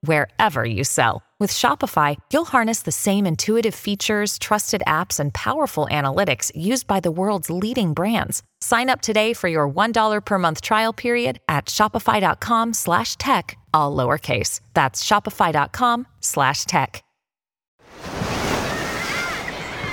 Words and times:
wherever 0.00 0.64
you 0.64 0.82
sell. 0.84 1.22
With 1.38 1.52
Shopify, 1.52 2.16
you'll 2.32 2.46
harness 2.46 2.82
the 2.82 2.92
same 2.92 3.26
intuitive 3.26 3.74
features, 3.74 4.38
trusted 4.38 4.82
apps, 4.86 5.20
and 5.20 5.34
powerful 5.34 5.86
analytics 5.90 6.50
used 6.54 6.86
by 6.86 7.00
the 7.00 7.10
world's 7.10 7.50
leading 7.50 7.92
brands. 7.92 8.42
Sign 8.62 8.88
up 8.88 9.02
today 9.02 9.34
for 9.34 9.48
your 9.48 9.68
$1 9.68 10.24
per 10.24 10.38
month 10.38 10.62
trial 10.62 10.94
period 10.94 11.38
at 11.46 11.66
shopify.com 11.66 12.72
slash 12.72 13.16
tech, 13.16 13.58
all 13.74 13.94
lowercase. 13.94 14.60
That's 14.72 15.04
shopify.com 15.04 16.06
slash 16.20 16.64
tech. 16.64 17.02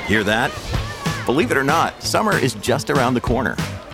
Hear 0.07 0.23
that? 0.23 0.51
Believe 1.25 1.51
it 1.51 1.57
or 1.57 1.63
not, 1.63 2.01
summer 2.03 2.37
is 2.37 2.55
just 2.55 2.89
around 2.89 3.13
the 3.13 3.21
corner. 3.21 3.55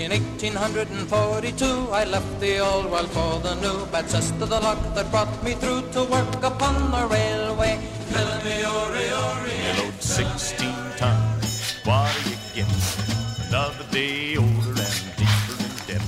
In 0.00 0.12
1842, 0.12 1.92
I 1.92 2.04
left 2.04 2.40
the 2.40 2.58
old 2.58 2.90
world 2.90 3.10
for 3.10 3.38
the 3.40 3.54
new. 3.56 3.84
Bad 3.92 4.08
cess 4.08 4.30
to 4.30 4.46
the 4.46 4.58
luck 4.58 4.78
that 4.94 5.10
brought 5.10 5.44
me 5.44 5.52
through 5.52 5.82
to 5.92 6.04
work 6.04 6.42
upon 6.42 6.90
the 6.90 7.06
railway. 7.06 7.76
Filling 8.08 8.42
me 8.42 8.64
ori 8.64 9.12
ori. 9.12 9.52
You 9.60 9.82
load 9.84 10.00
16 10.00 10.72
tons. 10.96 11.76
What 11.84 12.16
do 12.24 12.30
you 12.30 12.36
get? 12.54 13.48
Another 13.48 13.84
day 13.90 14.38
older 14.38 14.70
and 14.70 15.16
deeper 15.18 15.56
in 15.60 15.98
debt. 15.98 16.00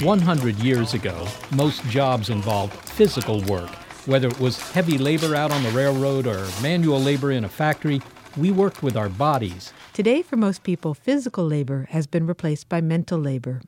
100 0.00 0.56
years 0.56 0.94
ago, 0.94 1.28
most 1.50 1.84
jobs 1.90 2.30
involved 2.30 2.72
physical 2.88 3.42
work. 3.42 3.68
Whether 4.06 4.28
it 4.28 4.40
was 4.40 4.58
heavy 4.72 4.96
labor 4.96 5.36
out 5.36 5.52
on 5.52 5.62
the 5.62 5.70
railroad 5.72 6.26
or 6.26 6.48
manual 6.62 6.98
labor 6.98 7.30
in 7.30 7.44
a 7.44 7.48
factory, 7.50 8.00
we 8.38 8.50
worked 8.50 8.82
with 8.82 8.96
our 8.96 9.10
bodies. 9.10 9.74
Today, 9.92 10.22
for 10.22 10.38
most 10.38 10.62
people, 10.62 10.94
physical 10.94 11.44
labor 11.44 11.86
has 11.90 12.06
been 12.06 12.26
replaced 12.26 12.66
by 12.70 12.80
mental 12.80 13.18
labor. 13.18 13.60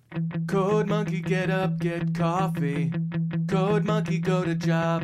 Code 0.47 0.87
monkey, 0.87 1.21
get 1.21 1.51
up, 1.51 1.79
get 1.79 2.15
coffee. 2.15 2.91
Code 3.47 3.85
monkey, 3.85 4.21
go 4.21 4.43
to 4.43 4.55
job. 4.55 5.03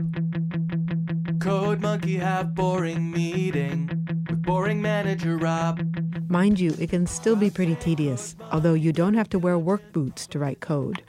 Code 1.38 1.80
monkey, 1.80 2.16
have 2.16 2.54
boring 2.54 3.10
meeting 3.10 3.90
with 4.30 4.42
boring 4.42 4.80
manager 4.80 5.36
Rob. 5.36 5.82
Mind 6.30 6.58
you, 6.58 6.74
it 6.78 6.88
can 6.88 7.06
still 7.06 7.36
be 7.36 7.50
pretty 7.50 7.74
tedious, 7.74 8.34
although 8.50 8.72
you 8.72 8.90
don't 8.90 9.12
have 9.12 9.28
to 9.28 9.38
wear 9.38 9.58
work 9.58 9.92
boots 9.92 10.26
to 10.28 10.38
write 10.38 10.60
code. 10.60 11.02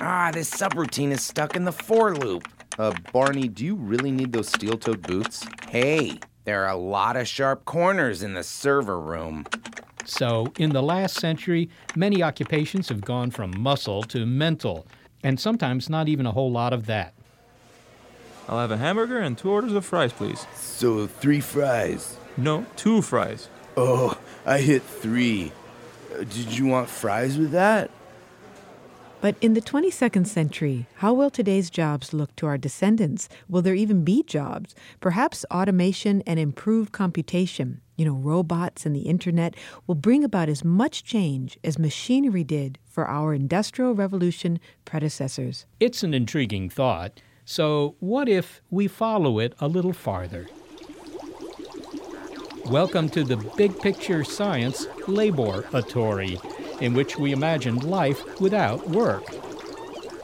Ah, 0.00 0.32
this 0.34 0.50
subroutine 0.50 1.12
is 1.12 1.22
stuck 1.22 1.54
in 1.54 1.62
the 1.64 1.72
for 1.72 2.16
loop. 2.16 2.48
Uh, 2.80 2.92
Barney, 3.12 3.46
do 3.46 3.64
you 3.64 3.76
really 3.76 4.10
need 4.10 4.32
those 4.32 4.48
steel 4.48 4.76
toed 4.76 5.02
boots? 5.02 5.46
Hey, 5.68 6.18
there 6.44 6.64
are 6.64 6.70
a 6.70 6.76
lot 6.76 7.16
of 7.16 7.28
sharp 7.28 7.64
corners 7.64 8.22
in 8.22 8.34
the 8.34 8.42
server 8.42 9.00
room. 9.00 9.46
So, 10.04 10.52
in 10.58 10.70
the 10.70 10.82
last 10.82 11.20
century, 11.20 11.70
many 11.94 12.22
occupations 12.22 12.88
have 12.88 13.02
gone 13.02 13.30
from 13.30 13.56
muscle 13.60 14.02
to 14.04 14.26
mental, 14.26 14.86
and 15.22 15.38
sometimes 15.38 15.88
not 15.88 16.08
even 16.08 16.26
a 16.26 16.32
whole 16.32 16.50
lot 16.50 16.72
of 16.72 16.86
that. 16.86 17.14
I'll 18.48 18.58
have 18.58 18.72
a 18.72 18.76
hamburger 18.76 19.18
and 19.18 19.38
two 19.38 19.50
orders 19.50 19.72
of 19.72 19.84
fries, 19.84 20.12
please. 20.12 20.44
So, 20.56 21.06
three 21.06 21.40
fries. 21.40 22.16
No, 22.36 22.66
two 22.74 23.02
fries. 23.02 23.48
Oh, 23.76 24.18
I 24.44 24.58
hit 24.58 24.82
three. 24.82 25.52
Uh, 26.12 26.18
did 26.18 26.58
you 26.58 26.66
want 26.66 26.88
fries 26.88 27.38
with 27.38 27.52
that? 27.52 27.90
But 29.22 29.36
in 29.40 29.54
the 29.54 29.60
22nd 29.60 30.26
century, 30.26 30.86
how 30.96 31.14
will 31.14 31.30
today's 31.30 31.70
jobs 31.70 32.12
look 32.12 32.34
to 32.34 32.46
our 32.46 32.58
descendants? 32.58 33.28
Will 33.48 33.62
there 33.62 33.72
even 33.72 34.02
be 34.02 34.24
jobs? 34.24 34.74
Perhaps 34.98 35.44
automation 35.48 36.24
and 36.26 36.40
improved 36.40 36.90
computation, 36.90 37.80
you 37.96 38.04
know, 38.04 38.14
robots 38.14 38.84
and 38.84 38.96
the 38.96 39.02
internet, 39.02 39.54
will 39.86 39.94
bring 39.94 40.24
about 40.24 40.48
as 40.48 40.64
much 40.64 41.04
change 41.04 41.56
as 41.62 41.78
machinery 41.78 42.42
did 42.42 42.80
for 42.84 43.06
our 43.06 43.32
Industrial 43.32 43.94
Revolution 43.94 44.58
predecessors. 44.84 45.66
It's 45.78 46.02
an 46.02 46.14
intriguing 46.14 46.68
thought. 46.68 47.22
So, 47.44 47.94
what 48.00 48.28
if 48.28 48.60
we 48.70 48.88
follow 48.88 49.38
it 49.38 49.54
a 49.60 49.68
little 49.68 49.92
farther? 49.92 50.48
Welcome 52.66 53.08
to 53.10 53.22
the 53.22 53.36
Big 53.56 53.78
Picture 53.80 54.24
Science 54.24 54.88
Laboratory, 55.06 56.40
in 56.82 56.94
which 56.94 57.16
we 57.16 57.32
imagined 57.32 57.84
life 57.84 58.40
without 58.40 58.86
work. 58.90 59.28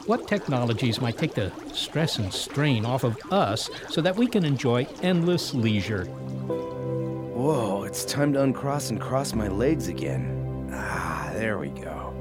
What 0.07 0.27
technologies 0.27 0.99
might 0.99 1.17
take 1.17 1.33
the 1.33 1.53
stress 1.73 2.17
and 2.17 2.33
strain 2.33 2.85
off 2.85 3.05
of 3.05 3.17
us 3.31 3.69
so 3.89 4.01
that 4.01 4.17
we 4.17 4.27
can 4.27 4.43
enjoy 4.43 4.85
endless 5.01 5.53
leisure? 5.53 6.05
Whoa, 6.05 7.83
it's 7.83 8.03
time 8.03 8.33
to 8.33 8.43
uncross 8.43 8.89
and 8.89 8.99
cross 8.99 9.33
my 9.33 9.47
legs 9.47 9.87
again. 9.87 10.69
Ah, 10.73 11.29
there 11.33 11.59
we 11.59 11.69
go. 11.69 12.13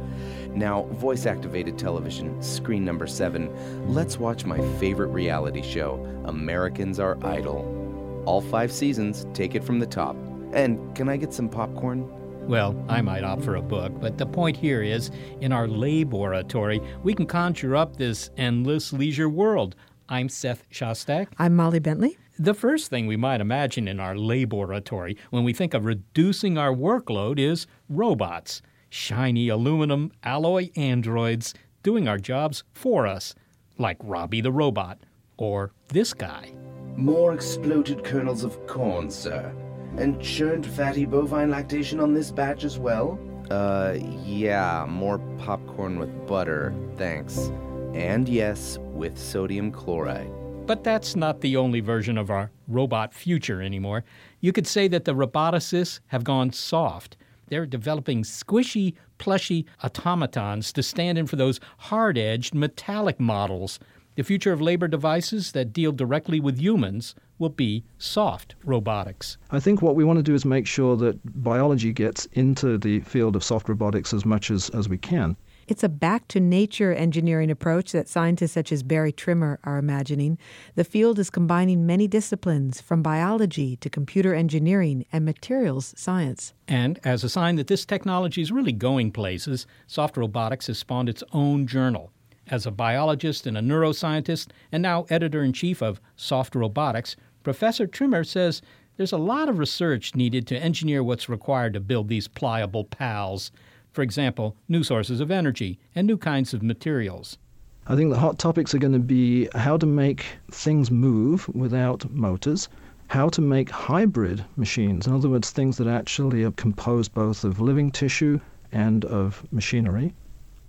Now, 0.55 0.85
voice 0.85 1.27
activated 1.27 1.77
television, 1.77 2.41
screen 2.41 2.85
number 2.85 3.09
seven. 3.09 3.51
Let's 3.93 4.19
watch 4.19 4.45
my 4.45 4.59
favorite 4.79 5.09
reality 5.09 5.63
show, 5.63 5.97
Americans 6.27 7.01
Are 7.01 7.19
Idol. 7.25 8.23
All 8.25 8.41
five 8.41 8.71
seasons, 8.71 9.27
take 9.35 9.57
it 9.57 9.65
from 9.65 9.81
the 9.81 9.87
top. 9.87 10.15
And 10.53 10.95
can 10.95 11.09
I 11.09 11.17
get 11.17 11.33
some 11.33 11.49
popcorn? 11.49 12.09
Well, 12.49 12.83
I 12.89 13.03
might 13.03 13.25
opt 13.25 13.43
for 13.43 13.57
a 13.57 13.63
book, 13.63 13.93
but 14.01 14.17
the 14.17 14.25
point 14.25 14.57
here 14.57 14.83
is 14.83 15.11
in 15.43 15.53
our 15.53 15.69
laboratory, 15.69 16.81
we 17.03 17.13
can 17.13 17.27
conjure 17.27 17.77
up 17.77 17.97
this 17.97 18.31
endless 18.39 18.91
leisure 18.91 19.29
world. 19.29 19.77
I'm 20.09 20.31
Seth 20.31 20.65
Shostak. 20.71 21.29
I'm 21.39 21.55
Molly 21.55 21.79
Bentley. 21.79 22.17
The 22.39 22.55
first 22.55 22.89
thing 22.89 23.07
we 23.07 23.19
might 23.19 23.43
imagine 23.43 23.87
in 23.87 24.01
our 24.01 24.17
laboratory 24.17 25.19
when 25.29 25.45
we 25.45 25.53
think 25.53 25.75
of 25.75 25.85
reducing 25.85 26.57
our 26.57 26.73
workload 26.73 27.39
is 27.39 27.67
robots. 27.91 28.63
Shiny 28.89 29.51
aluminum 29.51 30.11
alloy 30.23 30.71
androids 30.75 31.53
doing 31.83 32.09
our 32.09 32.17
jobs 32.17 32.65
for 32.73 33.07
us, 33.07 33.35
like 33.77 33.99
Robby 34.03 34.41
the 34.41 34.53
robot 34.53 34.99
or 35.37 35.73
this 35.89 36.15
guy. 36.15 36.55
More 36.97 37.35
exploded 37.35 38.03
kernels 38.05 38.43
of 38.43 38.67
corn, 38.67 39.11
sir. 39.11 39.55
And 39.99 40.23
churned 40.23 40.65
fatty 40.65 41.05
bovine 41.07 41.51
lactation 41.51 41.99
on 41.99 42.15
this 42.15 42.31
batch 42.31 42.63
as 42.63 42.79
well? 42.79 43.19
Uh, 43.51 43.97
yeah, 44.25 44.87
more 44.89 45.19
popcorn 45.39 45.99
with 45.99 46.27
butter, 46.29 46.73
thanks. 46.97 47.51
And 47.95 48.29
yes, 48.29 48.79
with 48.93 49.19
sodium 49.19 49.73
chloride. 49.73 50.31
But 50.67 50.85
that's 50.85 51.17
not 51.17 51.41
the 51.41 51.57
only 51.57 51.81
version 51.81 52.17
of 52.17 52.31
our 52.31 52.51
robot 52.69 53.13
future 53.13 53.61
anymore. 53.61 54.05
You 54.41 54.53
could 54.53 54.67
say 54.67 54.87
that 54.87 55.05
the 55.05 55.15
roboticists 55.15 55.99
have 56.09 56.23
gone 56.23 56.53
soft. 56.53 57.17
They're 57.49 57.67
developing 57.67 58.23
squishy, 58.23 58.95
plushy 59.17 59.67
automatons 59.83 60.73
to 60.75 60.83
stand 60.83 61.19
in 61.19 61.27
for 61.27 61.37
those 61.37 61.59
hard 61.79 62.17
edged 62.19 62.55
metallic 62.55 63.19
models. 63.19 63.81
The 64.15 64.23
future 64.23 64.53
of 64.53 64.61
labor 64.61 64.89
devices 64.89 65.53
that 65.53 65.73
deal 65.73 65.91
directly 65.91 66.39
with 66.39 66.59
humans 66.59 67.15
will 67.39 67.49
be 67.49 67.85
soft 67.99 68.55
robotics. 68.65 69.39
I 69.51 69.61
think 69.61 69.83
what 69.83 69.97
we 69.97 70.05
want 70.05 70.19
to 70.19 70.23
do 70.23 70.35
is 70.35 70.45
make 70.45 70.67
sure 70.67 70.97
that 70.97 71.19
biology 71.43 71.93
gets 71.93 72.27
into 72.33 72.79
the 72.79 73.01
field 73.01 73.37
of 73.37 73.45
soft 73.45 73.69
robotics 73.69 74.13
as 74.13 74.25
much 74.25 74.51
as, 74.51 74.71
as 74.71 74.89
we 74.89 74.99
can. 74.99 75.37
It's 75.69 75.85
a 75.85 75.89
back 75.91 76.29
to 76.29 76.41
nature 76.41 76.95
engineering 76.95 77.51
approach 77.51 77.93
that 77.93 78.09
scientists 78.09 78.53
such 78.53 78.73
as 78.73 78.83
Barry 78.83 79.13
Trimmer 79.13 79.61
are 79.65 79.77
imagining. 79.77 80.39
The 80.77 80.85
field 80.85 81.19
is 81.19 81.29
combining 81.29 81.85
many 81.85 82.09
disciplines, 82.09 82.81
from 82.81 83.03
biology 83.03 83.77
to 83.77 83.91
computer 83.91 84.35
engineering 84.35 85.05
and 85.13 85.27
materials 85.27 85.93
science. 85.95 86.55
And 86.69 86.99
as 87.05 87.23
a 87.23 87.29
sign 87.29 87.57
that 87.57 87.67
this 87.67 87.85
technology 87.85 88.41
is 88.41 88.51
really 88.51 88.73
going 88.73 89.13
places, 89.13 89.67
soft 89.87 90.17
robotics 90.17 90.69
has 90.69 90.79
spawned 90.79 91.11
its 91.11 91.23
own 91.35 91.67
journal. 91.67 92.13
As 92.47 92.65
a 92.65 92.71
biologist 92.71 93.47
and 93.47 93.59
a 93.59 93.61
neuroscientist, 93.61 94.49
and 94.73 94.83
now 94.83 95.05
editor 95.11 95.45
in 95.45 95.53
chief 95.53 95.83
of 95.83 96.01
Soft 96.17 96.55
Robotics, 96.55 97.15
Professor 97.43 97.87
Trimmer 97.87 98.25
says 98.25 98.63
there's 98.97 99.13
a 99.13 99.19
lot 99.19 99.49
of 99.49 99.59
research 99.59 100.15
needed 100.15 100.47
to 100.49 100.59
engineer 100.59 101.03
what's 101.03 101.29
required 101.29 101.73
to 101.75 101.81
build 101.81 102.09
these 102.09 102.29
pliable 102.29 102.85
pals. 102.85 103.51
For 103.93 104.03
example, 104.03 104.57
new 104.69 104.83
sources 104.83 105.21
of 105.21 105.31
energy 105.31 105.79
and 105.95 106.07
new 106.07 106.19
kinds 106.19 106.53
of 106.53 106.63
materials. 106.63 107.39
I 107.87 107.97
think 107.97 108.11
the 108.11 108.19
hot 108.19 108.39
topics 108.39 108.75
are 108.75 108.79
going 108.79 108.93
to 108.93 108.99
be 108.99 109.49
how 109.55 109.77
to 109.77 109.87
make 109.87 110.27
things 110.51 110.91
move 110.91 111.49
without 111.49 112.11
motors 112.11 112.69
how 113.09 113.29
to 113.31 113.41
make 113.41 113.71
hybrid 113.71 114.45
machines. 114.57 115.07
In 115.07 115.15
other 115.15 115.29
words, 115.29 115.51
things 115.51 115.79
that 115.79 115.87
actually 115.87 116.45
are 116.45 116.53
composed 116.53 117.13
both 117.15 117.43
of 117.43 117.61
living 117.61 117.91
tissue 117.91 118.39
and 118.71 119.05
of 119.07 119.47
machinery. 119.51 120.15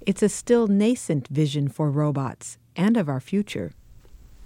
It's 0.05 0.23
a 0.23 0.29
still 0.29 0.67
nascent 0.67 1.27
vision 1.27 1.67
for 1.67 1.91
robots 1.91 2.57
and 2.75 2.95
of 2.95 3.09
our 3.09 3.19
future. 3.19 3.71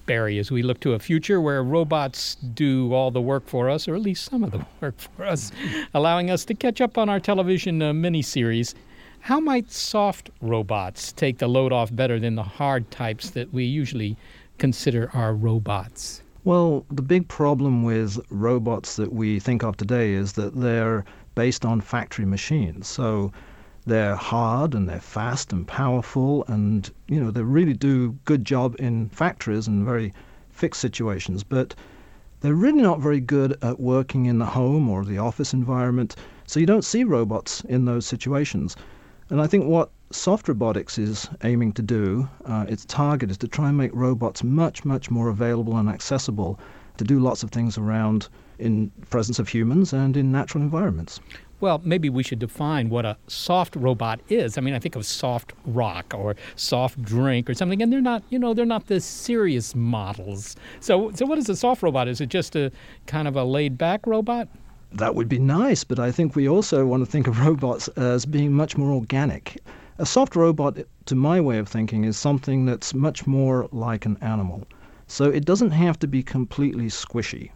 Barry, 0.05 0.37
as 0.37 0.51
we 0.51 0.63
look 0.63 0.79
to 0.81 0.93
a 0.93 0.99
future 0.99 1.39
where 1.39 1.63
robots 1.63 2.35
do 2.35 2.93
all 2.93 3.11
the 3.11 3.21
work 3.21 3.47
for 3.47 3.69
us, 3.69 3.87
or 3.87 3.95
at 3.95 4.01
least 4.01 4.25
some 4.25 4.43
of 4.43 4.51
the 4.51 4.65
work 4.81 4.99
for 4.99 5.25
us, 5.25 5.51
allowing 5.93 6.29
us 6.29 6.45
to 6.45 6.53
catch 6.53 6.81
up 6.81 6.97
on 6.97 7.09
our 7.09 7.19
television 7.19 7.81
uh, 7.81 7.91
miniseries, 7.91 8.73
how 9.21 9.39
might 9.39 9.71
soft 9.71 10.29
robots 10.41 11.13
take 11.13 11.37
the 11.37 11.47
load 11.47 11.71
off 11.71 11.95
better 11.95 12.19
than 12.19 12.35
the 12.35 12.43
hard 12.43 12.91
types 12.91 13.29
that 13.29 13.53
we 13.53 13.63
usually 13.63 14.17
consider 14.57 15.09
our 15.13 15.33
robots? 15.33 16.21
Well, 16.43 16.85
the 16.91 17.01
big 17.01 17.29
problem 17.29 17.83
with 17.83 18.19
robots 18.29 18.97
that 18.97 19.13
we 19.13 19.39
think 19.39 19.63
of 19.63 19.77
today 19.77 20.11
is 20.11 20.33
that 20.33 20.55
they're 20.59 21.05
based 21.35 21.63
on 21.65 21.79
factory 21.79 22.25
machines. 22.25 22.87
So 22.87 23.31
they're 23.85 24.15
hard 24.15 24.73
and 24.73 24.87
they're 24.87 24.99
fast 24.99 25.51
and 25.51 25.67
powerful 25.67 26.45
and 26.47 26.89
you 27.07 27.19
know 27.19 27.29
they 27.31 27.41
really 27.41 27.73
do 27.73 28.17
good 28.23 28.45
job 28.45 28.75
in 28.79 29.09
factories 29.09 29.67
and 29.67 29.83
very 29.83 30.13
fixed 30.49 30.79
situations 30.79 31.43
but 31.43 31.75
they're 32.39 32.53
really 32.53 32.81
not 32.81 33.01
very 33.01 33.19
good 33.19 33.57
at 33.61 33.79
working 33.79 34.25
in 34.25 34.39
the 34.39 34.45
home 34.45 34.87
or 34.89 35.03
the 35.03 35.17
office 35.17 35.53
environment 35.53 36.15
so 36.47 36.59
you 36.59 36.65
don't 36.65 36.85
see 36.85 37.03
robots 37.03 37.61
in 37.65 37.85
those 37.85 38.05
situations. 38.05 38.75
And 39.29 39.41
i 39.41 39.47
think 39.47 39.65
what 39.65 39.91
soft 40.11 40.47
robotics 40.47 40.97
is 40.97 41.29
aiming 41.43 41.73
to 41.73 41.81
do 41.81 42.29
uh, 42.45 42.65
its 42.69 42.85
target 42.85 43.31
is 43.31 43.37
to 43.39 43.47
try 43.47 43.67
and 43.67 43.77
make 43.77 43.91
robots 43.93 44.43
much 44.43 44.85
much 44.85 45.11
more 45.11 45.27
available 45.27 45.75
and 45.77 45.89
accessible 45.89 46.57
to 46.97 47.03
do 47.03 47.19
lots 47.19 47.43
of 47.43 47.49
things 47.49 47.77
around 47.77 48.29
in 48.59 48.91
presence 49.09 49.39
of 49.39 49.49
humans 49.49 49.91
and 49.91 50.15
in 50.15 50.31
natural 50.31 50.63
environments 50.63 51.19
well, 51.63 51.79
maybe 51.85 52.09
we 52.09 52.23
should 52.23 52.39
define 52.39 52.89
what 52.89 53.05
a 53.05 53.15
soft 53.27 53.77
robot 53.77 54.19
is. 54.27 54.57
I 54.57 54.61
mean, 54.61 54.73
I 54.73 54.79
think 54.79 54.97
of 54.97 55.05
soft 55.05 55.53
rock 55.65 56.13
or 56.13 56.35
soft 56.57 57.01
drink 57.01 57.49
or 57.49 57.53
something, 57.53 57.81
and 57.81 57.91
they're 57.91 58.01
not, 58.01 58.21
you 58.29 58.37
know, 58.37 58.53
they're 58.53 58.65
not 58.65 58.87
the 58.87 58.99
serious 58.99 59.73
models. 59.73 60.57
So, 60.81 61.11
so 61.11 61.25
what 61.25 61.37
is 61.37 61.47
a 61.47 61.55
soft 61.55 61.81
robot? 61.81 62.09
Is 62.09 62.19
it 62.19 62.27
just 62.27 62.57
a 62.57 62.69
kind 63.07 63.29
of 63.29 63.37
a 63.37 63.45
laid 63.45 63.77
back 63.77 64.05
robot? 64.05 64.49
That 64.91 65.15
would 65.15 65.29
be 65.29 65.39
nice, 65.39 65.85
but 65.85 65.99
I 65.99 66.11
think 66.11 66.35
we 66.35 66.49
also 66.49 66.85
want 66.85 67.05
to 67.05 67.09
think 67.09 67.27
of 67.27 67.39
robots 67.47 67.87
as 67.95 68.25
being 68.25 68.51
much 68.51 68.77
more 68.77 68.91
organic. 68.91 69.57
A 69.99 70.05
soft 70.05 70.35
robot, 70.35 70.77
to 71.05 71.15
my 71.15 71.39
way 71.39 71.59
of 71.59 71.69
thinking, 71.69 72.03
is 72.03 72.17
something 72.17 72.65
that's 72.65 72.93
much 72.93 73.25
more 73.25 73.69
like 73.71 74.05
an 74.05 74.17
animal. 74.19 74.67
So 75.07 75.29
it 75.29 75.45
doesn't 75.45 75.71
have 75.71 75.97
to 75.99 76.07
be 76.07 76.23
completely 76.23 76.87
squishy, 76.87 77.51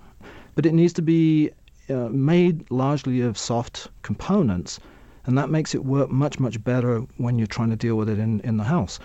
but 0.56 0.66
it 0.66 0.74
needs 0.74 0.94
to 0.94 1.02
be 1.02 1.52
uh, 1.90 2.10
made 2.10 2.70
largely 2.72 3.22
of 3.22 3.38
soft 3.38 3.88
components, 4.02 4.80
and 5.26 5.38
that 5.38 5.50
makes 5.50 5.76
it 5.76 5.86
work 5.86 6.10
much, 6.10 6.40
much 6.40 6.64
better 6.64 7.00
when 7.18 7.38
you're 7.38 7.48
trying 7.48 7.70
to 7.70 7.76
deal 7.76 7.96
with 7.96 8.10
it 8.10 8.20
in, 8.20 8.40
in 8.42 8.58
the 8.58 8.64
house. 8.64 9.00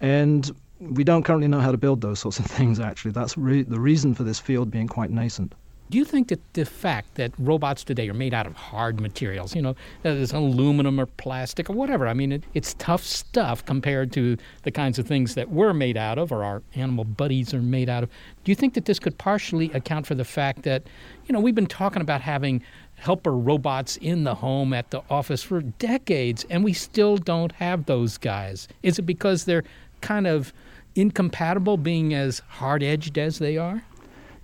And 0.00 0.50
we 0.80 1.04
don't 1.04 1.22
currently 1.22 1.48
know 1.48 1.60
how 1.60 1.72
to 1.72 1.78
build 1.78 2.00
those 2.00 2.18
sorts 2.20 2.38
of 2.38 2.44
things, 2.56 2.80
actually. 2.80 3.12
That's 3.12 3.36
re- 3.38 3.62
the 3.62 3.80
reason 3.80 4.14
for 4.14 4.24
this 4.24 4.38
field 4.38 4.70
being 4.70 4.88
quite 4.88 5.10
nascent. 5.10 5.54
Do 5.90 5.98
you 5.98 6.04
think 6.04 6.28
that 6.28 6.40
the 6.54 6.64
fact 6.64 7.16
that 7.16 7.32
robots 7.38 7.84
today 7.84 8.08
are 8.08 8.14
made 8.14 8.32
out 8.32 8.46
of 8.46 8.54
hard 8.54 9.00
materials, 9.00 9.54
you 9.54 9.60
know, 9.60 9.76
there's 10.02 10.32
aluminum 10.32 10.98
or 10.98 11.06
plastic 11.06 11.68
or 11.68 11.74
whatever, 11.74 12.08
I 12.08 12.14
mean, 12.14 12.32
it, 12.32 12.44
it's 12.54 12.74
tough 12.74 13.04
stuff 13.04 13.64
compared 13.64 14.10
to 14.12 14.38
the 14.62 14.70
kinds 14.70 14.98
of 14.98 15.06
things 15.06 15.34
that 15.34 15.50
we're 15.50 15.74
made 15.74 15.96
out 15.96 16.18
of 16.18 16.32
or 16.32 16.42
our 16.42 16.62
animal 16.74 17.04
buddies 17.04 17.52
are 17.52 17.60
made 17.60 17.90
out 17.90 18.02
of. 18.02 18.10
Do 18.44 18.50
you 18.50 18.56
think 18.56 18.74
that 18.74 18.86
this 18.86 18.98
could 18.98 19.18
partially 19.18 19.70
account 19.72 20.06
for 20.06 20.14
the 20.14 20.24
fact 20.24 20.62
that, 20.62 20.84
you 21.26 21.32
know, 21.32 21.40
we've 21.40 21.54
been 21.54 21.66
talking 21.66 22.00
about 22.00 22.22
having 22.22 22.62
helper 22.96 23.36
robots 23.36 23.96
in 23.98 24.24
the 24.24 24.36
home, 24.36 24.72
at 24.72 24.90
the 24.90 25.02
office 25.10 25.42
for 25.42 25.60
decades, 25.60 26.46
and 26.48 26.64
we 26.64 26.72
still 26.72 27.16
don't 27.16 27.52
have 27.52 27.84
those 27.86 28.16
guys? 28.16 28.68
Is 28.82 28.98
it 28.98 29.02
because 29.02 29.44
they're 29.44 29.64
kind 30.00 30.26
of 30.26 30.52
incompatible 30.94 31.76
being 31.76 32.14
as 32.14 32.40
hard 32.48 32.82
edged 32.82 33.18
as 33.18 33.38
they 33.38 33.58
are? 33.58 33.82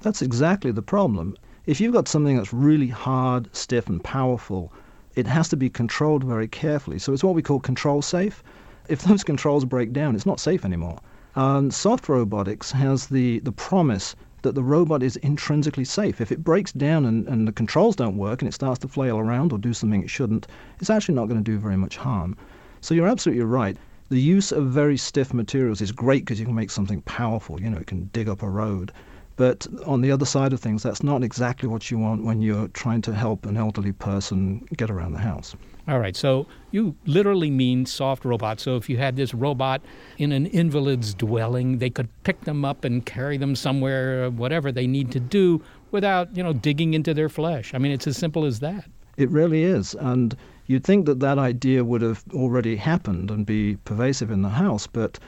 That's 0.03 0.23
exactly 0.23 0.71
the 0.71 0.81
problem. 0.81 1.37
If 1.67 1.79
you've 1.79 1.93
got 1.93 2.09
something 2.09 2.37
that's 2.37 2.55
really 2.55 2.89
hard, 2.89 3.55
stiff, 3.55 3.87
and 3.87 4.03
powerful, 4.03 4.73
it 5.15 5.27
has 5.27 5.49
to 5.51 5.57
be 5.57 5.69
controlled 5.69 6.25
very 6.25 6.49
carefully. 6.49 6.99
So 6.99 7.13
it's 7.13 7.23
what 7.23 7.35
we 7.35 7.43
call 7.43 7.61
control 7.61 8.01
safe. 8.01 8.43
If 8.89 9.03
those 9.05 9.23
controls 9.23 9.67
break 9.67 9.93
down, 9.93 10.15
it's 10.15 10.25
not 10.25 10.41
safe 10.41 10.65
anymore. 10.65 11.01
And 11.35 11.73
soft 11.75 12.09
robotics 12.09 12.73
has 12.73 13.09
the, 13.09 13.41
the 13.41 13.53
promise 13.53 14.17
that 14.41 14.55
the 14.55 14.63
robot 14.63 15.03
is 15.03 15.17
intrinsically 15.17 15.85
safe. 15.85 16.21
If 16.21 16.33
it 16.33 16.43
breaks 16.43 16.73
down 16.73 17.05
and, 17.05 17.29
and 17.29 17.47
the 17.47 17.53
controls 17.53 17.95
don't 17.95 18.17
work 18.17 18.41
and 18.41 18.49
it 18.49 18.55
starts 18.55 18.79
to 18.81 18.89
flail 18.89 19.19
around 19.19 19.53
or 19.53 19.59
do 19.59 19.75
something 19.75 20.03
it 20.03 20.09
shouldn't, 20.09 20.47
it's 20.79 20.89
actually 20.89 21.15
not 21.15 21.29
going 21.29 21.45
to 21.45 21.51
do 21.51 21.59
very 21.59 21.77
much 21.77 21.99
harm. 21.99 22.37
So 22.81 22.95
you're 22.95 23.07
absolutely 23.07 23.45
right. 23.45 23.77
The 24.09 24.21
use 24.21 24.51
of 24.51 24.69
very 24.69 24.97
stiff 24.97 25.35
materials 25.35 25.83
is 25.83 25.93
great 25.93 26.25
because 26.25 26.41
you 26.41 26.47
can 26.47 26.55
make 26.55 26.71
something 26.71 27.03
powerful. 27.03 27.61
You 27.61 27.69
know, 27.69 27.79
it 27.79 27.87
can 27.87 28.09
dig 28.15 28.31
up 28.31 28.43
a 28.43 28.49
road. 28.49 28.93
But 29.41 29.67
on 29.87 30.03
the 30.03 30.13
other 30.13 30.27
side 30.27 30.53
of 30.53 30.61
things, 30.61 30.83
that's 30.83 31.03
not 31.03 31.25
exactly 31.25 31.67
what 31.67 31.91
you 31.91 31.97
want 31.97 32.25
when 32.25 32.43
you're 32.43 32.69
trying 32.69 33.01
to 33.01 33.15
help 33.15 33.47
an 33.47 33.57
elderly 33.57 33.93
person 33.93 34.67
get 34.77 34.91
around 34.91 35.13
the 35.13 35.19
house. 35.19 35.57
All 35.89 35.99
right, 35.99 36.15
so 36.15 36.47
you 36.73 36.95
literally 37.07 37.51
mean 37.51 37.87
soft 37.87 38.27
robots. 38.27 38.63
So 38.65 38.77
if 38.77 38.91
you 38.91 38.99
had 38.99 39.17
this 39.17 39.33
robot 39.33 39.81
in 40.19 40.31
an 40.31 40.45
invalid's 40.45 41.15
dwelling, 41.15 41.79
they 41.79 41.89
could 41.89 42.11
pick 42.23 42.43
them 42.43 42.67
up 42.67 42.85
and 42.85 43.07
carry 43.07 43.39
them 43.39 43.57
somewhere, 43.57 44.29
whatever 44.29 44.71
they 44.71 44.87
need 44.87 45.11
to 45.13 45.21
do, 45.21 45.63
without 45.91 46.37
you 46.37 46.43
know 46.43 46.53
digging 46.53 46.93
into 46.93 47.15
their 47.15 47.31
flesh. 47.31 47.73
I 47.73 47.79
mean, 47.79 47.93
it's 47.93 48.07
as 48.07 48.19
simple 48.19 48.45
as 48.45 48.61
that. 48.61 48.85
It 49.17 49.31
really 49.31 49.63
is, 49.65 49.95
and 49.95 50.37
you'd 50.67 50.85
think 50.85 51.07
that 51.07 51.21
that 51.21 51.39
idea 51.39 51.83
would 51.83 52.03
have 52.03 52.25
already 52.35 52.77
happened 52.77 53.31
and 53.31 53.47
be 53.47 53.77
pervasive 53.87 54.31
in 54.31 54.43
the 54.43 54.51
house, 54.51 54.87
but 54.87 55.19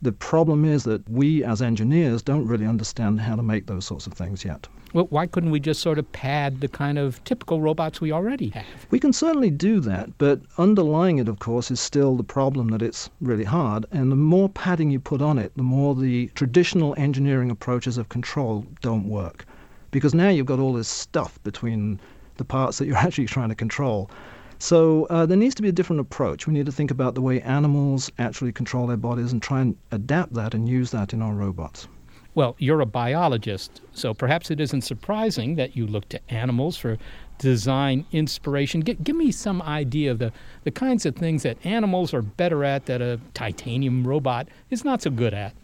the 0.00 0.12
problem 0.12 0.64
is 0.64 0.84
that 0.84 1.08
we 1.08 1.42
as 1.42 1.60
engineers 1.60 2.22
don't 2.22 2.46
really 2.46 2.66
understand 2.66 3.20
how 3.20 3.34
to 3.34 3.42
make 3.42 3.66
those 3.66 3.84
sorts 3.84 4.06
of 4.06 4.12
things 4.12 4.44
yet. 4.44 4.68
Well, 4.94 5.06
why 5.10 5.26
couldn't 5.26 5.50
we 5.50 5.60
just 5.60 5.82
sort 5.82 5.98
of 5.98 6.10
pad 6.12 6.60
the 6.60 6.68
kind 6.68 6.98
of 6.98 7.22
typical 7.24 7.60
robots 7.60 8.00
we 8.00 8.10
already 8.10 8.48
have? 8.50 8.64
We 8.90 8.98
can 8.98 9.12
certainly 9.12 9.50
do 9.50 9.80
that, 9.80 10.16
but 10.16 10.40
underlying 10.56 11.18
it, 11.18 11.28
of 11.28 11.40
course, 11.40 11.70
is 11.70 11.78
still 11.78 12.16
the 12.16 12.24
problem 12.24 12.68
that 12.68 12.80
it's 12.80 13.10
really 13.20 13.44
hard. 13.44 13.84
And 13.90 14.10
the 14.10 14.16
more 14.16 14.48
padding 14.48 14.90
you 14.90 14.98
put 14.98 15.20
on 15.20 15.36
it, 15.36 15.52
the 15.56 15.62
more 15.62 15.94
the 15.94 16.28
traditional 16.28 16.94
engineering 16.96 17.50
approaches 17.50 17.98
of 17.98 18.08
control 18.08 18.64
don't 18.80 19.08
work. 19.08 19.44
Because 19.90 20.14
now 20.14 20.30
you've 20.30 20.46
got 20.46 20.58
all 20.58 20.72
this 20.72 20.88
stuff 20.88 21.42
between 21.42 22.00
the 22.36 22.44
parts 22.44 22.78
that 22.78 22.86
you're 22.86 22.96
actually 23.06 23.26
trying 23.26 23.50
to 23.50 23.54
control. 23.54 24.10
So 24.58 25.04
uh, 25.04 25.24
there 25.24 25.36
needs 25.36 25.54
to 25.56 25.62
be 25.62 25.68
a 25.68 25.72
different 25.72 26.00
approach. 26.00 26.46
We 26.46 26.52
need 26.52 26.66
to 26.66 26.72
think 26.72 26.90
about 26.90 27.14
the 27.14 27.22
way 27.22 27.40
animals 27.42 28.10
actually 28.18 28.52
control 28.52 28.86
their 28.86 28.96
bodies 28.96 29.32
and 29.32 29.40
try 29.40 29.60
and 29.60 29.76
adapt 29.92 30.34
that 30.34 30.54
and 30.54 30.68
use 30.68 30.90
that 30.90 31.12
in 31.12 31.22
our 31.22 31.32
robots. 31.32 31.86
Well, 32.34 32.54
you're 32.58 32.80
a 32.80 32.86
biologist, 32.86 33.80
so 33.92 34.14
perhaps 34.14 34.50
it 34.50 34.60
isn't 34.60 34.82
surprising 34.82 35.56
that 35.56 35.76
you 35.76 35.86
look 35.86 36.08
to 36.10 36.20
animals 36.28 36.76
for 36.76 36.98
design 37.38 38.04
inspiration. 38.12 38.82
G- 38.82 38.98
give 39.02 39.16
me 39.16 39.32
some 39.32 39.62
idea 39.62 40.10
of 40.10 40.18
the, 40.18 40.32
the 40.64 40.70
kinds 40.70 41.06
of 41.06 41.16
things 41.16 41.42
that 41.44 41.56
animals 41.64 42.12
are 42.12 42.22
better 42.22 42.64
at 42.64 42.86
that 42.86 43.00
a 43.00 43.18
titanium 43.34 44.06
robot 44.06 44.48
is 44.70 44.84
not 44.84 45.02
so 45.02 45.10
good 45.10 45.34
at. 45.34 45.54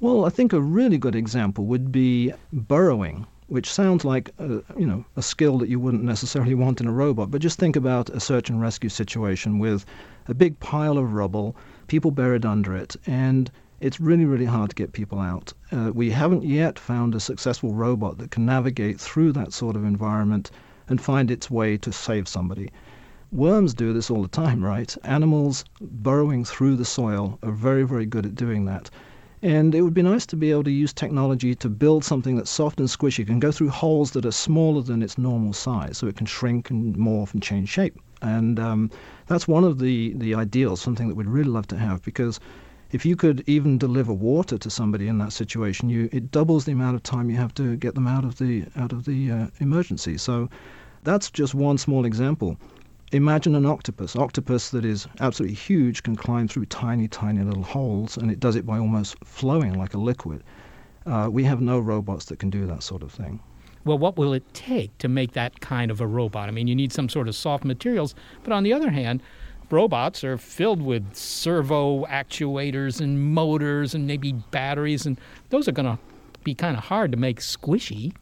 Well, 0.00 0.24
I 0.24 0.28
think 0.30 0.52
a 0.52 0.60
really 0.60 0.98
good 0.98 1.14
example 1.14 1.64
would 1.66 1.92
be 1.92 2.32
burrowing 2.52 3.26
which 3.48 3.72
sounds 3.72 4.04
like 4.04 4.30
a, 4.38 4.62
you 4.78 4.86
know 4.86 5.04
a 5.16 5.22
skill 5.22 5.58
that 5.58 5.68
you 5.68 5.80
wouldn't 5.80 6.04
necessarily 6.04 6.54
want 6.54 6.80
in 6.80 6.86
a 6.86 6.92
robot. 6.92 7.30
But 7.30 7.40
just 7.40 7.58
think 7.58 7.76
about 7.76 8.08
a 8.10 8.20
search 8.20 8.48
and 8.48 8.60
rescue 8.60 8.88
situation 8.88 9.58
with 9.58 9.84
a 10.28 10.34
big 10.34 10.58
pile 10.60 10.98
of 10.98 11.12
rubble, 11.12 11.56
people 11.86 12.10
buried 12.10 12.46
under 12.46 12.74
it, 12.76 12.96
and 13.06 13.50
it's 13.80 14.00
really 14.00 14.24
really 14.24 14.44
hard 14.44 14.70
to 14.70 14.76
get 14.76 14.92
people 14.92 15.18
out. 15.18 15.52
Uh, 15.70 15.90
we 15.94 16.10
haven't 16.10 16.44
yet 16.44 16.78
found 16.78 17.14
a 17.14 17.20
successful 17.20 17.74
robot 17.74 18.18
that 18.18 18.30
can 18.30 18.46
navigate 18.46 19.00
through 19.00 19.32
that 19.32 19.52
sort 19.52 19.76
of 19.76 19.84
environment 19.84 20.50
and 20.88 21.00
find 21.00 21.30
its 21.30 21.50
way 21.50 21.76
to 21.76 21.92
save 21.92 22.28
somebody. 22.28 22.70
Worms 23.32 23.72
do 23.72 23.94
this 23.94 24.10
all 24.10 24.20
the 24.20 24.28
time, 24.28 24.62
right? 24.62 24.94
Animals 25.04 25.64
burrowing 25.80 26.44
through 26.44 26.76
the 26.76 26.84
soil 26.84 27.38
are 27.42 27.50
very, 27.50 27.82
very 27.82 28.04
good 28.04 28.26
at 28.26 28.34
doing 28.34 28.66
that. 28.66 28.90
And 29.42 29.74
it 29.74 29.82
would 29.82 29.94
be 29.94 30.02
nice 30.02 30.24
to 30.26 30.36
be 30.36 30.52
able 30.52 30.62
to 30.64 30.70
use 30.70 30.92
technology 30.92 31.54
to 31.56 31.68
build 31.68 32.04
something 32.04 32.36
that's 32.36 32.50
soft 32.50 32.78
and 32.78 32.88
squishy, 32.88 33.26
can 33.26 33.40
go 33.40 33.50
through 33.50 33.70
holes 33.70 34.12
that 34.12 34.24
are 34.24 34.30
smaller 34.30 34.82
than 34.82 35.02
its 35.02 35.18
normal 35.18 35.52
size, 35.52 35.98
so 35.98 36.06
it 36.06 36.16
can 36.16 36.26
shrink 36.26 36.70
and 36.70 36.96
morph 36.96 37.34
and 37.34 37.42
change 37.42 37.68
shape. 37.68 37.98
And 38.22 38.60
um, 38.60 38.90
that's 39.26 39.48
one 39.48 39.64
of 39.64 39.80
the, 39.80 40.12
the 40.14 40.36
ideals, 40.36 40.80
something 40.80 41.08
that 41.08 41.16
we'd 41.16 41.26
really 41.26 41.50
love 41.50 41.66
to 41.68 41.76
have, 41.76 42.02
because 42.02 42.38
if 42.92 43.04
you 43.04 43.16
could 43.16 43.42
even 43.48 43.78
deliver 43.78 44.12
water 44.12 44.58
to 44.58 44.70
somebody 44.70 45.08
in 45.08 45.18
that 45.18 45.32
situation, 45.32 45.88
you 45.88 46.08
it 46.12 46.30
doubles 46.30 46.64
the 46.64 46.72
amount 46.72 46.94
of 46.94 47.02
time 47.02 47.28
you 47.28 47.36
have 47.36 47.54
to 47.54 47.74
get 47.76 47.94
them 47.96 48.06
out 48.06 48.24
of 48.24 48.38
the 48.38 48.66
out 48.76 48.92
of 48.92 49.06
the 49.06 49.30
uh, 49.30 49.46
emergency. 49.58 50.18
So 50.18 50.48
that's 51.02 51.30
just 51.30 51.54
one 51.54 51.78
small 51.78 52.04
example. 52.04 52.58
Imagine 53.12 53.54
an 53.54 53.66
octopus. 53.66 54.16
Octopus 54.16 54.70
that 54.70 54.86
is 54.86 55.06
absolutely 55.20 55.54
huge 55.54 56.02
can 56.02 56.16
climb 56.16 56.48
through 56.48 56.64
tiny, 56.66 57.08
tiny 57.08 57.42
little 57.42 57.62
holes, 57.62 58.16
and 58.16 58.30
it 58.30 58.40
does 58.40 58.56
it 58.56 58.64
by 58.64 58.78
almost 58.78 59.22
flowing 59.22 59.74
like 59.74 59.92
a 59.92 59.98
liquid. 59.98 60.42
Uh, 61.04 61.28
we 61.30 61.44
have 61.44 61.60
no 61.60 61.78
robots 61.78 62.24
that 62.26 62.38
can 62.38 62.48
do 62.48 62.66
that 62.66 62.82
sort 62.82 63.02
of 63.02 63.12
thing. 63.12 63.38
Well, 63.84 63.98
what 63.98 64.16
will 64.16 64.32
it 64.32 64.54
take 64.54 64.96
to 64.98 65.08
make 65.08 65.32
that 65.32 65.60
kind 65.60 65.90
of 65.90 66.00
a 66.00 66.06
robot? 66.06 66.48
I 66.48 66.52
mean, 66.52 66.68
you 66.68 66.74
need 66.74 66.90
some 66.90 67.10
sort 67.10 67.28
of 67.28 67.34
soft 67.34 67.64
materials, 67.64 68.14
but 68.44 68.52
on 68.52 68.62
the 68.62 68.72
other 68.72 68.88
hand, 68.90 69.22
robots 69.68 70.24
are 70.24 70.38
filled 70.38 70.80
with 70.80 71.14
servo 71.14 72.06
actuators 72.06 72.98
and 72.98 73.34
motors 73.34 73.94
and 73.94 74.06
maybe 74.06 74.32
batteries, 74.32 75.04
and 75.04 75.20
those 75.50 75.68
are 75.68 75.72
going 75.72 75.84
to 75.84 75.98
be 76.44 76.54
kind 76.54 76.78
of 76.78 76.84
hard 76.84 77.12
to 77.12 77.18
make 77.18 77.40
squishy. 77.40 78.14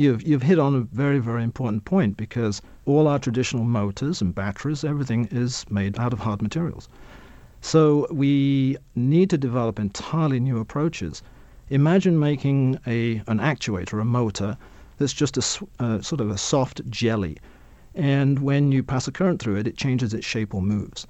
You've, 0.00 0.22
you've 0.22 0.42
hit 0.42 0.60
on 0.60 0.76
a 0.76 0.80
very, 0.82 1.18
very 1.18 1.42
important 1.42 1.84
point 1.84 2.16
because 2.16 2.62
all 2.86 3.08
our 3.08 3.18
traditional 3.18 3.64
motors 3.64 4.22
and 4.22 4.32
batteries, 4.32 4.84
everything 4.84 5.26
is 5.32 5.66
made 5.70 5.98
out 5.98 6.12
of 6.12 6.20
hard 6.20 6.40
materials. 6.40 6.88
So 7.62 8.06
we 8.12 8.76
need 8.94 9.28
to 9.30 9.36
develop 9.36 9.80
entirely 9.80 10.38
new 10.38 10.60
approaches. 10.60 11.20
Imagine 11.68 12.16
making 12.16 12.78
a, 12.86 13.24
an 13.26 13.40
actuator, 13.40 14.00
a 14.00 14.04
motor, 14.04 14.56
that's 14.98 15.12
just 15.12 15.36
a 15.36 15.66
uh, 15.82 16.00
sort 16.00 16.20
of 16.20 16.30
a 16.30 16.38
soft 16.38 16.88
jelly. 16.88 17.36
And 17.96 18.38
when 18.38 18.70
you 18.70 18.84
pass 18.84 19.08
a 19.08 19.12
current 19.12 19.42
through 19.42 19.56
it, 19.56 19.66
it 19.66 19.76
changes 19.76 20.14
its 20.14 20.24
shape 20.24 20.54
or 20.54 20.62
moves. 20.62 21.08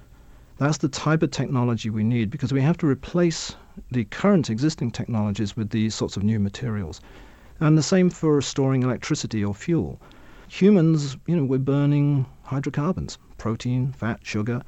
That's 0.57 0.79
the 0.79 0.89
type 0.89 1.21
of 1.21 1.29
technology 1.29 1.91
we 1.91 2.03
need 2.03 2.31
because 2.31 2.51
we 2.51 2.61
have 2.61 2.77
to 2.79 2.87
replace 2.87 3.55
the 3.91 4.05
current 4.05 4.49
existing 4.49 4.89
technologies 4.89 5.55
with 5.55 5.69
these 5.69 5.93
sorts 5.93 6.17
of 6.17 6.23
new 6.23 6.39
materials. 6.39 7.01
And 7.61 7.77
the 7.77 7.83
same 7.83 8.09
for 8.09 8.41
storing 8.41 8.83
electricity 8.83 9.43
or 9.43 9.53
fuel. 9.53 9.99
Humans, 10.47 11.17
you 11.27 11.35
know, 11.35 11.43
we're 11.43 11.59
burning 11.59 12.25
hydrocarbons, 12.43 13.17
protein, 13.37 13.91
fat, 13.91 14.19
sugar, 14.23 14.61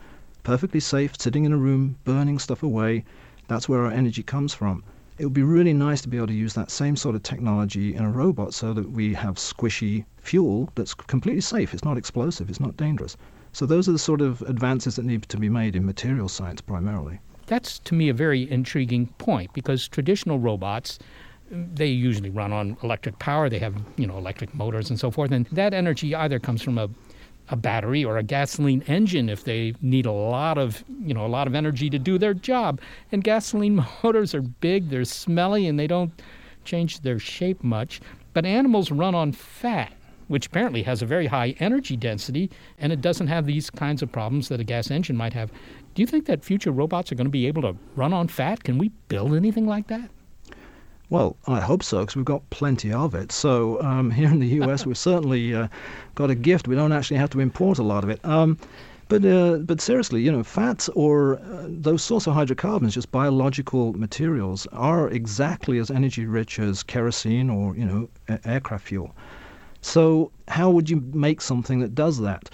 perfectly 0.43 0.79
safe, 0.79 1.13
sitting 1.17 1.45
in 1.45 1.53
a 1.53 1.57
room, 1.57 1.95
burning 2.03 2.37
stuff 2.37 2.63
away. 2.63 3.05
That's 3.47 3.69
where 3.69 3.85
our 3.85 3.91
energy 3.91 4.23
comes 4.23 4.53
from. 4.53 4.83
It 5.17 5.25
would 5.25 5.33
be 5.33 5.43
really 5.43 5.73
nice 5.73 6.01
to 6.01 6.09
be 6.09 6.17
able 6.17 6.27
to 6.27 6.33
use 6.33 6.53
that 6.55 6.71
same 6.71 6.95
sort 6.95 7.15
of 7.15 7.23
technology 7.23 7.95
in 7.95 8.03
a 8.03 8.11
robot 8.11 8.53
so 8.53 8.73
that 8.73 8.91
we 8.91 9.13
have 9.13 9.35
squishy 9.35 10.05
fuel 10.17 10.69
that's 10.75 10.93
completely 10.93 11.41
safe. 11.41 11.73
It's 11.73 11.85
not 11.85 11.97
explosive, 11.97 12.49
it's 12.49 12.59
not 12.59 12.75
dangerous. 12.75 13.15
So 13.53 13.65
those 13.65 13.87
are 13.87 13.91
the 13.93 13.99
sort 13.99 14.21
of 14.21 14.41
advances 14.43 14.95
that 14.95 15.05
need 15.05 15.23
to 15.23 15.37
be 15.37 15.49
made 15.49 15.75
in 15.75 15.85
material 15.85 16.27
science 16.27 16.61
primarily. 16.61 17.19
That's 17.47 17.79
to 17.79 17.93
me 17.93 18.09
a 18.09 18.13
very 18.13 18.49
intriguing 18.49 19.07
point 19.17 19.53
because 19.53 19.87
traditional 19.87 20.39
robots 20.39 20.99
they 21.51 21.87
usually 21.87 22.29
run 22.29 22.53
on 22.53 22.77
electric 22.81 23.19
power. 23.19 23.49
They 23.49 23.59
have, 23.59 23.75
you 23.97 24.07
know, 24.07 24.17
electric 24.17 24.53
motors 24.55 24.89
and 24.89 24.99
so 24.99 25.11
forth. 25.11 25.31
And 25.31 25.45
that 25.47 25.73
energy 25.73 26.15
either 26.15 26.39
comes 26.39 26.61
from 26.61 26.77
a 26.77 26.89
a 27.49 27.55
battery 27.55 28.05
or 28.05 28.17
a 28.17 28.23
gasoline 28.23 28.81
engine 28.83 29.27
if 29.27 29.43
they 29.43 29.73
need 29.81 30.05
a 30.05 30.11
lot 30.11 30.57
of 30.57 30.85
you 31.03 31.13
know 31.13 31.25
a 31.25 31.27
lot 31.27 31.47
of 31.47 31.55
energy 31.55 31.89
to 31.89 31.99
do 31.99 32.17
their 32.17 32.33
job. 32.33 32.79
And 33.11 33.23
gasoline 33.23 33.83
motors 34.03 34.33
are 34.33 34.41
big 34.41 34.89
they're 34.89 35.03
smelly 35.03 35.67
and 35.67 35.77
they 35.77 35.87
don't 35.87 36.13
change 36.63 37.01
their 37.01 37.19
shape 37.19 37.63
much. 37.63 37.99
But 38.33 38.45
animals 38.45 38.91
run 38.91 39.15
on 39.15 39.33
fat 39.33 39.93
which 40.27 40.47
apparently 40.47 40.81
has 40.81 41.01
a 41.01 41.05
very 41.05 41.27
high 41.27 41.53
energy 41.59 41.97
density 41.97 42.49
and 42.77 42.93
it 42.93 43.01
doesn't 43.01 43.27
have 43.27 43.45
these 43.45 43.69
kinds 43.69 44.01
of 44.01 44.09
problems 44.09 44.47
that 44.47 44.61
a 44.61 44.63
gas 44.63 44.89
engine 44.89 45.17
might 45.17 45.33
have. 45.33 45.51
Do 45.93 46.01
you 46.01 46.07
think 46.07 46.25
that 46.27 46.45
future 46.45 46.71
robots 46.71 47.11
are 47.11 47.15
going 47.15 47.25
to 47.25 47.31
be 47.31 47.47
able 47.47 47.63
to 47.63 47.75
run 47.97 48.13
on 48.13 48.29
fat? 48.29 48.63
Can 48.63 48.77
we 48.77 48.91
build 49.09 49.33
anything 49.33 49.67
like 49.67 49.87
that 49.87 50.09
well, 51.11 51.35
I 51.45 51.59
hope 51.59 51.83
so, 51.83 51.99
because 51.99 52.15
we've 52.15 52.25
got 52.25 52.49
plenty 52.51 52.91
of 52.91 53.13
it. 53.13 53.33
So 53.33 53.79
um, 53.81 54.09
here 54.19 54.29
in 54.29 54.39
the 54.39 54.47
U.S., 54.61 54.85
we've 54.85 54.97
certainly 54.97 55.53
uh, 55.53 55.67
got 56.15 56.31
a 56.31 56.35
gift. 56.35 56.67
We 56.67 56.75
don't 56.75 56.93
actually 56.93 57.17
have 57.17 57.29
to 57.31 57.41
import 57.41 57.77
a 57.77 57.83
lot 57.83 58.03
of 58.03 58.09
it. 58.09 58.23
Um, 58.25 58.57
but 59.09 59.25
uh, 59.25 59.57
but 59.57 59.81
seriously, 59.81 60.21
you 60.21 60.31
know, 60.31 60.41
fats 60.41 60.87
or 60.95 61.37
uh, 61.39 61.65
those 61.67 62.01
sorts 62.01 62.27
of 62.27 62.33
hydrocarbons, 62.33 62.93
just 62.93 63.11
biological 63.11 63.91
materials, 63.91 64.67
are 64.71 65.09
exactly 65.09 65.79
as 65.79 65.91
energy 65.91 66.25
rich 66.25 66.57
as 66.59 66.81
kerosene 66.81 67.49
or 67.49 67.75
you 67.75 67.83
know 67.83 68.09
a- 68.29 68.39
aircraft 68.47 68.87
fuel. 68.87 69.13
So 69.81 70.31
how 70.47 70.69
would 70.69 70.89
you 70.89 71.03
make 71.13 71.41
something 71.41 71.79
that 71.79 71.93
does 71.93 72.19
that? 72.19 72.49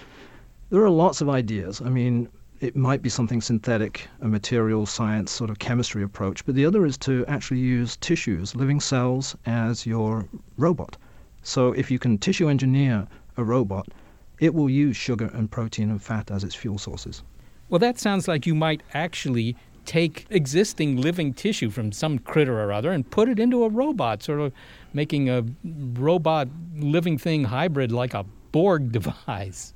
There 0.72 0.82
are 0.82 0.90
lots 0.90 1.22
of 1.22 1.30
ideas. 1.30 1.80
I 1.80 1.90
mean, 1.90 2.28
it 2.60 2.76
might 2.76 3.02
be 3.02 3.10
something 3.10 3.42
synthetic, 3.42 4.08
a 4.22 4.28
material 4.28 4.86
science 4.86 5.32
sort 5.32 5.50
of 5.50 5.60
chemistry 5.60 6.04
approach, 6.04 6.46
but 6.46 6.56
the 6.56 6.66
other 6.66 6.86
is 6.86 6.98
to 6.98 7.26
actually 7.28 7.60
use 7.60 7.98
tissues, 7.98 8.56
living 8.56 8.80
cells, 8.80 9.36
as 9.46 9.86
your 9.86 10.28
robot. 10.58 10.98
So 11.44 11.72
if 11.74 11.92
you 11.92 12.00
can 12.00 12.18
tissue 12.18 12.50
engineer 12.50 13.08
a 13.38 13.44
robot, 13.44 13.88
it 14.40 14.54
will 14.54 14.70
use 14.70 14.98
sugar 14.98 15.30
and 15.34 15.50
protein 15.50 15.90
and 15.90 16.02
fat 16.02 16.32
as 16.32 16.44
its 16.44 16.56
fuel 16.56 16.78
sources. 16.78 17.24
Well, 17.70 17.80
that 17.80 18.00
sounds 18.00 18.28
like 18.28 18.46
you 18.46 18.56
might 18.56 18.82
actually 18.94 19.56
take 19.86 20.26
existing 20.30 20.98
living 20.98 21.34
tissue 21.34 21.70
from 21.70 21.92
some 21.92 22.20
critter 22.20 22.60
or 22.62 22.72
other 22.72 22.92
and 22.92 23.10
put 23.10 23.30
it 23.30 23.40
into 23.40 23.64
a 23.64 23.70
robot, 23.70 24.24
sort 24.24 24.40
of 24.40 24.52
making 24.94 25.30
a 25.30 25.46
robot 25.64 26.48
living 26.76 27.18
thing 27.18 27.46
hybrid 27.46 27.92
like 27.92 28.14
a 28.14 28.26
Borg 28.52 28.92
device. 29.00 29.74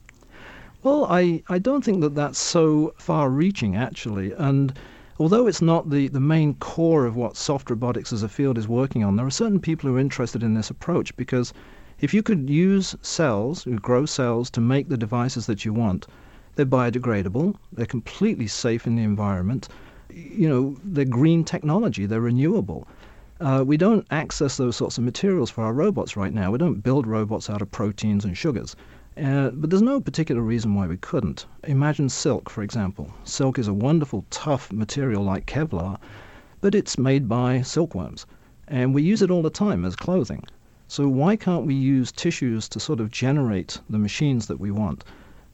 Well, 0.84 1.06
I, 1.06 1.44
I 1.48 1.60
don't 1.60 1.84
think 1.84 2.02
that 2.02 2.16
that's 2.16 2.40
so 2.40 2.96
far 2.98 3.30
reaching, 3.30 3.76
actually. 3.76 4.32
And 4.34 4.74
although 5.20 5.46
it's 5.46 5.62
not 5.62 5.92
the, 5.92 6.08
the 6.08 6.20
main 6.20 6.56
core 6.56 7.06
of 7.06 7.16
what 7.16 7.38
soft 7.38 7.70
robotics 7.70 8.12
as 8.12 8.24
a 8.24 8.28
field 8.28 8.58
is 8.58 8.68
working 8.68 9.04
on, 9.04 9.16
there 9.16 9.26
are 9.28 9.30
certain 9.30 9.60
people 9.60 9.88
who 9.88 9.98
are 9.98 10.00
interested 10.00 10.42
in 10.42 10.56
this 10.56 10.72
approach 10.72 11.16
because 11.16 11.54
if 12.00 12.16
you 12.16 12.24
could 12.24 12.50
use 12.50 12.96
cells, 13.04 13.68
grow 13.80 14.08
cells, 14.08 14.50
to 14.50 14.60
make 14.60 14.90
the 14.90 14.98
devices 14.98 15.46
that 15.46 15.66
you 15.66 15.72
want, 15.72 16.08
they're 16.56 16.66
biodegradable, 16.66 17.56
they're 17.72 17.86
completely 17.86 18.48
safe 18.48 18.88
in 18.88 18.96
the 18.96 19.04
environment, 19.04 19.70
you 20.10 20.50
know, 20.50 20.76
they're 20.84 21.06
green 21.06 21.44
technology, 21.44 22.08
they're 22.08 22.22
renewable. 22.22 22.88
Uh, 23.40 23.64
we 23.66 23.78
don't 23.78 24.08
access 24.10 24.58
those 24.58 24.76
sorts 24.78 24.98
of 24.98 25.04
materials 25.04 25.52
for 25.52 25.64
our 25.64 25.74
robots 25.74 26.18
right 26.18 26.34
now. 26.34 26.50
We 26.50 26.58
don't 26.58 26.82
build 26.82 27.06
robots 27.06 27.52
out 27.52 27.62
of 27.62 27.70
proteins 27.70 28.26
and 28.26 28.36
sugars. 28.36 28.76
Uh, 29.18 29.50
but 29.50 29.70
there's 29.70 29.82
no 29.82 30.00
particular 30.00 30.42
reason 30.42 30.74
why 30.74 30.88
we 30.88 30.96
couldn't. 30.96 31.46
Imagine 31.66 32.08
silk, 32.08 32.50
for 32.50 32.64
example. 32.64 33.14
Silk 33.26 33.60
is 33.60 33.68
a 33.68 33.74
wonderful, 33.74 34.24
tough 34.30 34.72
material 34.72 35.22
like 35.22 35.46
Kevlar, 35.46 35.98
but 36.62 36.74
it's 36.74 36.98
made 36.98 37.28
by 37.28 37.62
silkworms, 37.62 38.26
and 38.70 38.96
we 38.96 39.04
use 39.04 39.22
it 39.22 39.30
all 39.30 39.42
the 39.42 39.50
time 39.50 39.84
as 39.84 39.98
clothing. 39.98 40.46
So 40.88 41.10
why 41.10 41.36
can't 41.36 41.66
we 41.66 41.74
use 41.74 42.14
tissues 42.14 42.70
to 42.70 42.80
sort 42.80 43.02
of 43.02 43.12
generate 43.12 43.82
the 43.90 44.00
machines 44.00 44.48
that 44.48 44.62
we 44.62 44.72
want? 44.72 45.04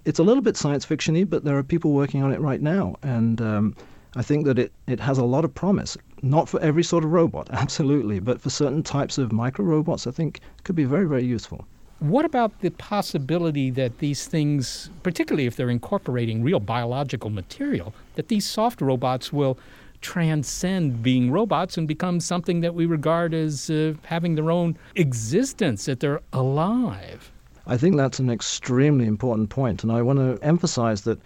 It's 0.05 0.19
a 0.19 0.23
little 0.23 0.43
bit 0.43 0.55
science 0.55 0.85
fictiony, 0.85 1.27
but 1.27 1.43
there 1.43 1.57
are 1.57 1.63
people 1.63 1.93
working 1.93 2.21
on 2.21 2.31
it 2.31 2.39
right 2.39 2.61
now, 2.61 2.95
and 3.01 3.41
um, 3.41 3.75
I 4.15 4.21
think 4.21 4.45
that 4.45 4.59
it, 4.59 4.71
it 4.85 4.99
has 4.99 5.17
a 5.17 5.25
lot 5.25 5.43
of 5.45 5.55
promise. 5.55 5.97
Not 6.21 6.47
for 6.47 6.59
every 6.59 6.83
sort 6.83 7.03
of 7.03 7.11
robot, 7.11 7.49
absolutely, 7.51 8.19
but 8.19 8.39
for 8.39 8.51
certain 8.51 8.83
types 8.83 9.17
of 9.17 9.31
micro 9.31 9.65
robots, 9.65 10.05
I 10.05 10.11
think 10.11 10.41
could 10.63 10.75
be 10.75 10.85
very, 10.85 11.05
very 11.05 11.25
useful. 11.25 11.65
What 11.99 12.25
about 12.25 12.59
the 12.61 12.69
possibility 12.69 13.71
that 13.71 13.97
these 13.97 14.27
things, 14.27 14.91
particularly 15.01 15.47
if 15.47 15.55
they're 15.55 15.71
incorporating 15.71 16.43
real 16.43 16.59
biological 16.59 17.31
material, 17.31 17.91
that 18.15 18.27
these 18.27 18.45
soft 18.45 18.81
robots 18.81 19.33
will 19.33 19.57
transcend 20.01 21.01
being 21.01 21.31
robots 21.31 21.75
and 21.75 21.87
become 21.87 22.19
something 22.19 22.61
that 22.61 22.75
we 22.75 22.85
regard 22.85 23.33
as 23.33 23.71
uh, 23.71 23.93
having 24.03 24.35
their 24.35 24.51
own 24.51 24.77
existence, 24.95 25.85
that 25.85 25.99
they're 25.99 26.21
alive? 26.33 27.31
I 27.65 27.77
think 27.77 27.97
that's 27.97 28.19
an 28.19 28.29
extremely 28.29 29.07
important 29.07 29.49
point, 29.49 29.81
and 29.81 29.91
I 29.91 30.03
want 30.03 30.19
to 30.19 30.37
emphasize 30.45 31.01
that 31.01 31.19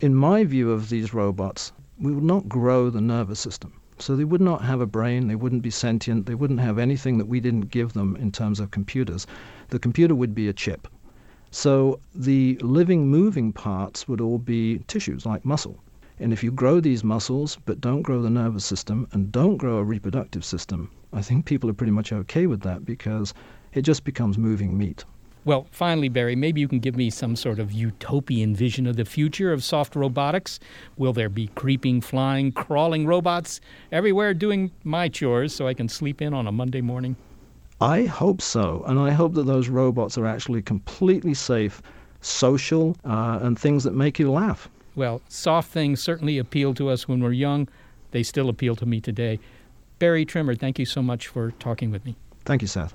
in 0.00 0.14
my 0.14 0.44
view 0.44 0.70
of 0.70 0.88
these 0.88 1.12
robots, 1.12 1.72
we 2.00 2.12
will 2.12 2.22
not 2.22 2.48
grow 2.48 2.88
the 2.88 3.00
nervous 3.02 3.40
system. 3.40 3.72
So 3.98 4.16
they 4.16 4.24
would 4.24 4.40
not 4.40 4.62
have 4.62 4.80
a 4.80 4.86
brain, 4.86 5.28
they 5.28 5.36
wouldn't 5.36 5.62
be 5.62 5.70
sentient, 5.70 6.26
they 6.26 6.34
wouldn't 6.34 6.60
have 6.60 6.78
anything 6.78 7.18
that 7.18 7.26
we 7.26 7.38
didn't 7.38 7.70
give 7.70 7.92
them 7.92 8.16
in 8.16 8.32
terms 8.32 8.58
of 8.58 8.70
computers. 8.70 9.26
The 9.68 9.78
computer 9.78 10.14
would 10.14 10.34
be 10.34 10.48
a 10.48 10.52
chip. 10.52 10.88
So 11.52 12.00
the 12.14 12.58
living, 12.60 13.08
moving 13.08 13.52
parts 13.52 14.08
would 14.08 14.20
all 14.20 14.38
be 14.38 14.78
tissues 14.88 15.24
like 15.24 15.44
muscle. 15.44 15.78
And 16.18 16.32
if 16.32 16.42
you 16.42 16.50
grow 16.50 16.80
these 16.80 17.04
muscles 17.04 17.56
but 17.64 17.80
don't 17.80 18.02
grow 18.02 18.20
the 18.20 18.30
nervous 18.30 18.64
system 18.64 19.06
and 19.12 19.30
don't 19.30 19.56
grow 19.56 19.78
a 19.78 19.84
reproductive 19.84 20.44
system, 20.44 20.90
I 21.12 21.22
think 21.22 21.44
people 21.44 21.70
are 21.70 21.74
pretty 21.74 21.92
much 21.92 22.12
okay 22.12 22.46
with 22.46 22.62
that 22.62 22.84
because 22.84 23.32
it 23.72 23.82
just 23.82 24.02
becomes 24.02 24.36
moving 24.36 24.76
meat. 24.76 25.04
Well, 25.44 25.66
finally, 25.70 26.08
Barry, 26.08 26.36
maybe 26.36 26.60
you 26.62 26.68
can 26.68 26.78
give 26.78 26.96
me 26.96 27.10
some 27.10 27.36
sort 27.36 27.58
of 27.58 27.70
utopian 27.70 28.56
vision 28.56 28.86
of 28.86 28.96
the 28.96 29.04
future 29.04 29.52
of 29.52 29.62
soft 29.62 29.94
robotics. 29.94 30.58
Will 30.96 31.12
there 31.12 31.28
be 31.28 31.48
creeping, 31.48 32.00
flying, 32.00 32.50
crawling 32.50 33.06
robots 33.06 33.60
everywhere 33.92 34.32
doing 34.32 34.70
my 34.84 35.08
chores 35.08 35.54
so 35.54 35.68
I 35.68 35.74
can 35.74 35.88
sleep 35.88 36.22
in 36.22 36.32
on 36.32 36.46
a 36.46 36.52
Monday 36.52 36.80
morning? 36.80 37.16
I 37.80 38.04
hope 38.04 38.40
so. 38.40 38.84
And 38.86 38.98
I 38.98 39.10
hope 39.10 39.34
that 39.34 39.42
those 39.42 39.68
robots 39.68 40.16
are 40.16 40.26
actually 40.26 40.62
completely 40.62 41.34
safe, 41.34 41.82
social, 42.22 42.96
uh, 43.04 43.40
and 43.42 43.58
things 43.58 43.84
that 43.84 43.94
make 43.94 44.18
you 44.18 44.32
laugh. 44.32 44.70
Well, 44.96 45.20
soft 45.28 45.70
things 45.70 46.02
certainly 46.02 46.38
appeal 46.38 46.72
to 46.74 46.88
us 46.88 47.06
when 47.06 47.22
we're 47.22 47.32
young. 47.32 47.68
They 48.12 48.22
still 48.22 48.48
appeal 48.48 48.76
to 48.76 48.86
me 48.86 49.00
today. 49.00 49.40
Barry 49.98 50.24
Trimmer, 50.24 50.54
thank 50.54 50.78
you 50.78 50.86
so 50.86 51.02
much 51.02 51.28
for 51.28 51.50
talking 51.52 51.90
with 51.90 52.04
me. 52.06 52.16
Thank 52.46 52.62
you, 52.62 52.68
Seth. 52.68 52.94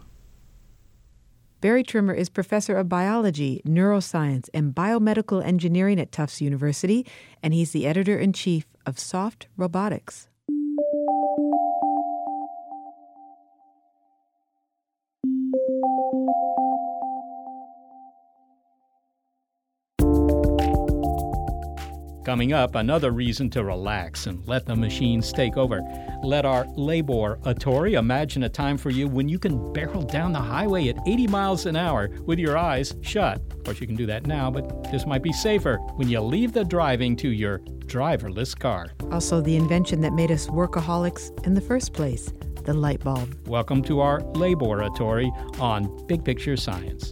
Barry 1.62 1.84
Trimmer 1.84 2.14
is 2.14 2.30
professor 2.30 2.78
of 2.78 2.88
biology, 2.88 3.62
neuroscience, 3.66 4.48
and 4.54 4.74
biomedical 4.74 5.44
engineering 5.44 6.00
at 6.00 6.10
Tufts 6.10 6.40
University, 6.40 7.06
and 7.44 7.54
he's 7.54 7.72
the 7.72 7.86
editor 7.86 8.18
in 8.18 8.32
chief 8.32 8.66
of 8.86 8.98
Soft 8.98 9.48
Robotics. 9.58 10.30
Coming 22.30 22.54
up, 22.54 22.76
another 22.76 23.10
reason 23.10 23.50
to 23.50 23.64
relax 23.64 24.28
and 24.28 24.48
let 24.48 24.68
the 24.68 24.76
machines 24.76 25.34
take 25.34 25.58
over. 25.58 25.82
Let 26.22 26.46
our 26.46 26.68
laboratory 26.76 27.96
imagine 27.96 28.44
a 28.44 28.50
time 28.50 28.78
for 28.78 28.92
you 28.92 29.08
when 29.08 29.28
you 29.28 29.40
can 29.40 29.74
barrel 29.74 30.04
down 30.04 30.34
the 30.34 30.40
highway 30.40 30.90
at 30.90 31.00
80 31.08 31.26
miles 31.26 31.66
an 31.66 31.76
hour 31.76 32.12
with 32.28 32.38
your 32.38 32.56
eyes 32.56 32.96
shut. 33.02 33.42
Of 33.52 33.64
course, 33.64 33.82
you 33.82 33.88
can 33.88 33.96
do 33.96 34.06
that 34.06 34.28
now, 34.28 34.52
but 34.52 34.92
this 34.92 35.08
might 35.08 35.24
be 35.24 35.34
safer 35.34 35.78
when 35.96 36.08
you 36.08 36.22
leave 36.22 36.54
the 36.54 36.64
driving 36.64 37.16
to 37.16 37.30
your 37.30 37.62
driverless 37.88 38.56
car. 38.56 38.92
Also, 39.12 39.42
the 39.42 39.56
invention 39.56 40.00
that 40.02 40.14
made 40.14 40.30
us 40.30 40.46
workaholics 40.50 41.32
in 41.48 41.56
the 41.56 41.62
first 41.62 41.94
place 41.94 42.32
the 42.64 42.74
light 42.76 43.04
bulb. 43.04 43.36
Welcome 43.48 43.82
to 43.86 44.02
our 44.02 44.20
laboratory 44.36 45.32
on 45.60 46.06
Big 46.06 46.24
Picture 46.24 46.56
Science. 46.56 47.12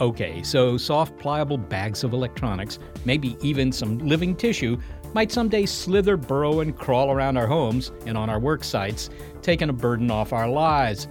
Okay, 0.00 0.42
so 0.42 0.78
soft, 0.78 1.18
pliable 1.18 1.58
bags 1.58 2.04
of 2.04 2.14
electronics, 2.14 2.78
maybe 3.04 3.36
even 3.42 3.70
some 3.70 3.98
living 3.98 4.34
tissue, 4.34 4.78
might 5.12 5.30
someday 5.30 5.66
slither, 5.66 6.16
burrow, 6.16 6.60
and 6.60 6.74
crawl 6.74 7.10
around 7.10 7.36
our 7.36 7.46
homes 7.46 7.92
and 8.06 8.16
on 8.16 8.30
our 8.30 8.40
work 8.40 8.64
sites, 8.64 9.10
taking 9.42 9.68
a 9.68 9.74
burden 9.74 10.10
off 10.10 10.32
our 10.32 10.48
lives. 10.48 11.06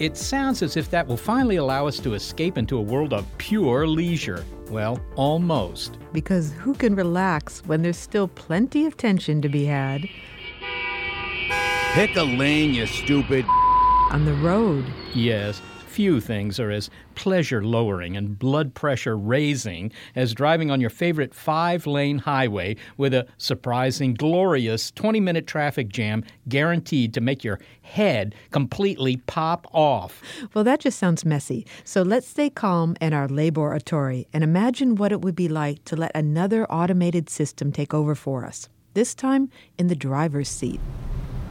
It 0.00 0.16
sounds 0.16 0.62
as 0.62 0.76
if 0.76 0.90
that 0.90 1.06
will 1.06 1.16
finally 1.16 1.56
allow 1.56 1.86
us 1.86 2.00
to 2.00 2.14
escape 2.14 2.58
into 2.58 2.76
a 2.76 2.82
world 2.82 3.12
of 3.12 3.24
pure 3.38 3.86
leisure. 3.86 4.44
Well, 4.68 4.98
almost. 5.14 5.98
Because 6.12 6.52
who 6.54 6.74
can 6.74 6.96
relax 6.96 7.62
when 7.66 7.82
there's 7.82 7.98
still 7.98 8.26
plenty 8.26 8.86
of 8.86 8.96
tension 8.96 9.42
to 9.42 9.48
be 9.48 9.66
had? 9.66 10.08
Pick 11.92 12.16
a 12.16 12.22
lane, 12.22 12.74
you 12.74 12.86
stupid. 12.86 13.44
On 14.10 14.24
the 14.24 14.34
road. 14.34 14.84
Yes, 15.14 15.62
few 15.94 16.20
things 16.20 16.58
are 16.58 16.72
as 16.72 16.90
pleasure 17.14 17.62
lowering 17.62 18.16
and 18.16 18.36
blood 18.36 18.74
pressure 18.74 19.16
raising 19.16 19.92
as 20.16 20.34
driving 20.34 20.68
on 20.68 20.80
your 20.80 20.90
favorite 20.90 21.32
five 21.32 21.86
lane 21.86 22.18
highway 22.18 22.74
with 22.96 23.14
a 23.14 23.24
surprising, 23.38 24.12
glorious 24.12 24.90
20 24.90 25.20
minute 25.20 25.46
traffic 25.46 25.88
jam 25.88 26.24
guaranteed 26.48 27.14
to 27.14 27.20
make 27.20 27.44
your 27.44 27.60
head 27.82 28.34
completely 28.50 29.18
pop 29.18 29.68
off. 29.72 30.20
Well, 30.52 30.64
that 30.64 30.80
just 30.80 30.98
sounds 30.98 31.24
messy. 31.24 31.64
So 31.84 32.02
let's 32.02 32.26
stay 32.26 32.50
calm 32.50 32.96
in 33.00 33.12
our 33.12 33.28
laboratory 33.28 34.26
and 34.32 34.42
imagine 34.42 34.96
what 34.96 35.12
it 35.12 35.20
would 35.20 35.36
be 35.36 35.48
like 35.48 35.84
to 35.84 35.94
let 35.94 36.10
another 36.12 36.66
automated 36.72 37.30
system 37.30 37.70
take 37.70 37.94
over 37.94 38.16
for 38.16 38.44
us, 38.44 38.68
this 38.94 39.14
time 39.14 39.50
in 39.78 39.88
the 39.88 39.94
driver's 39.94 40.48
seat. 40.48 40.80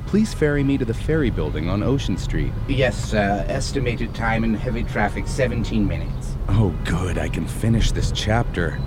Please 0.08 0.34
ferry 0.34 0.64
me 0.64 0.78
to 0.78 0.86
the 0.86 0.94
ferry 0.94 1.30
building 1.30 1.70
on 1.70 1.82
Ocean 1.84 2.18
Street. 2.18 2.52
Yes, 2.68 2.98
sir. 2.98 3.46
Estimated 3.48 4.14
time 4.14 4.44
in 4.44 4.54
heavy 4.54 4.84
traffic 4.84 5.28
17 5.28 5.88
minutes. 5.88 6.36
Oh, 6.50 6.76
good. 6.86 7.18
I 7.18 7.30
can 7.30 7.48
finish 7.48 7.92
this 7.92 8.12
chapter. 8.14 8.80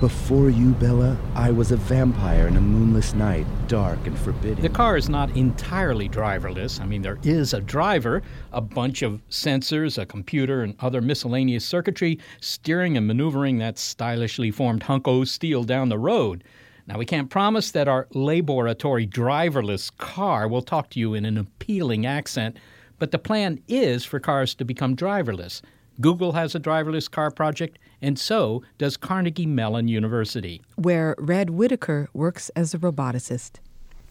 Before 0.00 0.50
you, 0.50 0.72
Bella, 0.72 1.16
I 1.36 1.52
was 1.52 1.70
a 1.70 1.76
vampire 1.76 2.48
in 2.48 2.56
a 2.56 2.60
moonless 2.60 3.14
night, 3.14 3.46
dark 3.68 4.04
and 4.04 4.18
forbidding. 4.18 4.60
The 4.60 4.68
car 4.68 4.96
is 4.96 5.08
not 5.08 5.36
entirely 5.36 6.08
driverless. 6.08 6.80
I 6.80 6.86
mean, 6.86 7.02
there 7.02 7.18
is 7.22 7.54
a 7.54 7.60
driver, 7.60 8.20
a 8.52 8.60
bunch 8.60 9.02
of 9.02 9.20
sensors, 9.30 9.98
a 9.98 10.06
computer, 10.06 10.62
and 10.62 10.74
other 10.80 11.00
miscellaneous 11.00 11.64
circuitry 11.64 12.18
steering 12.40 12.96
and 12.96 13.06
maneuvering 13.06 13.58
that 13.58 13.78
stylishly 13.78 14.50
formed 14.50 14.82
hunko 14.82 15.24
steel 15.24 15.62
down 15.62 15.88
the 15.88 15.98
road. 15.98 16.42
Now, 16.86 16.98
we 16.98 17.06
can't 17.06 17.30
promise 17.30 17.70
that 17.70 17.88
our 17.88 18.08
laboratory 18.12 19.06
driverless 19.06 19.96
car 19.96 20.48
will 20.48 20.62
talk 20.62 20.90
to 20.90 21.00
you 21.00 21.14
in 21.14 21.24
an 21.24 21.38
appealing 21.38 22.06
accent, 22.06 22.56
but 22.98 23.12
the 23.12 23.18
plan 23.18 23.60
is 23.68 24.04
for 24.04 24.18
cars 24.18 24.54
to 24.56 24.64
become 24.64 24.96
driverless. 24.96 25.62
Google 26.00 26.32
has 26.32 26.54
a 26.54 26.60
driverless 26.60 27.10
car 27.10 27.30
project, 27.30 27.78
and 28.00 28.18
so 28.18 28.62
does 28.78 28.96
Carnegie 28.96 29.46
Mellon 29.46 29.88
University. 29.88 30.60
Where 30.76 31.14
Red 31.18 31.50
Whittaker 31.50 32.08
works 32.12 32.48
as 32.50 32.74
a 32.74 32.78
roboticist. 32.78 33.58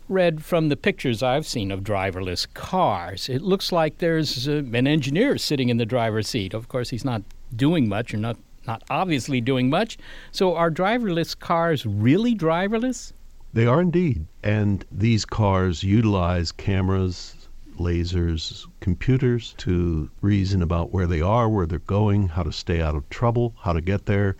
Red, 0.07 0.43
from 0.43 0.69
the 0.69 0.75
pictures 0.75 1.23
I've 1.23 1.47
seen 1.47 1.71
of 1.71 1.81
driverless 1.81 2.51
cars, 2.53 3.29
it 3.29 3.41
looks 3.41 3.71
like 3.71 3.97
there's 3.97 4.47
uh, 4.47 4.63
an 4.73 4.87
engineer 4.87 5.37
sitting 5.37 5.69
in 5.69 5.77
the 5.77 5.85
driver's 5.85 6.27
seat. 6.27 6.53
Of 6.53 6.67
course, 6.67 6.89
he's 6.89 7.05
not 7.05 7.23
doing 7.55 7.87
much 7.87 8.13
or 8.13 8.17
not 8.17 8.37
not 8.67 8.83
obviously 8.89 9.41
doing 9.41 9.69
much. 9.69 9.97
So 10.31 10.55
are 10.55 10.71
driverless 10.71 11.37
cars 11.37 11.85
really 11.85 12.35
driverless? 12.35 13.13
They 13.53 13.65
are 13.65 13.81
indeed. 13.81 14.25
And 14.43 14.85
these 14.91 15.25
cars 15.25 15.83
utilize 15.83 16.51
cameras, 16.51 17.35
lasers, 17.77 18.67
computers 18.79 19.53
to 19.57 20.09
reason 20.21 20.61
about 20.61 20.91
where 20.93 21.07
they 21.07 21.21
are, 21.21 21.49
where 21.49 21.65
they're 21.65 21.79
going, 21.79 22.29
how 22.29 22.43
to 22.43 22.51
stay 22.51 22.81
out 22.81 22.95
of 22.95 23.09
trouble, 23.09 23.53
how 23.59 23.73
to 23.73 23.81
get 23.81 24.05
there, 24.05 24.37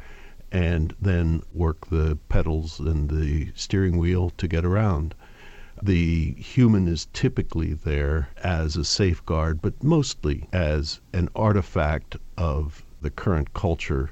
and 0.52 0.94
then 1.02 1.42
work 1.54 1.88
the 1.88 2.18
pedals 2.30 2.80
and 2.80 3.10
the 3.10 3.52
steering 3.56 3.98
wheel 3.98 4.30
to 4.38 4.48
get 4.48 4.66
around. 4.66 5.16
The 5.82 6.34
human 6.34 6.88
is 6.88 7.08
typically 7.12 7.74
there 7.74 8.30
as 8.44 8.78
a 8.78 8.86
safeguard, 8.86 9.62
but 9.62 9.84
mostly 9.84 10.48
as 10.54 11.02
an 11.12 11.28
artifact 11.36 12.18
of 12.38 12.84
the 13.02 13.10
current 13.10 13.54
culture 13.54 14.12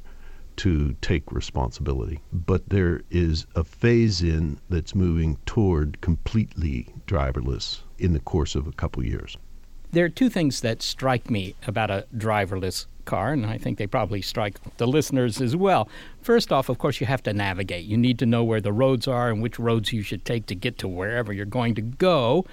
to 0.58 0.94
take 1.02 1.32
responsibility. 1.32 2.20
But 2.34 2.70
there 2.70 3.02
is 3.10 3.46
a 3.56 3.64
phase 3.64 4.22
in 4.22 4.60
that's 4.70 4.94
moving 4.94 5.38
toward 5.46 6.02
completely 6.02 6.94
driverless 7.08 7.80
in 7.98 8.14
the 8.14 8.20
course 8.20 8.56
of 8.56 8.68
a 8.68 8.74
couple 8.74 9.06
years. 9.06 9.38
There 9.92 10.06
are 10.06 10.10
two 10.10 10.30
things 10.30 10.62
that 10.62 10.82
strike 10.82 11.30
me 11.30 11.56
about 11.66 11.90
a 11.90 12.06
driverless 12.16 12.86
car, 13.06 13.34
and 13.34 13.46
I 13.46 13.58
think 13.58 13.78
they 13.78 13.88
probably 13.88 14.22
strike 14.22 14.58
the 14.78 14.86
listeners 14.86 15.42
as 15.42 15.56
well. 15.56 15.90
First 16.22 16.52
off, 16.52 16.70
of 16.70 16.78
course, 16.78 17.02
you 17.02 17.08
have 17.08 17.24
to 17.24 17.34
navigate. 17.34 17.86
You 17.86 17.98
need 17.98 18.20
to 18.20 18.26
know 18.26 18.44
where 18.44 18.62
the 18.62 18.72
roads 18.72 19.08
are 19.08 19.30
and 19.30 19.42
which 19.42 19.58
roads 19.58 19.92
you 19.92 20.04
should 20.04 20.26
take 20.26 20.46
to 20.48 20.56
get 20.56 20.78
to 20.80 20.88
wherever 20.88 21.34
you're 21.34 21.46
going 21.46 21.74
to 21.76 21.82
go. 21.82 22.46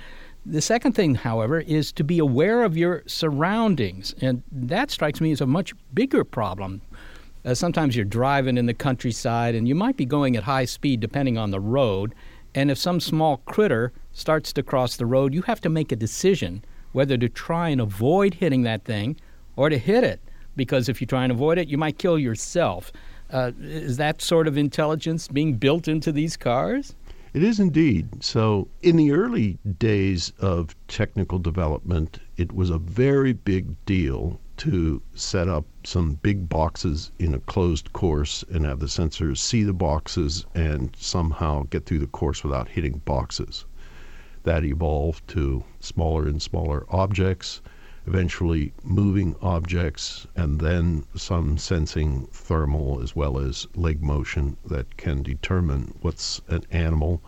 The 0.49 0.61
second 0.61 0.93
thing, 0.93 1.17
however, 1.17 1.59
is 1.59 1.91
to 1.93 2.05
be 2.05 2.21
aware 2.21 2.63
of 2.63 2.77
your 2.77 3.03
surroundings, 3.07 4.15
and 4.21 4.45
that 4.53 4.93
strikes 4.93 5.21
me 5.21 5.33
as 5.33 5.41
a 5.41 5.47
much 5.47 5.75
bigger 5.93 6.23
problem. 6.23 6.83
Uh, 7.45 7.53
sometimes 7.53 7.97
you're 7.97 8.05
driving 8.05 8.57
in 8.57 8.67
the 8.67 8.75
countryside 8.75 9.57
and 9.57 9.67
you 9.67 9.75
might 9.75 9.97
be 9.97 10.05
going 10.05 10.37
at 10.37 10.45
high 10.45 10.65
speed 10.65 11.01
depending 11.01 11.37
on 11.37 11.51
the 11.51 11.59
road, 11.59 12.15
and 12.55 12.71
if 12.71 12.79
some 12.79 13.01
small 13.01 13.39
critter 13.39 13.93
starts 14.13 14.53
to 14.53 14.63
cross 14.63 14.97
the 14.97 15.05
road, 15.05 15.35
you 15.35 15.43
have 15.43 15.61
to 15.63 15.69
make 15.69 15.91
a 15.91 15.97
decision 15.97 16.65
whether 16.93 17.17
to 17.17 17.29
try 17.29 17.69
and 17.71 17.81
avoid 17.81 18.35
hitting 18.35 18.63
that 18.63 18.85
thing 18.85 19.17
or 19.57 19.69
to 19.69 19.79
hit 19.79 20.05
it, 20.05 20.21
because 20.55 20.89
if 20.89 21.01
you 21.01 21.09
try 21.09 21.25
and 21.25 21.33
avoid 21.33 21.59
it, 21.59 21.67
you 21.67 21.77
might 21.77 21.99
kill 21.99 22.21
yourself. 22.21 22.93
Uh, 23.31 23.51
is 23.61 23.97
that 23.97 24.23
sort 24.23 24.47
of 24.47 24.57
intelligence 24.57 25.27
being 25.27 25.55
built 25.55 25.89
into 25.89 26.13
these 26.13 26.37
cars? 26.37 26.95
It 27.37 27.44
is 27.44 27.61
indeed. 27.61 28.25
So, 28.25 28.68
in 28.81 28.96
the 28.96 29.12
early 29.12 29.59
days 29.79 30.33
of 30.38 30.75
technical 30.88 31.38
development, 31.38 32.18
it 32.38 32.51
was 32.53 32.70
a 32.70 32.79
very 32.79 33.35
big 33.35 33.77
deal 33.85 34.40
to 34.57 35.03
set 35.14 35.46
up 35.46 35.66
some 35.85 36.14
big 36.22 36.49
boxes 36.49 37.11
in 37.18 37.35
a 37.35 37.40
closed 37.40 37.92
course 37.92 38.42
and 38.51 38.64
have 38.64 38.79
the 38.81 38.87
sensors 38.87 39.37
see 39.37 39.64
the 39.64 39.75
boxes 39.75 40.46
and 40.55 40.96
somehow 40.99 41.64
get 41.64 41.85
through 41.85 41.99
the 41.99 42.07
course 42.07 42.42
without 42.42 42.70
hitting 42.70 43.03
boxes. 43.05 43.66
That 44.44 44.64
evolved 44.64 45.29
to 45.29 45.62
smaller 45.79 46.27
and 46.27 46.40
smaller 46.40 46.87
objects 46.88 47.61
eventually 48.07 48.73
moving 48.85 49.35
objects, 49.42 50.27
and 50.37 50.61
then 50.61 51.05
some 51.16 51.59
sensing 51.59 52.27
thermal 52.33 53.01
as 53.03 53.16
well 53.16 53.38
as 53.38 53.66
leg 53.75 54.03
motion 54.03 54.57
that 54.64 54.97
can 54.97 55.23
determine 55.23 55.92
what's 56.01 56.40
an 56.49 56.62
animal. 56.71 57.21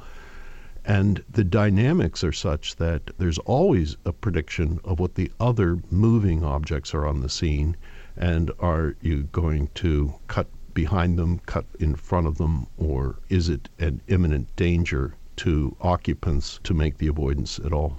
And 0.84 1.22
the 1.30 1.44
dynamics 1.44 2.24
are 2.24 2.32
such 2.32 2.76
that 2.76 3.10
there's 3.18 3.38
always 3.40 3.96
a 4.04 4.12
prediction 4.12 4.80
of 4.84 4.98
what 4.98 5.16
the 5.16 5.30
other 5.38 5.78
moving 5.90 6.44
objects 6.44 6.94
are 6.94 7.06
on 7.06 7.20
the 7.20 7.28
scene. 7.28 7.76
And 8.16 8.50
are 8.58 8.96
you 9.02 9.24
going 9.24 9.68
to 9.74 10.14
cut 10.28 10.48
behind 10.72 11.18
them, 11.18 11.40
cut 11.44 11.66
in 11.78 11.96
front 11.96 12.26
of 12.26 12.38
them, 12.38 12.68
or 12.76 13.18
is 13.28 13.48
it 13.48 13.68
an 13.78 14.00
imminent 14.06 14.54
danger 14.56 15.14
to 15.36 15.76
occupants 15.80 16.60
to 16.62 16.72
make 16.72 16.98
the 16.98 17.08
avoidance 17.08 17.58
at 17.58 17.72
all? 17.72 17.98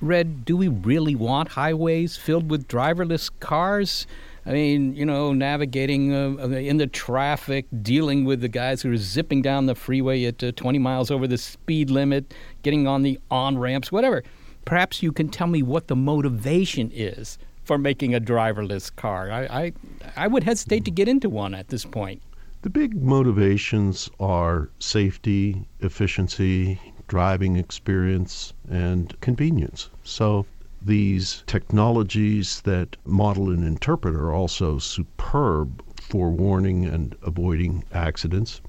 Red, 0.00 0.44
do 0.44 0.56
we 0.56 0.68
really 0.68 1.14
want 1.14 1.48
highways 1.48 2.16
filled 2.16 2.50
with 2.50 2.68
driverless 2.68 3.30
cars? 3.40 4.06
I 4.44 4.52
mean, 4.52 4.94
you 4.94 5.06
know, 5.06 5.32
navigating 5.32 6.14
uh, 6.14 6.36
uh 6.38 6.48
in 6.48 6.76
the 6.76 6.86
traffic, 6.86 7.66
dealing 7.82 8.24
with 8.24 8.40
the 8.40 8.48
guys 8.48 8.82
who 8.82 8.92
are 8.92 8.96
zipping 8.96 9.42
down 9.42 9.66
the 9.66 9.74
freeway 9.74 10.24
at 10.24 10.42
uh, 10.42 10.52
20 10.52 10.78
miles 10.78 11.10
over 11.10 11.26
the 11.26 11.38
speed 11.38 11.90
limit, 11.90 12.34
getting 12.62 12.86
on 12.86 13.02
the 13.02 13.18
on 13.30 13.58
ramps, 13.58 13.90
whatever. 13.90 14.22
Perhaps 14.66 15.02
you 15.02 15.12
can 15.12 15.28
tell 15.28 15.46
me 15.46 15.62
what 15.62 15.88
the 15.88 15.96
motivation 15.96 16.90
is 16.92 17.38
for 17.64 17.78
making 17.78 18.14
a 18.14 18.20
driverless 18.20 18.94
car. 18.94 19.30
I, 19.30 19.44
I, 19.44 19.72
I 20.16 20.26
would 20.26 20.44
hesitate 20.44 20.84
to 20.84 20.90
get 20.90 21.08
into 21.08 21.28
one 21.28 21.54
at 21.54 21.68
this 21.68 21.84
point. 21.84 22.22
The 22.62 22.70
big 22.70 23.00
motivations 23.00 24.10
are 24.20 24.68
safety, 24.78 25.66
efficiency, 25.80 26.80
driving 27.08 27.56
experience, 27.56 28.52
and 28.68 29.18
convenience. 29.20 29.90
So 30.02 30.46
these 30.82 31.42
technologies 31.46 32.60
that 32.62 32.96
model 33.04 33.50
and 33.50 33.64
interpret 33.64 34.14
are 34.14 34.32
also 34.32 34.78
superb 34.78 35.82
for 36.00 36.30
warning 36.30 36.84
and 36.84 37.16
avoiding 37.22 37.84
accidents. 37.92 38.60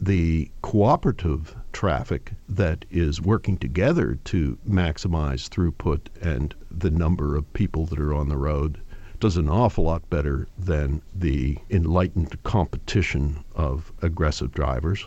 The 0.00 0.50
cooperative 0.62 1.56
traffic 1.72 2.32
that 2.48 2.84
is 2.90 3.20
working 3.20 3.56
together 3.56 4.18
to 4.24 4.58
maximize 4.68 5.48
throughput 5.48 6.08
and 6.20 6.54
the 6.70 6.90
number 6.90 7.34
of 7.34 7.52
people 7.52 7.86
that 7.86 7.98
are 7.98 8.14
on 8.14 8.28
the 8.28 8.36
road 8.36 8.80
does 9.20 9.36
an 9.36 9.48
awful 9.48 9.84
lot 9.84 10.08
better 10.10 10.46
than 10.56 11.02
the 11.14 11.58
enlightened 11.70 12.40
competition 12.44 13.42
of 13.54 13.92
aggressive 14.00 14.52
drivers. 14.52 15.06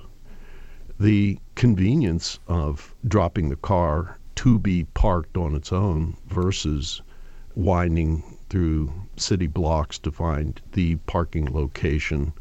The 1.04 1.40
convenience 1.56 2.38
of 2.48 2.94
dropping 3.08 3.50
the 3.50 3.56
car 3.56 4.20
to 4.36 4.60
be 4.60 4.84
parked 4.94 5.36
on 5.36 5.56
its 5.56 5.74
own 5.74 6.16
versus 6.28 7.02
winding 7.56 8.22
through 8.50 8.94
city 9.18 9.48
blocks 9.48 9.98
to 9.98 10.12
find 10.12 10.62
the 10.74 10.98
parking 11.08 11.52
location 11.52 12.34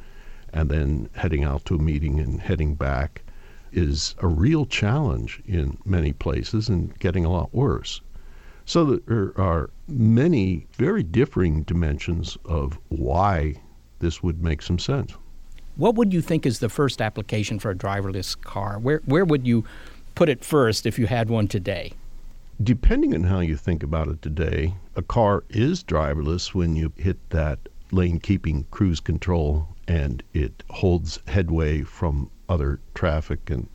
and 0.53 0.69
then 0.69 1.09
heading 1.15 1.43
out 1.43 1.65
to 1.65 1.77
a 1.77 1.79
meeting 1.79 2.21
and 2.21 2.39
heading 2.39 2.75
back 2.75 3.23
is 3.73 4.15
a 4.19 4.29
real 4.29 4.67
challenge 4.67 5.41
in 5.47 5.79
many 5.87 6.13
places 6.13 6.69
and 6.69 6.99
getting 6.99 7.25
a 7.25 7.31
lot 7.33 7.55
worse. 7.55 8.03
So 8.67 8.85
there 8.85 9.33
are 9.41 9.71
many 9.89 10.67
very 10.75 11.03
differing 11.03 11.63
dimensions 11.63 12.37
of 12.45 12.79
why 12.91 13.55
this 14.01 14.23
would 14.23 14.43
make 14.43 14.61
some 14.61 14.79
sense. 14.79 15.15
What 15.81 15.95
would 15.95 16.13
you 16.13 16.21
think 16.21 16.45
is 16.45 16.59
the 16.59 16.69
first 16.69 17.01
application 17.01 17.59
for 17.59 17.71
a 17.71 17.75
driverless 17.75 18.39
car? 18.39 18.79
Where 18.79 19.01
where 19.07 19.25
would 19.25 19.47
you 19.47 19.65
put 20.15 20.29
it 20.29 20.45
first 20.45 20.85
if 20.85 20.99
you 20.99 21.07
had 21.07 21.31
one 21.31 21.49
today? 21.49 21.95
Depending 22.63 23.15
on 23.15 23.23
how 23.23 23.41
you 23.41 23.57
think 23.57 23.83
about 23.83 24.09
it 24.09 24.21
today, 24.21 24.75
a 24.95 25.01
car 25.01 25.43
is 25.49 25.83
driverless 25.83 26.53
when 26.53 26.77
you 26.77 26.93
hit 26.97 27.17
that 27.31 27.61
lane 27.93 28.21
keeping 28.21 28.67
cruise 28.71 29.01
control 29.01 29.69
and 29.89 30.23
it 30.35 30.63
holds 30.69 31.19
headway 31.27 31.81
from 31.81 32.31
other 32.47 32.79
traffic 32.93 33.49
and 33.49 33.67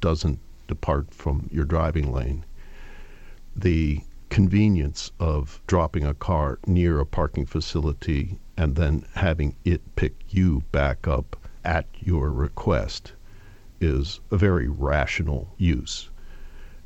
doesn't 0.00 0.38
depart 0.66 1.12
from 1.12 1.50
your 1.52 1.66
driving 1.66 2.10
lane. 2.10 2.46
The 3.54 4.00
convenience 4.30 5.12
of 5.20 5.60
dropping 5.66 6.06
a 6.06 6.14
car 6.14 6.58
near 6.66 7.00
a 7.00 7.04
parking 7.04 7.44
facility 7.44 8.38
and 8.56 8.76
then 8.76 9.04
having 9.14 9.56
it 9.64 9.80
pick 9.96 10.14
you 10.30 10.62
back 10.72 11.08
up 11.08 11.36
at 11.64 11.86
your 12.00 12.30
request 12.30 13.12
is 13.80 14.20
a 14.30 14.36
very 14.36 14.68
rational 14.68 15.52
use. 15.58 16.10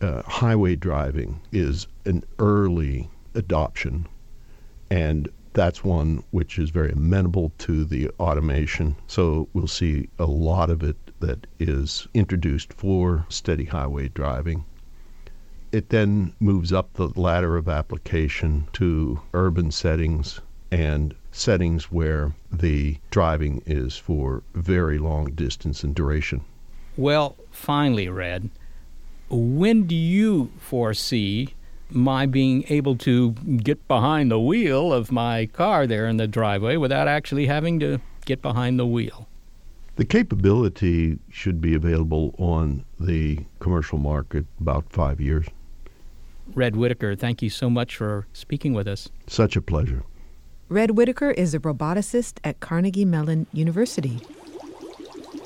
Uh, 0.01 0.23
highway 0.23 0.77
driving 0.77 1.41
is 1.53 1.87
an 2.05 2.25
early 2.39 3.11
adoption, 3.35 4.07
and 4.91 5.29
that's 5.53 5.83
one 5.83 6.23
which 6.31 6.59
is 6.59 6.71
very 6.71 6.93
amenable 6.93 7.53
to 7.59 7.85
the 7.85 8.09
automation. 8.21 8.95
So 9.07 9.49
we'll 9.53 9.67
see 9.67 10.09
a 10.19 10.27
lot 10.27 10.71
of 10.71 10.83
it 10.83 10.97
that 11.21 11.47
is 11.59 12.07
introduced 12.15 12.73
for 12.73 13.27
steady 13.29 13.65
highway 13.65 14.09
driving. 14.09 14.65
It 15.73 15.91
then 15.91 16.33
moves 16.41 16.73
up 16.73 16.95
the 16.95 17.09
ladder 17.21 17.57
of 17.57 17.69
application 17.69 18.69
to 18.75 19.21
urban 19.35 19.71
settings 19.71 20.41
and 20.71 21.15
settings 21.39 21.91
where 21.91 22.33
the 22.51 22.99
driving 23.11 23.63
is 23.67 23.97
for 23.97 24.43
very 24.55 24.99
long 24.99 25.31
distance 25.33 25.85
and 25.85 25.95
duration. 25.95 26.45
Well, 26.97 27.37
finally, 27.51 28.09
Red, 28.09 28.51
when 29.31 29.85
do 29.85 29.95
you 29.95 30.51
foresee 30.59 31.55
my 31.91 32.27
being 32.27 32.65
able 32.69 32.97
to 32.97 33.33
get 33.33 33.87
behind 33.89 34.31
the 34.31 34.41
wheel 34.41 34.93
of 34.93 35.13
my 35.13 35.47
car 35.47 35.87
there 35.87 36.07
in 36.07 36.17
the 36.17 36.27
driveway 36.27 36.77
without 36.77 37.09
actually 37.09 37.47
having 37.47 37.79
to 37.81 38.01
get 38.25 38.43
behind 38.43 38.79
the 38.79 38.87
wheel? 38.87 39.29
The 39.97 40.05
capability 40.05 41.19
should 41.31 41.61
be 41.61 41.75
available 41.75 42.35
on 42.39 42.85
the 43.01 43.41
commercial 43.59 43.99
market 43.99 44.47
about 44.61 44.91
five 44.91 45.21
years. 45.21 45.47
Red 46.55 46.77
Whittaker, 46.77 47.15
thank 47.15 47.43
you 47.43 47.51
so 47.51 47.69
much 47.69 47.97
for 47.97 48.27
speaking 48.33 48.73
with 48.75 48.87
us. 48.87 49.09
Such 49.27 49.57
a 49.57 49.61
pleasure. 49.61 50.05
Red 50.71 50.91
Whittaker 50.91 51.31
is 51.31 51.55
a 51.55 51.61
roboticist 51.61 52.41
at 52.45 52.61
Carnegie 52.61 53.07
Mellon 53.07 53.47
University. 53.55 54.21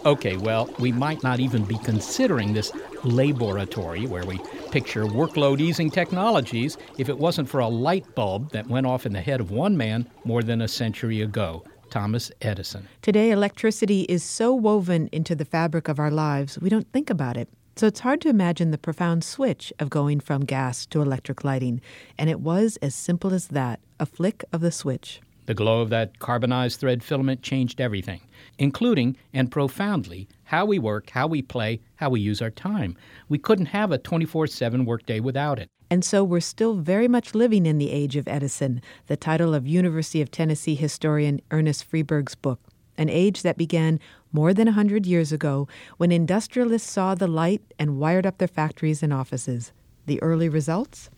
Okay, 0.05 0.37
well, 0.37 0.69
we 0.81 0.91
might 0.91 1.23
not 1.23 1.39
even 1.39 1.65
be 1.65 1.79
considering 1.79 2.53
this 2.53 2.73
laboratory 3.05 4.09
where 4.09 4.25
we 4.25 4.41
picture 4.73 5.05
workload 5.05 5.61
easing 5.61 5.93
technologies 5.93 6.77
if 6.99 7.09
it 7.09 7.17
wasn't 7.17 7.49
for 7.49 7.61
a 7.61 7.69
light 7.69 8.13
bulb 8.17 8.51
that 8.51 8.67
went 8.67 8.85
off 8.85 9.07
in 9.07 9.13
the 9.13 9.21
head 9.21 9.41
of 9.41 9.53
one 9.53 9.77
man 9.77 10.09
more 10.25 10.43
than 10.43 10.61
a 10.61 10.67
century 10.67 11.23
ago. 11.23 11.63
Thomas 11.89 12.33
Edison. 12.41 12.89
Today, 13.01 13.31
electricity 13.31 14.03
is 14.03 14.25
so 14.25 14.53
woven 14.53 15.09
into 15.13 15.37
the 15.37 15.45
fabric 15.45 15.87
of 15.87 16.01
our 16.01 16.11
lives, 16.11 16.59
we 16.59 16.69
don't 16.69 16.91
think 16.93 17.11
about 17.11 17.37
it. 17.37 17.49
So 17.77 17.87
it's 17.87 18.01
hard 18.01 18.21
to 18.23 18.29
imagine 18.29 18.71
the 18.71 18.79
profound 18.79 19.23
switch 19.25 19.73
of 19.79 19.89
going 19.89 20.21
from 20.21 20.45
gas 20.45 20.85
to 20.87 21.01
electric 21.01 21.45
lighting. 21.45 21.81
And 22.19 22.29
it 22.29 22.41
was 22.41 22.77
as 22.83 22.95
simple 22.95 23.33
as 23.33 23.49
that 23.49 23.81
a 24.03 24.07
flick 24.07 24.45
of 24.53 24.61
the 24.61 24.73
switch. 24.73 25.21
The 25.47 25.55
glow 25.55 25.81
of 25.81 25.91
that 25.91 26.19
carbonized 26.19 26.81
thread 26.81 27.05
filament 27.05 27.41
changed 27.41 27.81
everything, 27.81 28.21
including 28.59 29.17
and 29.33 29.49
profoundly 29.49 30.27
how 30.43 30.67
we 30.67 30.81
work, 30.81 31.11
how 31.11 31.29
we 31.29 31.41
play, 31.41 31.81
how 31.95 32.11
we 32.11 32.21
use 32.21 32.43
our 32.43 32.51
time. 32.51 32.97
We 33.29 33.39
couldn't 33.39 33.67
have 33.67 33.93
a 33.93 33.99
24 33.99 34.49
7 34.49 34.85
workday 34.85 35.21
without 35.21 35.61
it. 35.61 35.69
And 35.89 36.05
so 36.05 36.25
we're 36.25 36.41
still 36.41 36.75
very 36.75 37.07
much 37.07 37.33
living 37.33 37.65
in 37.65 37.79
the 37.79 37.93
age 37.93 38.17
of 38.17 38.27
Edison, 38.27 38.83
the 39.07 39.17
title 39.17 39.55
of 39.55 39.69
University 39.69 40.21
of 40.21 40.33
Tennessee 40.33 40.75
historian 40.75 41.41
Ernest 41.53 41.89
Freeberg's 41.89 42.35
book, 42.35 42.59
an 42.99 43.09
age 43.09 43.43
that 43.43 43.57
began 43.57 44.01
more 44.33 44.53
than 44.53 44.67
a 44.67 44.73
100 44.73 45.07
years 45.07 45.31
ago 45.31 45.69
when 45.99 46.11
industrialists 46.11 46.91
saw 46.91 47.15
the 47.15 47.29
light 47.29 47.63
and 47.79 48.01
wired 48.01 48.27
up 48.27 48.39
their 48.39 48.49
factories 48.49 49.01
and 49.01 49.13
offices. 49.13 49.73
The 50.07 50.21
early 50.23 50.49
results? 50.49 51.09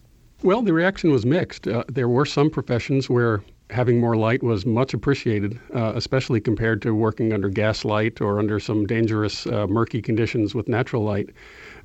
Well, 0.44 0.60
the 0.60 0.74
reaction 0.74 1.10
was 1.10 1.24
mixed. 1.24 1.66
Uh, 1.66 1.84
there 1.88 2.06
were 2.06 2.26
some 2.26 2.50
professions 2.50 3.08
where 3.08 3.42
having 3.70 3.98
more 3.98 4.14
light 4.14 4.42
was 4.42 4.66
much 4.66 4.92
appreciated, 4.92 5.58
uh, 5.74 5.92
especially 5.94 6.38
compared 6.38 6.82
to 6.82 6.94
working 6.94 7.32
under 7.32 7.48
gas 7.48 7.82
light 7.82 8.20
or 8.20 8.38
under 8.38 8.60
some 8.60 8.84
dangerous, 8.84 9.46
uh, 9.46 9.66
murky 9.66 10.02
conditions 10.02 10.54
with 10.54 10.68
natural 10.68 11.02
light. 11.02 11.30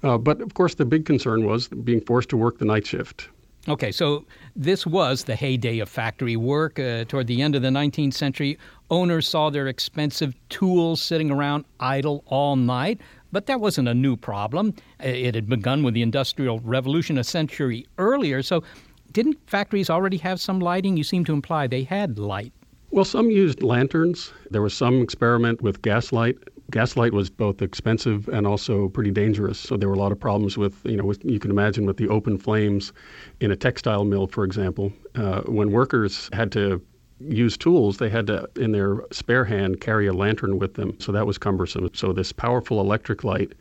Uh, 0.04 0.18
but 0.18 0.42
of 0.42 0.56
course, 0.56 0.76
the 0.76 0.84
big 0.84 1.06
concern 1.06 1.46
was 1.46 1.70
being 1.70 2.02
forced 2.02 2.28
to 2.32 2.36
work 2.36 2.58
the 2.58 2.66
night 2.66 2.86
shift. 2.86 3.30
Okay, 3.70 3.94
so 3.94 4.26
this 4.58 4.86
was 4.86 5.24
the 5.24 5.38
heyday 5.38 5.80
of 5.80 5.88
factory 5.88 6.36
work. 6.36 6.80
Uh, 6.80 7.06
toward 7.06 7.28
the 7.28 7.42
end 7.42 7.56
of 7.56 7.62
the 7.62 7.70
19th 7.70 8.14
century, 8.14 8.58
owners 8.90 9.26
saw 9.26 9.50
their 9.50 9.68
expensive 9.68 10.34
tools 10.50 11.02
sitting 11.02 11.32
around 11.32 11.64
idle 11.80 12.24
all 12.26 12.58
night. 12.58 13.00
But 13.32 13.46
that 13.46 13.60
wasn't 13.60 13.88
a 13.88 13.94
new 13.94 14.16
problem. 14.16 14.74
It 15.00 15.36
had 15.36 15.48
begun 15.48 15.84
with 15.84 15.94
the 15.94 16.02
Industrial 16.02 16.60
Revolution 16.60 17.18
a 17.18 17.24
century 17.24 17.86
earlier. 17.98 18.42
So 18.42 18.64
didn't 19.12 19.38
factories 19.48 19.90
already 19.90 20.18
have 20.18 20.40
some 20.40 20.60
lighting? 20.60 20.98
You 20.98 21.04
seem 21.04 21.26
to 21.26 21.34
imply 21.34 21.68
they 21.68 21.84
had 21.84 22.18
light. 22.18 22.54
Well, 22.92 23.06
some 23.06 23.30
used 23.30 23.62
lanterns. 23.62 24.34
There 24.50 24.64
was 24.64 24.74
some 24.74 25.02
experiment 25.02 25.62
with 25.62 25.82
gaslight. 25.84 26.38
Gaslight 26.72 27.14
was 27.14 27.30
both 27.30 27.62
expensive 27.62 28.28
and 28.30 28.46
also 28.46 28.90
pretty 28.90 29.12
dangerous. 29.12 29.60
So 29.60 29.78
there 29.78 29.90
were 29.90 29.96
a 29.96 30.00
lot 30.00 30.12
of 30.12 30.20
problems 30.20 30.58
with, 30.58 30.84
you 30.86 30.98
know, 30.98 31.04
with, 31.04 31.24
you 31.24 31.40
can 31.40 31.52
imagine 31.52 31.86
with 31.86 31.98
the 31.98 32.08
open 32.08 32.38
flames 32.38 32.94
in 33.42 33.52
a 33.52 33.56
textile 33.56 34.06
mill, 34.06 34.28
for 34.28 34.44
example. 34.44 34.92
Uh, 35.16 35.42
when 35.42 35.72
workers 35.72 36.30
had 36.34 36.52
to 36.52 36.82
use 37.20 37.58
tools, 37.58 37.98
they 37.98 38.10
had 38.10 38.28
to, 38.28 38.50
in 38.56 38.72
their 38.72 39.04
spare 39.12 39.46
hand, 39.46 39.82
carry 39.82 40.08
a 40.08 40.14
lantern 40.14 40.60
with 40.60 40.76
them. 40.76 40.96
So 41.00 41.12
that 41.12 41.26
was 41.26 41.38
cumbersome. 41.38 41.90
So 41.94 42.14
this 42.14 42.32
powerful 42.32 42.80
electric 42.80 43.24
light 43.24 43.54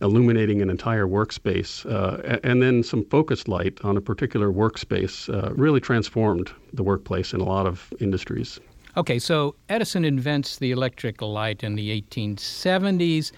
illuminating 0.00 0.60
an 0.60 0.70
entire 0.70 1.06
workspace, 1.06 1.90
uh, 1.90 2.38
and 2.44 2.62
then 2.62 2.82
some 2.82 3.04
focused 3.06 3.48
light 3.48 3.78
on 3.82 3.96
a 3.96 4.00
particular 4.00 4.52
workspace 4.52 5.32
uh, 5.32 5.54
really 5.54 5.80
transformed 5.80 6.50
the 6.72 6.82
workplace 6.82 7.32
in 7.32 7.40
a 7.40 7.44
lot 7.44 7.66
of 7.66 7.92
industries. 8.00 8.60
Okay, 8.96 9.18
so 9.18 9.54
Edison 9.68 10.04
invents 10.04 10.58
the 10.58 10.70
electric 10.70 11.20
light 11.20 11.62
in 11.62 11.74
the 11.74 12.00
1870s. 12.02 13.32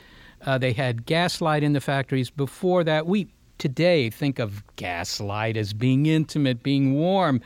Uh, 0.47 0.59
they 0.59 0.73
had 0.73 1.05
gas 1.05 1.41
light 1.41 1.63
in 1.63 1.73
the 1.73 1.81
factories. 1.81 2.31
Before 2.31 2.85
that, 2.85 3.07
we 3.07 3.29
today 3.59 4.09
think 4.09 4.39
of 4.39 4.63
gas 4.77 5.21
light 5.21 5.57
as 5.57 5.73
being 5.73 6.07
intimate, 6.07 6.63
being 6.63 6.95
warm. 6.95 7.41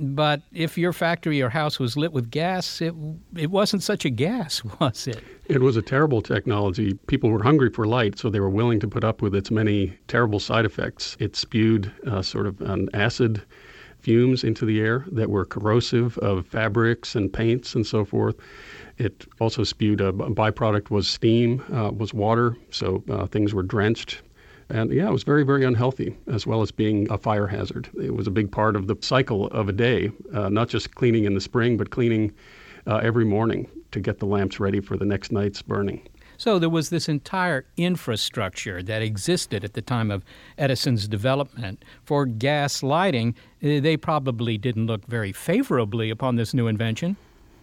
But 0.00 0.42
if 0.52 0.78
your 0.78 0.92
factory 0.92 1.42
or 1.42 1.48
house 1.48 1.80
was 1.80 1.96
lit 1.96 2.12
with 2.12 2.30
gas, 2.30 2.80
it 2.80 2.94
it 3.36 3.50
wasn't 3.50 3.82
such 3.82 4.04
a 4.04 4.10
gas, 4.10 4.62
was 4.80 5.08
it? 5.08 5.22
It 5.46 5.60
was 5.60 5.76
a 5.76 5.82
terrible 5.82 6.22
technology. 6.22 6.94
People 7.08 7.30
were 7.30 7.42
hungry 7.42 7.70
for 7.70 7.84
light, 7.84 8.16
so 8.16 8.30
they 8.30 8.38
were 8.38 8.48
willing 8.48 8.78
to 8.80 8.88
put 8.88 9.02
up 9.02 9.20
with 9.22 9.34
its 9.34 9.50
many 9.50 9.98
terrible 10.06 10.38
side 10.38 10.64
effects. 10.64 11.16
It 11.18 11.34
spewed 11.34 11.92
uh, 12.06 12.22
sort 12.22 12.46
of 12.46 12.60
an 12.60 12.88
acid 12.94 13.42
fumes 13.98 14.44
into 14.44 14.64
the 14.64 14.80
air 14.80 15.04
that 15.10 15.30
were 15.30 15.44
corrosive 15.44 16.16
of 16.18 16.46
fabrics 16.46 17.16
and 17.16 17.32
paints 17.32 17.74
and 17.74 17.84
so 17.84 18.04
forth. 18.04 18.36
It 18.98 19.26
also 19.40 19.64
spewed 19.64 20.00
a, 20.00 20.12
byproduct 20.12 20.90
was 20.90 21.08
steam, 21.08 21.62
uh, 21.72 21.90
was 21.90 22.14
water, 22.14 22.56
so 22.70 23.02
uh, 23.10 23.26
things 23.26 23.52
were 23.52 23.64
drenched. 23.64 24.22
And 24.70 24.92
yeah, 24.92 25.08
it 25.08 25.12
was 25.12 25.22
very, 25.22 25.44
very 25.44 25.64
unhealthy, 25.64 26.16
as 26.26 26.46
well 26.46 26.60
as 26.60 26.70
being 26.70 27.10
a 27.10 27.16
fire 27.16 27.46
hazard. 27.46 27.88
It 28.02 28.14
was 28.14 28.26
a 28.26 28.30
big 28.30 28.52
part 28.52 28.76
of 28.76 28.86
the 28.86 28.96
cycle 29.00 29.46
of 29.48 29.68
a 29.68 29.72
day, 29.72 30.10
uh, 30.34 30.50
not 30.50 30.68
just 30.68 30.94
cleaning 30.94 31.24
in 31.24 31.34
the 31.34 31.40
spring, 31.40 31.76
but 31.76 31.90
cleaning 31.90 32.32
uh, 32.86 32.96
every 32.96 33.24
morning 33.24 33.68
to 33.92 34.00
get 34.00 34.18
the 34.18 34.26
lamps 34.26 34.60
ready 34.60 34.80
for 34.80 34.96
the 34.96 35.06
next 35.06 35.32
night's 35.32 35.62
burning. 35.62 36.06
So 36.36 36.60
there 36.60 36.68
was 36.68 36.90
this 36.90 37.08
entire 37.08 37.64
infrastructure 37.76 38.80
that 38.84 39.02
existed 39.02 39.64
at 39.64 39.72
the 39.72 39.82
time 39.82 40.10
of 40.10 40.24
Edison's 40.56 41.08
development 41.08 41.84
for 42.04 42.26
gas 42.26 42.82
lighting. 42.82 43.34
Uh, 43.62 43.80
they 43.80 43.96
probably 43.96 44.56
didn't 44.56 44.86
look 44.86 45.04
very 45.06 45.32
favorably 45.32 46.10
upon 46.10 46.36
this 46.36 46.54
new 46.54 46.68
invention. 46.68 47.16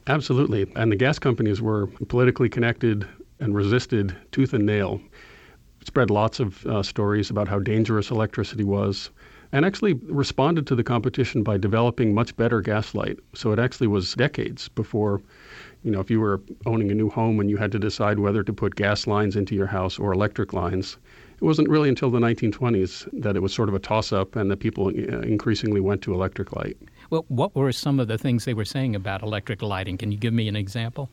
Absolutely. 0.08 0.70
And 0.76 0.92
the 0.92 0.98
gas 0.98 1.20
companies 1.20 1.62
were 1.62 1.88
politically 2.10 2.50
connected 2.50 3.08
and 3.40 3.56
resisted 3.56 4.16
tooth 4.32 4.54
and 4.54 4.66
nail. 4.66 5.00
Spread 5.86 6.10
lots 6.10 6.40
of 6.40 6.66
uh, 6.66 6.82
stories 6.82 7.30
about 7.30 7.48
how 7.48 7.60
dangerous 7.60 8.10
electricity 8.10 8.64
was, 8.64 9.12
and 9.52 9.64
actually 9.64 9.94
responded 9.94 10.66
to 10.68 10.76
the 10.76 10.84
competition 10.84 11.44
by 11.44 11.58
developing 11.58 12.14
much 12.14 12.36
better 12.36 12.60
gaslight. 12.60 13.20
So 13.36 13.52
it 13.52 13.60
actually 13.60 13.88
was 13.88 14.16
decades 14.16 14.68
before, 14.70 15.22
you 15.84 15.92
know, 15.92 16.00
if 16.00 16.10
you 16.10 16.20
were 16.20 16.42
owning 16.66 16.90
a 16.90 16.96
new 16.96 17.10
home 17.10 17.40
and 17.40 17.52
you 17.52 17.58
had 17.58 17.72
to 17.72 17.80
decide 17.80 18.18
whether 18.18 18.44
to 18.44 18.52
put 18.52 18.76
gas 18.76 19.06
lines 19.06 19.36
into 19.36 19.54
your 19.54 19.68
house 19.68 20.00
or 20.00 20.12
electric 20.12 20.54
lines, 20.54 20.98
it 21.40 21.44
wasn't 21.44 21.70
really 21.70 21.90
until 21.90 22.10
the 22.10 22.20
1920s 22.20 23.08
that 23.22 23.36
it 23.36 23.42
was 23.42 23.54
sort 23.54 23.70
of 23.70 23.76
a 23.76 23.80
toss 23.80 24.12
up 24.12 24.36
and 24.36 24.50
that 24.50 24.58
people 24.58 24.88
uh, 24.88 25.20
increasingly 25.20 25.82
went 25.82 26.02
to 26.02 26.14
electric 26.16 26.56
light. 26.56 26.78
Well, 27.12 27.26
what 27.28 27.56
were 27.56 27.72
some 27.72 28.00
of 28.00 28.08
the 28.08 28.18
things 28.18 28.46
they 28.46 28.56
were 28.56 28.66
saying 28.66 28.96
about 28.96 29.22
electric 29.22 29.62
lighting? 29.62 29.98
Can 29.98 30.12
you 30.12 30.18
give 30.18 30.34
me 30.34 30.48
an 30.48 30.56
example? 30.56 31.12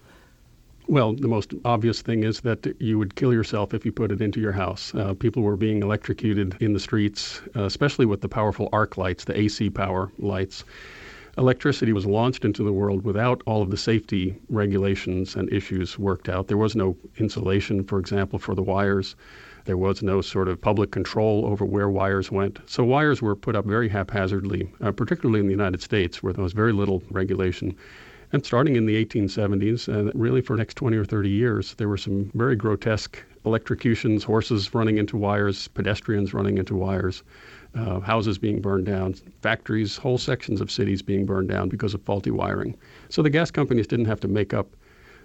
Well, 0.88 1.14
the 1.14 1.28
most 1.28 1.54
obvious 1.64 2.02
thing 2.02 2.24
is 2.24 2.40
that 2.40 2.66
you 2.80 2.98
would 2.98 3.14
kill 3.14 3.32
yourself 3.32 3.72
if 3.72 3.86
you 3.86 3.92
put 3.92 4.10
it 4.10 4.20
into 4.20 4.40
your 4.40 4.52
house. 4.52 4.92
Uh, 4.94 5.14
people 5.14 5.42
were 5.42 5.56
being 5.56 5.80
electrocuted 5.80 6.56
in 6.60 6.72
the 6.72 6.80
streets, 6.80 7.40
uh, 7.54 7.64
especially 7.64 8.04
with 8.04 8.20
the 8.20 8.28
powerful 8.28 8.68
arc 8.72 8.96
lights, 8.96 9.24
the 9.24 9.38
AC 9.38 9.70
power 9.70 10.10
lights. 10.18 10.64
Electricity 11.38 11.92
was 11.92 12.04
launched 12.04 12.44
into 12.44 12.64
the 12.64 12.72
world 12.72 13.04
without 13.04 13.42
all 13.46 13.62
of 13.62 13.70
the 13.70 13.76
safety 13.76 14.36
regulations 14.48 15.36
and 15.36 15.50
issues 15.52 16.00
worked 16.00 16.28
out. 16.28 16.48
There 16.48 16.58
was 16.58 16.74
no 16.74 16.96
insulation, 17.16 17.84
for 17.84 18.00
example, 18.00 18.40
for 18.40 18.56
the 18.56 18.62
wires. 18.62 19.14
There 19.64 19.78
was 19.78 20.02
no 20.02 20.20
sort 20.20 20.48
of 20.48 20.60
public 20.60 20.90
control 20.90 21.46
over 21.46 21.64
where 21.64 21.88
wires 21.88 22.32
went. 22.32 22.58
So 22.66 22.82
wires 22.82 23.22
were 23.22 23.36
put 23.36 23.54
up 23.54 23.66
very 23.66 23.88
haphazardly, 23.88 24.68
uh, 24.82 24.90
particularly 24.90 25.38
in 25.38 25.46
the 25.46 25.52
United 25.52 25.80
States, 25.80 26.24
where 26.24 26.32
there 26.32 26.42
was 26.42 26.52
very 26.52 26.72
little 26.72 27.04
regulation. 27.10 27.76
And 28.32 28.46
starting 28.46 28.76
in 28.76 28.86
the 28.86 29.04
1870s, 29.04 29.88
and 29.88 30.10
really 30.14 30.40
for 30.40 30.54
the 30.54 30.60
next 30.60 30.76
20 30.76 30.96
or 30.96 31.04
30 31.04 31.28
years, 31.28 31.74
there 31.74 31.88
were 31.88 31.98
some 31.98 32.30
very 32.34 32.56
grotesque 32.56 33.22
electrocutions, 33.44 34.24
horses 34.24 34.72
running 34.72 34.96
into 34.96 35.18
wires, 35.18 35.68
pedestrians 35.68 36.32
running 36.32 36.56
into 36.56 36.74
wires, 36.74 37.24
uh, 37.74 38.00
houses 38.00 38.38
being 38.38 38.62
burned 38.62 38.86
down, 38.86 39.12
factories, 39.42 39.98
whole 39.98 40.16
sections 40.16 40.62
of 40.62 40.70
cities 40.70 41.02
being 41.02 41.26
burned 41.26 41.48
down 41.50 41.68
because 41.68 41.92
of 41.92 42.00
faulty 42.04 42.30
wiring. 42.30 42.74
So 43.10 43.20
the 43.20 43.28
gas 43.28 43.50
companies 43.50 43.86
didn't 43.86 44.06
have 44.06 44.20
to 44.20 44.28
make 44.28 44.54
up 44.54 44.68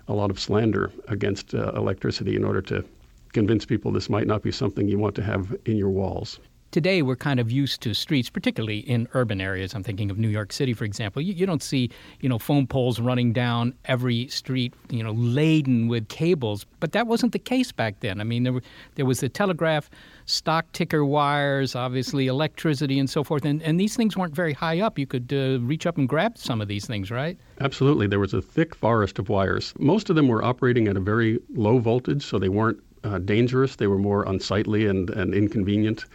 a 0.10 0.14
lot 0.14 0.30
of 0.30 0.38
slander 0.38 0.92
against 1.08 1.56
uh, 1.56 1.72
electricity 1.78 2.36
in 2.36 2.44
order 2.44 2.62
to 2.64 2.84
convince 3.32 3.66
people 3.66 3.94
this 3.94 4.10
might 4.10 4.28
not 4.28 4.42
be 4.42 4.52
something 4.52 4.86
you 4.86 5.00
want 5.00 5.16
to 5.16 5.24
have 5.24 5.56
in 5.66 5.78
your 5.78 5.90
walls 5.90 6.42
today 6.72 7.02
we're 7.02 7.16
kind 7.16 7.40
of 7.40 7.52
used 7.52 7.82
to 7.82 7.94
streets, 7.94 8.30
particularly 8.30 8.80
in 8.80 9.08
urban 9.14 9.42
areas. 9.42 9.74
I'm 9.74 9.84
thinking 9.84 10.12
of 10.12 10.18
New 10.18 10.28
York 10.28 10.52
City, 10.52 10.74
for 10.74 10.84
example. 10.84 11.22
You, 11.22 11.34
you, 11.34 11.46
don't 11.46 11.64
see, 11.64 11.90
you 12.20 12.30
know, 12.30 12.40
phone 12.40 12.68
poles 12.68 13.00
running 13.00 13.34
down 13.34 13.74
every 13.86 14.28
street, 14.28 14.74
you 14.90 15.04
know, 15.04 15.12
laden 15.12 15.88
with 15.88 16.08
cables. 16.10 16.66
But 16.80 16.92
that 16.92 17.08
wasn't 17.08 17.32
the 17.32 17.40
case 17.40 17.72
back 17.72 18.00
then. 18.02 18.20
I 18.20 18.24
mean, 18.24 18.44
there 18.44 18.54
were, 18.54 18.62
there 18.96 19.06
was 19.06 19.22
the 19.22 19.30
telegraph, 19.30 19.90
stock 20.26 20.72
ticker 20.74 21.06
wires, 21.06 21.76
obviously 21.76 22.28
electricity, 22.28 23.00
and 23.00 23.10
so 23.10 23.24
forth. 23.24 23.46
And, 23.46 23.62
and 23.64 23.80
these 23.80 23.96
things 23.96 24.18
weren't 24.18 24.36
very 24.36 24.54
high 24.54 24.80
up. 24.82 25.00
You 25.00 25.08
could 25.08 25.32
uh, 25.34 25.60
reach 25.66 25.86
up 25.86 25.98
and 25.98 26.08
grab 26.08 26.38
some 26.38 26.62
of 26.62 26.68
these 26.68 26.86
things, 26.86 27.12
right? 27.12 27.38
Absolutely. 27.60 28.08
There 28.08 28.20
was 28.20 28.34
a 28.34 28.42
thick 28.42 28.76
forest 28.76 29.20
of 29.20 29.30
wires. 29.30 29.74
Most 29.80 30.10
of 30.10 30.16
them 30.16 30.28
were 30.28 30.44
operating 30.44 30.88
at 30.88 30.98
a 30.98 31.00
very 31.00 31.40
low 31.56 31.80
voltage, 31.80 32.24
so 32.24 32.38
they 32.38 32.50
weren't 32.50 32.82
uh, 33.04 33.20
dangerous. 33.20 33.78
They 33.78 33.88
were 33.88 33.98
more 33.98 34.24
unsightly 34.24 34.86
and, 34.86 35.10
and 35.12 35.34
inconvenient. 35.34 36.06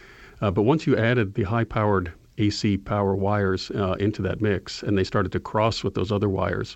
Uh, 0.43 0.51
but 0.51 0.63
once 0.63 0.85
you 0.85 0.97
added 0.97 1.35
the 1.35 1.43
high 1.43 1.63
powered 1.63 2.11
AC 2.37 2.75
power 2.79 3.15
wires 3.15 3.71
uh, 3.71 3.93
into 3.93 4.21
that 4.21 4.41
mix 4.41 4.83
and 4.83 4.97
they 4.97 5.03
started 5.05 5.31
to 5.31 5.39
cross 5.39 5.85
with 5.85 5.93
those 5.93 6.11
other 6.11 6.27
wires, 6.27 6.75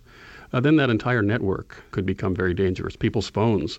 uh, 0.53 0.62
then 0.62 0.77
that 0.77 0.89
entire 0.89 1.21
network 1.21 1.84
could 1.91 2.06
become 2.06 2.34
very 2.34 2.53
dangerous. 2.53 2.95
People's 2.95 3.30
phones 3.30 3.77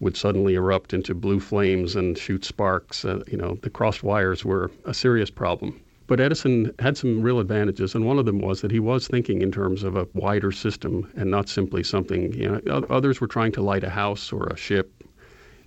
would 0.00 0.16
suddenly 0.16 0.54
erupt 0.54 0.94
into 0.94 1.14
blue 1.14 1.38
flames 1.38 1.96
and 1.96 2.16
shoot 2.16 2.46
sparks. 2.46 3.04
Uh, 3.04 3.22
you 3.30 3.36
know, 3.36 3.58
the 3.60 3.68
crossed 3.68 4.02
wires 4.02 4.42
were 4.42 4.70
a 4.86 4.94
serious 4.94 5.28
problem. 5.28 5.78
But 6.06 6.18
Edison 6.18 6.72
had 6.78 6.96
some 6.96 7.20
real 7.20 7.40
advantages, 7.40 7.94
and 7.94 8.06
one 8.06 8.18
of 8.18 8.24
them 8.24 8.38
was 8.38 8.62
that 8.62 8.70
he 8.70 8.80
was 8.80 9.06
thinking 9.06 9.42
in 9.42 9.52
terms 9.52 9.82
of 9.82 9.96
a 9.96 10.08
wider 10.14 10.50
system 10.50 11.06
and 11.14 11.30
not 11.30 11.46
simply 11.50 11.82
something. 11.82 12.32
You 12.32 12.62
know, 12.64 12.86
others 12.88 13.20
were 13.20 13.26
trying 13.26 13.52
to 13.52 13.60
light 13.60 13.84
a 13.84 13.90
house 13.90 14.32
or 14.32 14.46
a 14.46 14.56
ship. 14.56 15.04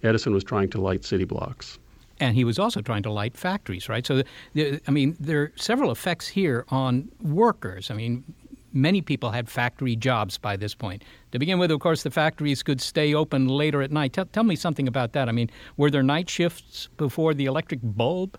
Edison 0.02 0.34
was 0.34 0.44
trying 0.44 0.72
to 0.72 0.82
light 0.82 1.06
city 1.06 1.24
blocks 1.24 1.78
and 2.24 2.36
he 2.36 2.46
was 2.46 2.58
also 2.58 2.82
trying 2.82 3.04
to 3.04 3.12
light 3.12 3.36
factories, 3.36 3.90
right? 3.90 4.06
So, 4.06 4.24
I 4.56 4.92
mean, 4.92 5.18
there 5.20 5.42
are 5.42 5.52
several 5.56 5.92
effects 5.92 6.28
here 6.28 6.66
on 6.70 7.10
workers. 7.22 7.92
I 7.92 7.96
mean, 7.96 8.24
many 8.72 9.02
people 9.02 9.32
had 9.32 9.50
factory 9.50 9.96
jobs 9.96 10.38
by 10.38 10.56
this 10.56 10.74
point. 10.74 11.04
To 11.34 11.40
begin 11.40 11.60
with, 11.60 11.70
of 11.70 11.82
course, 11.82 12.04
the 12.04 12.12
factories 12.12 12.64
could 12.64 12.80
stay 12.80 13.14
open 13.14 13.48
later 13.48 13.82
at 13.82 13.92
night. 13.92 14.14
Tell, 14.14 14.26
tell 14.26 14.46
me 14.46 14.56
something 14.56 14.88
about 14.88 15.12
that. 15.14 15.28
I 15.28 15.34
mean, 15.34 15.50
were 15.76 15.92
there 15.92 16.02
night 16.02 16.30
shifts 16.30 16.88
before 16.96 17.34
the 17.34 17.46
electric 17.46 17.82
bulb? 17.84 18.38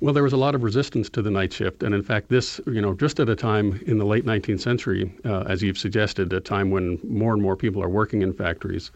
Well, 0.00 0.12
there 0.12 0.22
was 0.22 0.34
a 0.34 0.36
lot 0.38 0.54
of 0.54 0.62
resistance 0.62 1.08
to 1.10 1.22
the 1.22 1.30
night 1.30 1.52
shift, 1.52 1.82
and 1.82 1.94
in 1.94 2.02
fact, 2.02 2.28
this, 2.28 2.60
you 2.66 2.82
know, 2.82 2.92
just 2.92 3.20
at 3.20 3.30
a 3.30 3.36
time 3.36 3.80
in 3.86 3.96
the 3.96 4.04
late 4.04 4.26
19th 4.26 4.60
century, 4.60 5.10
uh, 5.24 5.44
as 5.48 5.62
you've 5.62 5.78
suggested, 5.78 6.30
a 6.34 6.40
time 6.40 6.70
when 6.70 6.98
more 7.04 7.32
and 7.32 7.40
more 7.40 7.56
people 7.56 7.82
are 7.82 7.88
working 7.88 8.20
in 8.20 8.34
factories, 8.34 8.90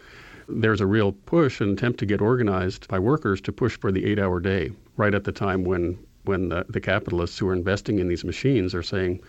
there's 0.49 0.81
a 0.81 0.87
real 0.87 1.13
push 1.13 1.61
and 1.61 1.79
attempt 1.79 1.99
to 1.99 2.07
get 2.07 2.21
organized 2.21 2.89
by 2.89 2.99
workers 2.99 3.41
to 3.43 3.53
push 3.53 3.77
for 3.77 3.93
the 3.93 4.05
eight 4.07 4.19
hour 4.19 4.41
day, 4.41 4.71
right 4.97 5.15
at 5.15 5.25
the 5.25 5.33
time 5.33 5.65
when, 5.65 5.99
when 6.25 6.49
the, 6.49 6.65
the 6.69 6.81
capitalists 6.81 7.39
who 7.39 7.49
are 7.49 7.53
investing 7.53 7.99
in 7.99 8.09
these 8.09 8.25
machines 8.25 8.75
are 8.75 8.83
saying, 8.83 9.21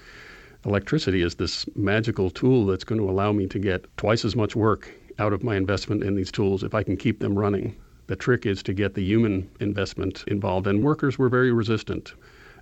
electricity 0.65 1.21
is 1.21 1.36
this 1.36 1.65
magical 1.75 2.29
tool 2.29 2.65
that's 2.65 2.84
going 2.84 2.99
to 2.99 3.10
allow 3.10 3.32
me 3.32 3.47
to 3.47 3.60
get 3.60 3.86
twice 3.97 4.23
as 4.23 4.36
much 4.36 4.55
work 4.55 4.91
out 5.19 5.34
of 5.34 5.43
my 5.43 5.55
investment 5.55 6.03
in 6.03 6.15
these 6.15 6.32
tools 6.32 6.63
if 6.63 6.73
I 6.73 6.84
can 6.84 6.95
keep 6.95 7.19
them 7.19 7.38
running. 7.38 7.75
The 8.08 8.15
trick 8.15 8.45
is 8.45 8.63
to 8.63 8.73
get 8.73 8.95
the 8.95 9.03
human 9.03 9.49
investment 9.60 10.23
involved, 10.27 10.67
and 10.67 10.84
workers 10.84 11.19
were 11.19 11.29
very 11.29 11.51
resistant. 11.51 12.13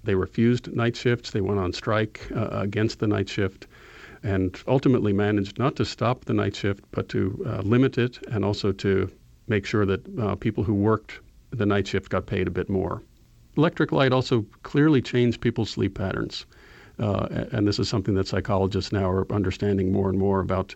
They 0.04 0.16
refused 0.16 0.76
night 0.76 0.96
shifts, 0.96 1.32
they 1.32 1.42
went 1.42 1.60
on 1.60 1.74
strike 1.74 2.28
uh, 2.36 2.50
against 2.52 3.00
the 3.00 3.08
night 3.08 3.30
shift 3.30 3.68
and 4.24 4.62
ultimately 4.68 5.14
managed 5.14 5.60
not 5.60 5.76
to 5.76 5.86
stop 5.86 6.26
the 6.26 6.34
night 6.34 6.56
shift, 6.56 6.84
but 6.92 7.10
to 7.10 7.44
uh, 7.46 7.62
limit 7.62 7.98
it 7.98 8.20
and 8.32 8.44
also 8.44 8.72
to 8.72 9.10
make 9.48 9.66
sure 9.66 9.86
that 9.86 10.20
uh, 10.20 10.36
people 10.36 10.64
who 10.64 10.74
worked 10.74 11.20
the 11.52 11.66
night 11.66 11.88
shift 11.88 12.10
got 12.10 12.26
paid 12.26 12.48
a 12.48 12.52
bit 12.52 12.70
more. 12.70 13.02
Electric 13.56 13.92
light 13.92 14.12
also 14.12 14.46
clearly 14.64 15.02
changed 15.02 15.42
people's 15.42 15.70
sleep 15.70 15.96
patterns. 15.96 16.46
Uh, 17.00 17.46
and 17.52 17.68
this 17.68 17.80
is 17.80 17.88
something 17.88 18.16
that 18.16 18.28
psychologists 18.28 18.92
now 18.92 19.10
are 19.10 19.32
understanding 19.32 19.92
more 19.92 20.10
and 20.10 20.18
more 20.18 20.40
about 20.40 20.76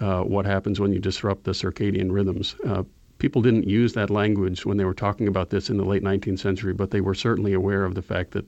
uh, 0.00 0.22
what 0.22 0.44
happens 0.44 0.80
when 0.80 0.92
you 0.92 0.98
disrupt 0.98 1.44
the 1.44 1.52
circadian 1.52 2.10
rhythms. 2.10 2.56
Uh, 2.66 2.82
people 3.18 3.40
didn't 3.40 3.68
use 3.68 3.92
that 3.92 4.10
language 4.10 4.66
when 4.66 4.76
they 4.76 4.84
were 4.84 4.94
talking 4.94 5.28
about 5.28 5.50
this 5.50 5.70
in 5.70 5.76
the 5.76 5.84
late 5.84 6.02
19th 6.02 6.40
century, 6.40 6.72
but 6.72 6.90
they 6.90 7.00
were 7.00 7.14
certainly 7.14 7.52
aware 7.52 7.84
of 7.84 7.94
the 7.94 8.02
fact 8.02 8.32
that 8.32 8.44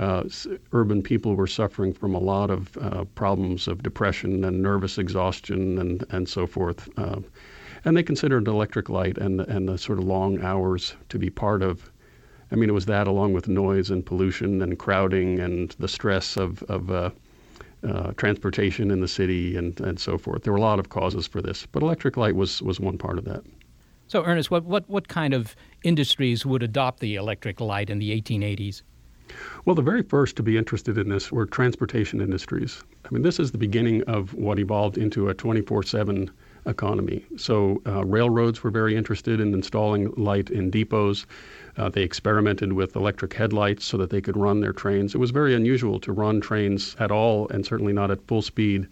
uh, 0.00 0.24
urban 0.72 1.02
people 1.02 1.34
were 1.34 1.46
suffering 1.46 1.92
from 1.92 2.14
a 2.14 2.18
lot 2.18 2.50
of 2.50 2.76
uh, 2.78 3.04
problems 3.14 3.68
of 3.68 3.82
depression 3.82 4.44
and 4.44 4.62
nervous 4.62 4.96
exhaustion 4.96 5.78
and, 5.78 6.04
and 6.10 6.26
so 6.28 6.46
forth. 6.46 6.88
Uh, 6.96 7.20
and 7.84 7.96
they 7.96 8.02
considered 8.02 8.48
electric 8.48 8.88
light 8.88 9.18
and, 9.18 9.42
and 9.42 9.68
the 9.68 9.76
sort 9.76 9.98
of 9.98 10.04
long 10.04 10.40
hours 10.42 10.94
to 11.10 11.18
be 11.18 11.28
part 11.28 11.62
of. 11.62 11.92
I 12.50 12.56
mean, 12.56 12.70
it 12.70 12.72
was 12.72 12.86
that 12.86 13.06
along 13.06 13.34
with 13.34 13.46
noise 13.46 13.90
and 13.90 14.04
pollution 14.04 14.62
and 14.62 14.78
crowding 14.78 15.38
and 15.38 15.70
the 15.78 15.86
stress 15.86 16.36
of, 16.36 16.62
of 16.64 16.90
uh, 16.90 17.10
uh, 17.86 18.12
transportation 18.16 18.90
in 18.90 19.00
the 19.00 19.08
city, 19.08 19.56
and, 19.56 19.78
and 19.80 19.98
so 20.00 20.18
forth. 20.18 20.42
There 20.42 20.52
were 20.52 20.58
a 20.58 20.62
lot 20.62 20.78
of 20.78 20.88
causes 20.88 21.26
for 21.26 21.40
this, 21.40 21.66
but 21.66 21.82
electric 21.82 22.16
light 22.16 22.36
was, 22.36 22.60
was 22.62 22.80
one 22.80 22.98
part 22.98 23.18
of 23.18 23.24
that. 23.26 23.42
So, 24.06 24.24
Ernest, 24.24 24.50
what, 24.50 24.64
what, 24.64 24.88
what 24.88 25.08
kind 25.08 25.32
of 25.32 25.54
industries 25.84 26.44
would 26.44 26.62
adopt 26.62 27.00
the 27.00 27.14
electric 27.14 27.60
light 27.60 27.88
in 27.88 27.98
the 27.98 28.10
1880s? 28.20 28.82
Well, 29.64 29.74
the 29.76 29.82
very 29.82 30.02
first 30.02 30.36
to 30.36 30.42
be 30.42 30.56
interested 30.56 30.96
in 30.96 31.08
this 31.08 31.30
were 31.30 31.46
transportation 31.46 32.20
industries. 32.20 32.82
I 33.04 33.08
mean, 33.10 33.22
this 33.22 33.38
is 33.38 33.52
the 33.52 33.58
beginning 33.58 34.02
of 34.04 34.32
what 34.34 34.58
evolved 34.58 34.96
into 34.96 35.28
a 35.28 35.34
24 35.34 35.82
7 35.82 36.30
economy. 36.66 37.24
So, 37.36 37.80
uh, 37.86 38.04
railroads 38.04 38.62
were 38.62 38.70
very 38.70 38.96
interested 38.96 39.40
in 39.40 39.54
installing 39.54 40.12
light 40.16 40.50
in 40.50 40.70
depots. 40.70 41.26
Uh, 41.76 41.88
they 41.88 42.02
experimented 42.02 42.72
with 42.72 42.96
electric 42.96 43.34
headlights 43.34 43.84
so 43.84 43.96
that 43.96 44.10
they 44.10 44.20
could 44.20 44.36
run 44.36 44.60
their 44.60 44.72
trains. 44.72 45.14
It 45.14 45.18
was 45.18 45.30
very 45.30 45.54
unusual 45.54 46.00
to 46.00 46.12
run 46.12 46.40
trains 46.40 46.96
at 46.98 47.10
all, 47.10 47.48
and 47.48 47.64
certainly 47.64 47.92
not 47.92 48.10
at 48.10 48.26
full 48.26 48.42
speed 48.42 48.88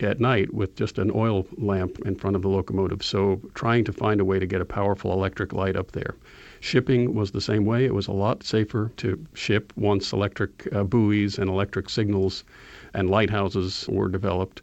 at 0.00 0.20
night 0.20 0.52
with 0.52 0.74
just 0.74 0.98
an 0.98 1.10
oil 1.14 1.46
lamp 1.58 1.98
in 2.00 2.16
front 2.16 2.34
of 2.36 2.42
the 2.42 2.48
locomotive. 2.48 3.02
So, 3.02 3.40
trying 3.54 3.84
to 3.84 3.92
find 3.92 4.20
a 4.20 4.24
way 4.24 4.38
to 4.38 4.46
get 4.46 4.60
a 4.60 4.64
powerful 4.66 5.12
electric 5.12 5.52
light 5.52 5.76
up 5.76 5.92
there. 5.92 6.14
Shipping 6.64 7.12
was 7.12 7.32
the 7.32 7.40
same 7.40 7.64
way. 7.64 7.84
It 7.84 7.92
was 7.92 8.06
a 8.06 8.12
lot 8.12 8.44
safer 8.44 8.92
to 8.98 9.18
ship 9.34 9.72
once 9.74 10.12
electric 10.12 10.68
uh, 10.72 10.84
buoys 10.84 11.36
and 11.36 11.50
electric 11.50 11.90
signals 11.90 12.44
and 12.94 13.10
lighthouses 13.10 13.84
were 13.90 14.08
developed. 14.08 14.62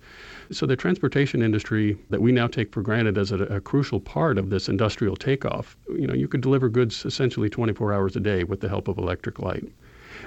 So 0.49 0.65
the 0.65 0.77
transportation 0.77 1.41
industry 1.41 1.97
that 2.09 2.21
we 2.21 2.31
now 2.31 2.47
take 2.47 2.71
for 2.71 2.81
granted 2.81 3.17
as 3.17 3.33
a, 3.33 3.39
a, 3.43 3.59
crucial 3.59 3.99
part 3.99 4.37
of 4.37 4.49
this 4.49 4.69
industrial 4.69 5.17
takeoff, 5.17 5.75
you 5.89 6.07
know, 6.07 6.13
you 6.13 6.29
could 6.29 6.39
deliver 6.39 6.69
goods 6.69 7.05
essentially 7.05 7.49
24 7.49 7.93
hours 7.93 8.15
a 8.15 8.21
day 8.21 8.45
with 8.45 8.61
the 8.61 8.69
help 8.69 8.87
of 8.87 8.97
electric 8.97 9.37
light. 9.37 9.67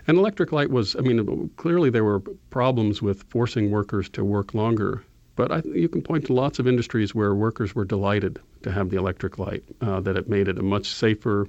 And 0.07 0.19
electric 0.19 0.53
light 0.53 0.71
was, 0.71 0.95
I 0.95 1.01
mean, 1.01 1.51
clearly 1.57 1.89
there 1.89 2.05
were 2.05 2.21
problems 2.51 3.01
with 3.01 3.25
forcing 3.31 3.71
workers 3.71 4.11
to 4.11 4.25
work 4.25 4.53
longer. 4.53 5.03
But 5.37 5.51
I, 5.51 5.63
you 5.65 5.89
can 5.89 6.03
point 6.03 6.27
to 6.27 6.35
lots 6.35 6.59
of 6.59 6.69
industries 6.69 7.15
where 7.15 7.35
workers 7.35 7.75
were 7.75 7.87
delighted 7.87 8.39
to 8.63 8.71
have 8.71 8.91
the 8.91 8.99
electric 8.99 9.39
light, 9.39 9.65
uh, 9.81 10.01
that 10.01 10.19
it 10.19 10.29
made 10.29 10.49
it 10.49 10.59
a 10.59 10.63
much 10.63 10.87
safer, 10.93 11.49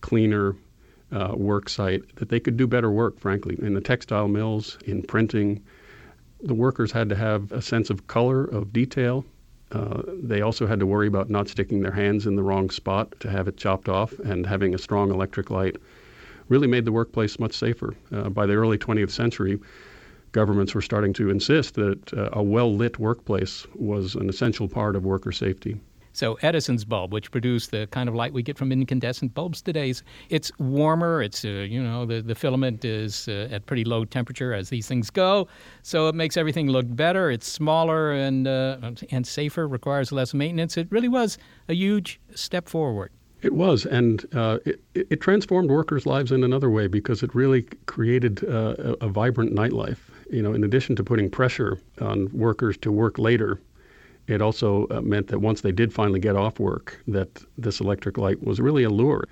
cleaner 0.00 0.56
uh, 1.12 1.34
work 1.34 1.68
site, 1.68 2.02
that 2.16 2.28
they 2.28 2.40
could 2.40 2.56
do 2.56 2.66
better 2.66 2.90
work, 2.90 3.18
frankly. 3.18 3.58
In 3.60 3.74
the 3.74 3.80
textile 3.80 4.28
mills, 4.28 4.78
in 4.86 5.02
printing, 5.02 5.62
the 6.42 6.54
workers 6.54 6.92
had 6.92 7.08
to 7.08 7.16
have 7.16 7.52
a 7.52 7.60
sense 7.60 7.90
of 7.90 8.06
color, 8.06 8.44
of 8.44 8.72
detail. 8.72 9.24
Uh, 9.72 10.02
they 10.06 10.40
also 10.40 10.66
had 10.66 10.80
to 10.80 10.86
worry 10.86 11.06
about 11.06 11.30
not 11.30 11.48
sticking 11.48 11.80
their 11.80 11.92
hands 11.92 12.26
in 12.26 12.34
the 12.34 12.42
wrong 12.42 12.70
spot 12.70 13.12
to 13.20 13.30
have 13.30 13.46
it 13.48 13.56
chopped 13.56 13.88
off, 13.88 14.18
and 14.20 14.46
having 14.46 14.74
a 14.74 14.78
strong 14.78 15.10
electric 15.10 15.50
light 15.50 15.76
really 16.48 16.66
made 16.66 16.84
the 16.84 16.92
workplace 16.92 17.38
much 17.38 17.54
safer. 17.54 17.94
Uh, 18.12 18.28
by 18.28 18.46
the 18.46 18.54
early 18.54 18.78
20th 18.78 19.10
century, 19.10 19.60
governments 20.32 20.74
were 20.74 20.82
starting 20.82 21.12
to 21.12 21.30
insist 21.30 21.74
that 21.74 22.12
uh, 22.14 22.30
a 22.32 22.42
well 22.42 22.74
lit 22.74 22.98
workplace 22.98 23.66
was 23.74 24.14
an 24.14 24.28
essential 24.28 24.68
part 24.68 24.96
of 24.96 25.04
worker 25.04 25.32
safety. 25.32 25.80
So 26.12 26.38
Edison's 26.42 26.84
bulb, 26.84 27.12
which 27.12 27.30
produced 27.30 27.70
the 27.70 27.86
kind 27.88 28.08
of 28.08 28.14
light 28.14 28.32
we 28.32 28.42
get 28.42 28.58
from 28.58 28.72
incandescent 28.72 29.34
bulbs 29.34 29.62
today, 29.62 29.90
is 29.90 30.02
it's 30.28 30.50
warmer. 30.58 31.22
It's 31.22 31.44
uh, 31.44 31.48
you 31.48 31.82
know 31.82 32.04
the 32.06 32.20
the 32.20 32.34
filament 32.34 32.84
is 32.84 33.28
uh, 33.28 33.48
at 33.50 33.66
pretty 33.66 33.84
low 33.84 34.04
temperature 34.04 34.52
as 34.52 34.68
these 34.70 34.88
things 34.88 35.10
go, 35.10 35.48
so 35.82 36.08
it 36.08 36.14
makes 36.14 36.36
everything 36.36 36.68
look 36.68 36.86
better. 36.88 37.30
It's 37.30 37.46
smaller 37.46 38.12
and 38.12 38.48
uh, 38.48 38.92
and 39.10 39.26
safer, 39.26 39.68
requires 39.68 40.12
less 40.12 40.34
maintenance. 40.34 40.76
It 40.76 40.88
really 40.90 41.08
was 41.08 41.38
a 41.68 41.74
huge 41.74 42.20
step 42.34 42.68
forward. 42.68 43.12
It 43.42 43.54
was, 43.54 43.86
and 43.86 44.26
uh, 44.34 44.58
it, 44.66 44.82
it, 44.94 45.20
transformed 45.22 45.70
workers' 45.70 46.04
lives 46.04 46.30
in 46.30 46.44
another 46.44 46.68
way 46.68 46.88
because 46.88 47.22
it 47.22 47.34
really 47.34 47.62
created 47.86 48.44
uh, 48.44 48.74
a, 49.00 49.06
a 49.06 49.08
vibrant 49.08 49.54
nightlife. 49.54 49.96
You 50.30 50.42
know, 50.42 50.52
in 50.52 50.62
addition 50.62 50.94
to 50.96 51.02
putting 51.02 51.30
pressure 51.30 51.78
on 52.02 52.28
workers 52.32 52.76
to 52.78 52.92
work 52.92 53.18
later 53.18 53.58
it 54.30 54.42
also 54.42 54.86
uh, 54.90 55.00
meant 55.00 55.28
that 55.28 55.40
once 55.40 55.60
they 55.62 55.72
did 55.72 55.92
finally 55.92 56.20
get 56.20 56.36
off 56.36 56.58
work, 56.58 57.00
that 57.08 57.42
this 57.58 57.80
electric 57.80 58.18
light 58.18 58.42
was 58.42 58.60
really 58.60 58.84
a 58.84 58.90
lure. 58.90 59.24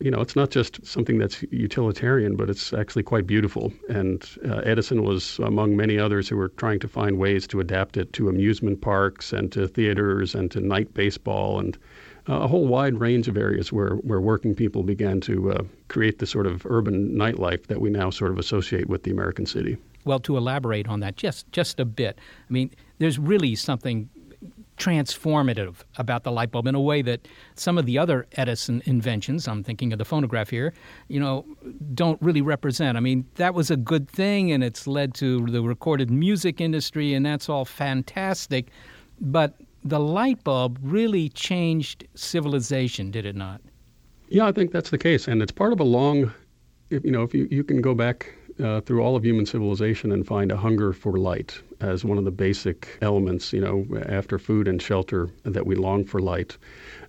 You 0.00 0.10
know, 0.10 0.20
it's 0.20 0.34
not 0.34 0.50
just 0.50 0.84
something 0.84 1.18
that's 1.18 1.42
utilitarian, 1.50 2.36
but 2.36 2.50
it's 2.50 2.72
actually 2.72 3.04
quite 3.04 3.26
beautiful. 3.26 3.72
And 3.88 4.28
uh, 4.48 4.56
Edison 4.64 5.04
was 5.04 5.38
among 5.38 5.76
many 5.76 5.98
others 5.98 6.28
who 6.28 6.36
were 6.36 6.48
trying 6.48 6.80
to 6.80 6.88
find 6.88 7.18
ways 7.18 7.46
to 7.48 7.60
adapt 7.60 7.96
it 7.96 8.12
to 8.14 8.28
amusement 8.28 8.80
parks 8.80 9.32
and 9.32 9.52
to 9.52 9.68
theaters 9.68 10.34
and 10.34 10.50
to 10.50 10.60
night 10.60 10.92
baseball 10.94 11.60
and 11.60 11.78
uh, 12.28 12.40
a 12.40 12.48
whole 12.48 12.66
wide 12.66 12.98
range 12.98 13.28
of 13.28 13.36
areas 13.36 13.72
where, 13.72 13.96
where 13.96 14.20
working 14.20 14.54
people 14.54 14.82
began 14.82 15.20
to 15.20 15.52
uh, 15.52 15.62
create 15.88 16.18
the 16.18 16.26
sort 16.26 16.46
of 16.46 16.66
urban 16.66 17.14
nightlife 17.14 17.66
that 17.66 17.80
we 17.80 17.90
now 17.90 18.10
sort 18.10 18.30
of 18.30 18.38
associate 18.38 18.88
with 18.88 19.02
the 19.02 19.10
American 19.10 19.46
city. 19.46 19.76
Well, 20.04 20.18
to 20.20 20.36
elaborate 20.36 20.88
on 20.88 21.00
that 21.00 21.16
just 21.16 21.50
just 21.52 21.80
a 21.80 21.84
bit, 21.84 22.18
I 22.48 22.52
mean, 22.52 22.70
there's 22.98 23.18
really 23.18 23.54
something 23.54 24.08
transformative 24.76 25.76
about 25.96 26.24
the 26.24 26.32
light 26.32 26.50
bulb 26.50 26.66
in 26.66 26.74
a 26.74 26.80
way 26.80 27.02
that 27.02 27.26
some 27.54 27.78
of 27.78 27.86
the 27.86 27.98
other 27.98 28.26
Edison 28.32 28.82
inventions, 28.86 29.46
I'm 29.46 29.62
thinking 29.62 29.92
of 29.92 29.98
the 29.98 30.04
phonograph 30.04 30.50
here, 30.50 30.74
you 31.08 31.20
know, 31.20 31.44
don't 31.94 32.20
really 32.20 32.42
represent. 32.42 32.96
I 32.96 33.00
mean, 33.00 33.26
that 33.36 33.54
was 33.54 33.70
a 33.70 33.76
good 33.76 34.08
thing 34.08 34.50
and 34.52 34.64
it's 34.64 34.86
led 34.86 35.14
to 35.14 35.46
the 35.46 35.62
recorded 35.62 36.10
music 36.10 36.60
industry 36.60 37.14
and 37.14 37.24
that's 37.24 37.48
all 37.48 37.64
fantastic, 37.64 38.70
but 39.20 39.54
the 39.84 40.00
light 40.00 40.42
bulb 40.44 40.78
really 40.82 41.28
changed 41.28 42.06
civilization, 42.14 43.10
did 43.10 43.26
it 43.26 43.36
not? 43.36 43.60
Yeah, 44.28 44.46
I 44.46 44.52
think 44.52 44.72
that's 44.72 44.90
the 44.90 44.98
case 44.98 45.28
and 45.28 45.42
it's 45.42 45.52
part 45.52 45.72
of 45.72 45.80
a 45.80 45.84
long 45.84 46.32
you 46.90 47.10
know, 47.10 47.22
if 47.22 47.34
you, 47.34 47.48
you 47.50 47.64
can 47.64 47.80
go 47.80 47.94
back 47.94 48.34
uh, 48.62 48.80
through 48.82 49.02
all 49.02 49.16
of 49.16 49.24
human 49.24 49.46
civilization 49.46 50.12
and 50.12 50.26
find 50.26 50.52
a 50.52 50.56
hunger 50.56 50.92
for 50.92 51.18
light 51.18 51.60
as 51.88 52.04
one 52.04 52.18
of 52.18 52.24
the 52.24 52.30
basic 52.30 52.98
elements, 53.02 53.52
you 53.52 53.60
know, 53.60 53.86
after 54.06 54.38
food 54.38 54.66
and 54.68 54.80
shelter, 54.80 55.28
that 55.44 55.66
we 55.66 55.74
long 55.74 56.04
for 56.04 56.20
light. 56.20 56.56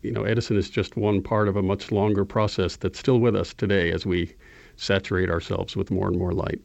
You 0.01 0.11
know, 0.11 0.23
Edison 0.23 0.57
is 0.57 0.69
just 0.69 0.97
one 0.97 1.21
part 1.21 1.47
of 1.47 1.55
a 1.55 1.61
much 1.63 1.91
longer 1.91 2.25
process 2.25 2.75
that's 2.75 2.99
still 2.99 3.19
with 3.19 3.35
us 3.35 3.53
today 3.53 3.91
as 3.91 4.05
we 4.05 4.35
saturate 4.75 5.29
ourselves 5.29 5.75
with 5.75 5.91
more 5.91 6.07
and 6.07 6.17
more 6.17 6.33
light. 6.33 6.61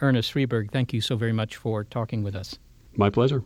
Ernest 0.00 0.32
Freeberg, 0.32 0.70
thank 0.70 0.92
you 0.92 1.00
so 1.00 1.16
very 1.16 1.32
much 1.32 1.56
for 1.56 1.84
talking 1.84 2.22
with 2.22 2.34
us. 2.34 2.58
My 2.96 3.10
pleasure. 3.10 3.42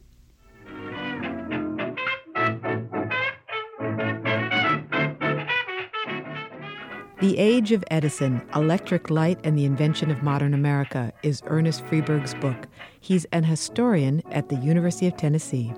The 7.25 7.39
Age 7.39 7.73
of 7.73 7.83
Edison 7.91 8.43
Electric 8.55 9.09
Light 9.09 9.39
and 9.45 9.57
the 9.57 9.65
Invention 9.65 10.11
of 10.11 10.23
Modern 10.23 10.53
America 10.53 11.11
is 11.23 11.41
Ernest 11.47 11.83
Freeberg's 11.87 12.35
book. 12.35 12.67
He's 13.01 13.25
an 13.33 13.45
historian 13.45 14.23
at 14.31 14.51
the 14.51 14.57
University 14.57 15.07
of 15.07 15.17
Tennessee. 15.17 15.73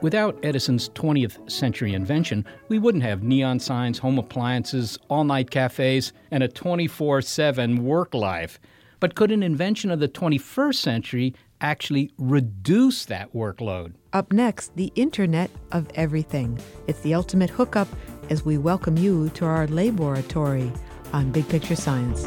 Without 0.00 0.42
Edison's 0.42 0.88
20th 0.88 1.50
century 1.50 1.92
invention, 1.92 2.46
we 2.70 2.78
wouldn't 2.78 3.04
have 3.04 3.22
neon 3.22 3.60
signs, 3.60 3.98
home 3.98 4.18
appliances, 4.18 4.98
all 5.10 5.24
night 5.24 5.50
cafes, 5.50 6.14
and 6.30 6.42
a 6.42 6.48
24 6.48 7.20
7 7.20 7.84
work 7.84 8.14
life. 8.14 8.58
But 8.98 9.14
could 9.14 9.30
an 9.30 9.42
invention 9.42 9.90
of 9.90 10.00
the 10.00 10.08
21st 10.08 10.76
century 10.76 11.34
actually 11.60 12.10
reduce 12.16 13.04
that 13.04 13.34
workload? 13.34 13.92
Up 14.14 14.32
next, 14.32 14.74
the 14.76 14.90
Internet 14.94 15.50
of 15.72 15.90
Everything. 15.94 16.58
It's 16.86 17.00
the 17.00 17.12
ultimate 17.12 17.50
hookup 17.50 17.88
as 18.30 18.46
we 18.46 18.56
welcome 18.56 18.96
you 18.96 19.28
to 19.34 19.44
our 19.44 19.66
laboratory 19.66 20.72
on 21.12 21.30
Big 21.30 21.48
Picture 21.48 21.76
Science. 21.76 22.26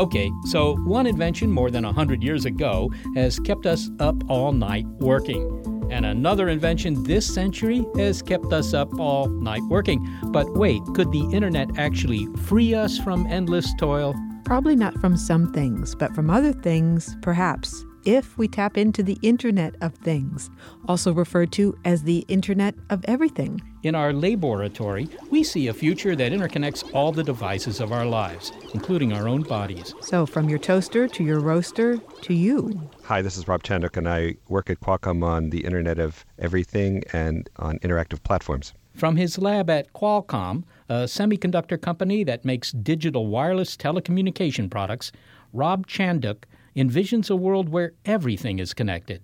Okay, 0.00 0.32
so 0.46 0.76
one 0.76 1.06
invention 1.06 1.50
more 1.52 1.70
than 1.70 1.84
100 1.84 2.22
years 2.22 2.46
ago 2.46 2.90
has 3.14 3.38
kept 3.38 3.66
us 3.66 3.90
up 3.98 4.16
all 4.30 4.50
night 4.50 4.86
working. 4.98 5.44
And 5.90 6.06
another 6.06 6.48
invention 6.48 7.02
this 7.02 7.26
century 7.26 7.84
has 7.96 8.22
kept 8.22 8.50
us 8.50 8.72
up 8.72 8.98
all 8.98 9.28
night 9.28 9.60
working. 9.68 10.08
But 10.28 10.54
wait, 10.54 10.80
could 10.94 11.12
the 11.12 11.28
internet 11.34 11.76
actually 11.76 12.26
free 12.46 12.72
us 12.72 12.96
from 12.96 13.26
endless 13.26 13.74
toil? 13.78 14.14
Probably 14.46 14.74
not 14.74 14.98
from 15.02 15.18
some 15.18 15.52
things, 15.52 15.94
but 15.94 16.14
from 16.14 16.30
other 16.30 16.54
things, 16.54 17.14
perhaps. 17.20 17.84
if 18.04 18.36
we 18.38 18.48
tap 18.48 18.76
into 18.76 19.02
the 19.02 19.18
Internet 19.22 19.74
of 19.80 19.94
Things, 19.94 20.50
also 20.88 21.12
referred 21.12 21.52
to 21.52 21.76
as 21.84 22.02
the 22.02 22.24
Internet 22.28 22.74
of 22.88 23.04
Everything. 23.06 23.60
In 23.82 23.94
our 23.94 24.12
laboratory, 24.12 25.08
we 25.30 25.42
see 25.42 25.68
a 25.68 25.72
future 25.72 26.14
that 26.14 26.32
interconnects 26.32 26.94
all 26.94 27.12
the 27.12 27.24
devices 27.24 27.80
of 27.80 27.92
our 27.92 28.04
lives, 28.04 28.52
including 28.74 29.14
our 29.14 29.26
own 29.26 29.40
bodies. 29.42 29.94
So, 30.02 30.26
from 30.26 30.50
your 30.50 30.58
toaster 30.58 31.08
to 31.08 31.24
your 31.24 31.40
roaster 31.40 31.96
to 31.96 32.34
you. 32.34 32.90
Hi, 33.04 33.22
this 33.22 33.38
is 33.38 33.48
Rob 33.48 33.62
Chandhok, 33.62 33.96
and 33.96 34.06
I 34.06 34.34
work 34.48 34.68
at 34.68 34.80
Qualcomm 34.80 35.24
on 35.24 35.48
the 35.48 35.64
Internet 35.64 35.98
of 35.98 36.26
Everything 36.38 37.02
and 37.14 37.48
on 37.56 37.78
interactive 37.78 38.22
platforms. 38.22 38.74
From 38.94 39.16
his 39.16 39.38
lab 39.38 39.70
at 39.70 39.94
Qualcomm, 39.94 40.64
a 40.90 41.04
semiconductor 41.04 41.80
company 41.80 42.22
that 42.24 42.44
makes 42.44 42.72
digital 42.72 43.28
wireless 43.28 43.78
telecommunication 43.78 44.70
products, 44.70 45.10
Rob 45.54 45.86
Chandhok 45.86 46.44
envisions 46.76 47.30
a 47.30 47.36
world 47.36 47.70
where 47.70 47.94
everything 48.04 48.58
is 48.58 48.74
connected. 48.74 49.22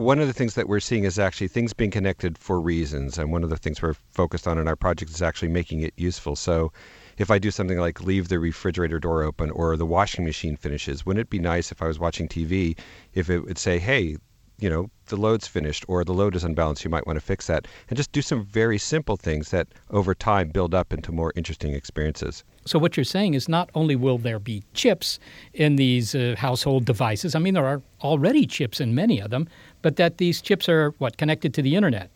One 0.00 0.18
of 0.18 0.26
the 0.26 0.32
things 0.32 0.54
that 0.54 0.66
we're 0.66 0.80
seeing 0.80 1.04
is 1.04 1.18
actually 1.18 1.48
things 1.48 1.74
being 1.74 1.90
connected 1.90 2.38
for 2.38 2.58
reasons. 2.58 3.18
And 3.18 3.30
one 3.30 3.44
of 3.44 3.50
the 3.50 3.58
things 3.58 3.82
we're 3.82 3.92
focused 3.92 4.48
on 4.48 4.56
in 4.56 4.66
our 4.66 4.74
project 4.74 5.10
is 5.10 5.20
actually 5.20 5.48
making 5.48 5.82
it 5.82 5.92
useful. 5.94 6.36
So 6.36 6.72
if 7.18 7.30
I 7.30 7.38
do 7.38 7.50
something 7.50 7.76
like 7.76 8.00
leave 8.00 8.28
the 8.28 8.38
refrigerator 8.38 8.98
door 8.98 9.22
open 9.22 9.50
or 9.50 9.76
the 9.76 9.84
washing 9.84 10.24
machine 10.24 10.56
finishes, 10.56 11.04
wouldn't 11.04 11.20
it 11.20 11.28
be 11.28 11.38
nice 11.38 11.70
if 11.70 11.82
I 11.82 11.86
was 11.86 11.98
watching 11.98 12.28
TV 12.28 12.78
if 13.12 13.28
it 13.28 13.40
would 13.40 13.58
say, 13.58 13.78
hey, 13.78 14.16
you 14.60 14.70
know, 14.70 14.90
the 15.06 15.16
load's 15.16 15.46
finished 15.46 15.84
or 15.88 16.04
the 16.04 16.14
load 16.14 16.36
is 16.36 16.44
unbalanced, 16.44 16.84
you 16.84 16.90
might 16.90 17.06
want 17.06 17.16
to 17.16 17.24
fix 17.24 17.46
that. 17.46 17.66
And 17.88 17.96
just 17.96 18.12
do 18.12 18.22
some 18.22 18.44
very 18.44 18.78
simple 18.78 19.16
things 19.16 19.50
that 19.50 19.68
over 19.90 20.14
time 20.14 20.50
build 20.50 20.74
up 20.74 20.92
into 20.92 21.12
more 21.12 21.32
interesting 21.36 21.74
experiences. 21.74 22.44
So, 22.66 22.78
what 22.78 22.96
you're 22.96 23.04
saying 23.04 23.34
is 23.34 23.48
not 23.48 23.70
only 23.74 23.96
will 23.96 24.18
there 24.18 24.38
be 24.38 24.62
chips 24.74 25.18
in 25.54 25.76
these 25.76 26.14
uh, 26.14 26.34
household 26.38 26.84
devices, 26.84 27.34
I 27.34 27.38
mean, 27.38 27.54
there 27.54 27.66
are 27.66 27.82
already 28.02 28.46
chips 28.46 28.80
in 28.80 28.94
many 28.94 29.20
of 29.20 29.30
them, 29.30 29.48
but 29.82 29.96
that 29.96 30.18
these 30.18 30.40
chips 30.40 30.68
are 30.68 30.90
what, 30.98 31.16
connected 31.16 31.54
to 31.54 31.62
the 31.62 31.74
internet? 31.74 32.10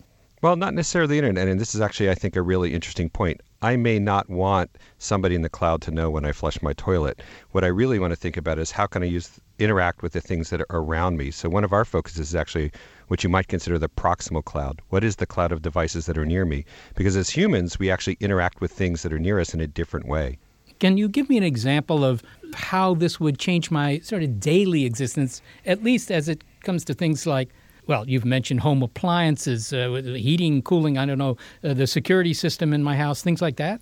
Well, 0.44 0.56
not 0.56 0.74
necessarily 0.74 1.08
the 1.08 1.26
internet. 1.26 1.48
And 1.48 1.58
this 1.58 1.74
is 1.74 1.80
actually, 1.80 2.10
I 2.10 2.14
think, 2.14 2.36
a 2.36 2.42
really 2.42 2.74
interesting 2.74 3.08
point. 3.08 3.40
I 3.62 3.76
may 3.76 3.98
not 3.98 4.28
want 4.28 4.76
somebody 4.98 5.34
in 5.34 5.40
the 5.40 5.48
cloud 5.48 5.80
to 5.82 5.90
know 5.90 6.10
when 6.10 6.26
I 6.26 6.32
flush 6.32 6.60
my 6.60 6.74
toilet. 6.74 7.22
What 7.52 7.64
I 7.64 7.68
really 7.68 7.98
want 7.98 8.10
to 8.10 8.16
think 8.16 8.36
about 8.36 8.58
is 8.58 8.70
how 8.70 8.86
can 8.86 9.02
I 9.02 9.06
use 9.06 9.40
interact 9.58 10.02
with 10.02 10.12
the 10.12 10.20
things 10.20 10.50
that 10.50 10.60
are 10.60 10.66
around 10.70 11.16
me. 11.16 11.30
So 11.30 11.48
one 11.48 11.64
of 11.64 11.72
our 11.72 11.84
focuses 11.84 12.28
is 12.28 12.34
actually 12.34 12.72
what 13.08 13.22
you 13.22 13.28
might 13.28 13.48
consider 13.48 13.78
the 13.78 13.88
proximal 13.88 14.44
cloud. 14.44 14.80
What 14.88 15.04
is 15.04 15.16
the 15.16 15.26
cloud 15.26 15.52
of 15.52 15.62
devices 15.62 16.06
that 16.06 16.18
are 16.18 16.26
near 16.26 16.44
me? 16.44 16.64
Because 16.94 17.16
as 17.16 17.30
humans, 17.30 17.78
we 17.78 17.90
actually 17.90 18.16
interact 18.20 18.60
with 18.60 18.72
things 18.72 19.02
that 19.02 19.12
are 19.12 19.18
near 19.18 19.38
us 19.38 19.54
in 19.54 19.60
a 19.60 19.66
different 19.66 20.06
way. 20.06 20.38
Can 20.80 20.96
you 20.96 21.08
give 21.08 21.28
me 21.28 21.36
an 21.36 21.44
example 21.44 22.04
of 22.04 22.22
how 22.54 22.94
this 22.94 23.20
would 23.20 23.38
change 23.38 23.70
my 23.70 24.00
sort 24.00 24.22
of 24.22 24.40
daily 24.40 24.84
existence, 24.84 25.40
at 25.66 25.84
least 25.84 26.10
as 26.10 26.28
it 26.28 26.42
comes 26.62 26.84
to 26.86 26.94
things 26.94 27.26
like 27.26 27.50
well, 27.86 28.08
you've 28.08 28.24
mentioned 28.24 28.60
home 28.60 28.82
appliances, 28.82 29.72
uh, 29.72 29.90
heating, 30.16 30.62
cooling, 30.62 30.96
I 30.96 31.04
don't 31.04 31.18
know, 31.18 31.36
uh, 31.62 31.74
the 31.74 31.86
security 31.86 32.32
system 32.32 32.72
in 32.72 32.82
my 32.82 32.96
house, 32.96 33.22
things 33.22 33.42
like 33.42 33.56
that? 33.56 33.80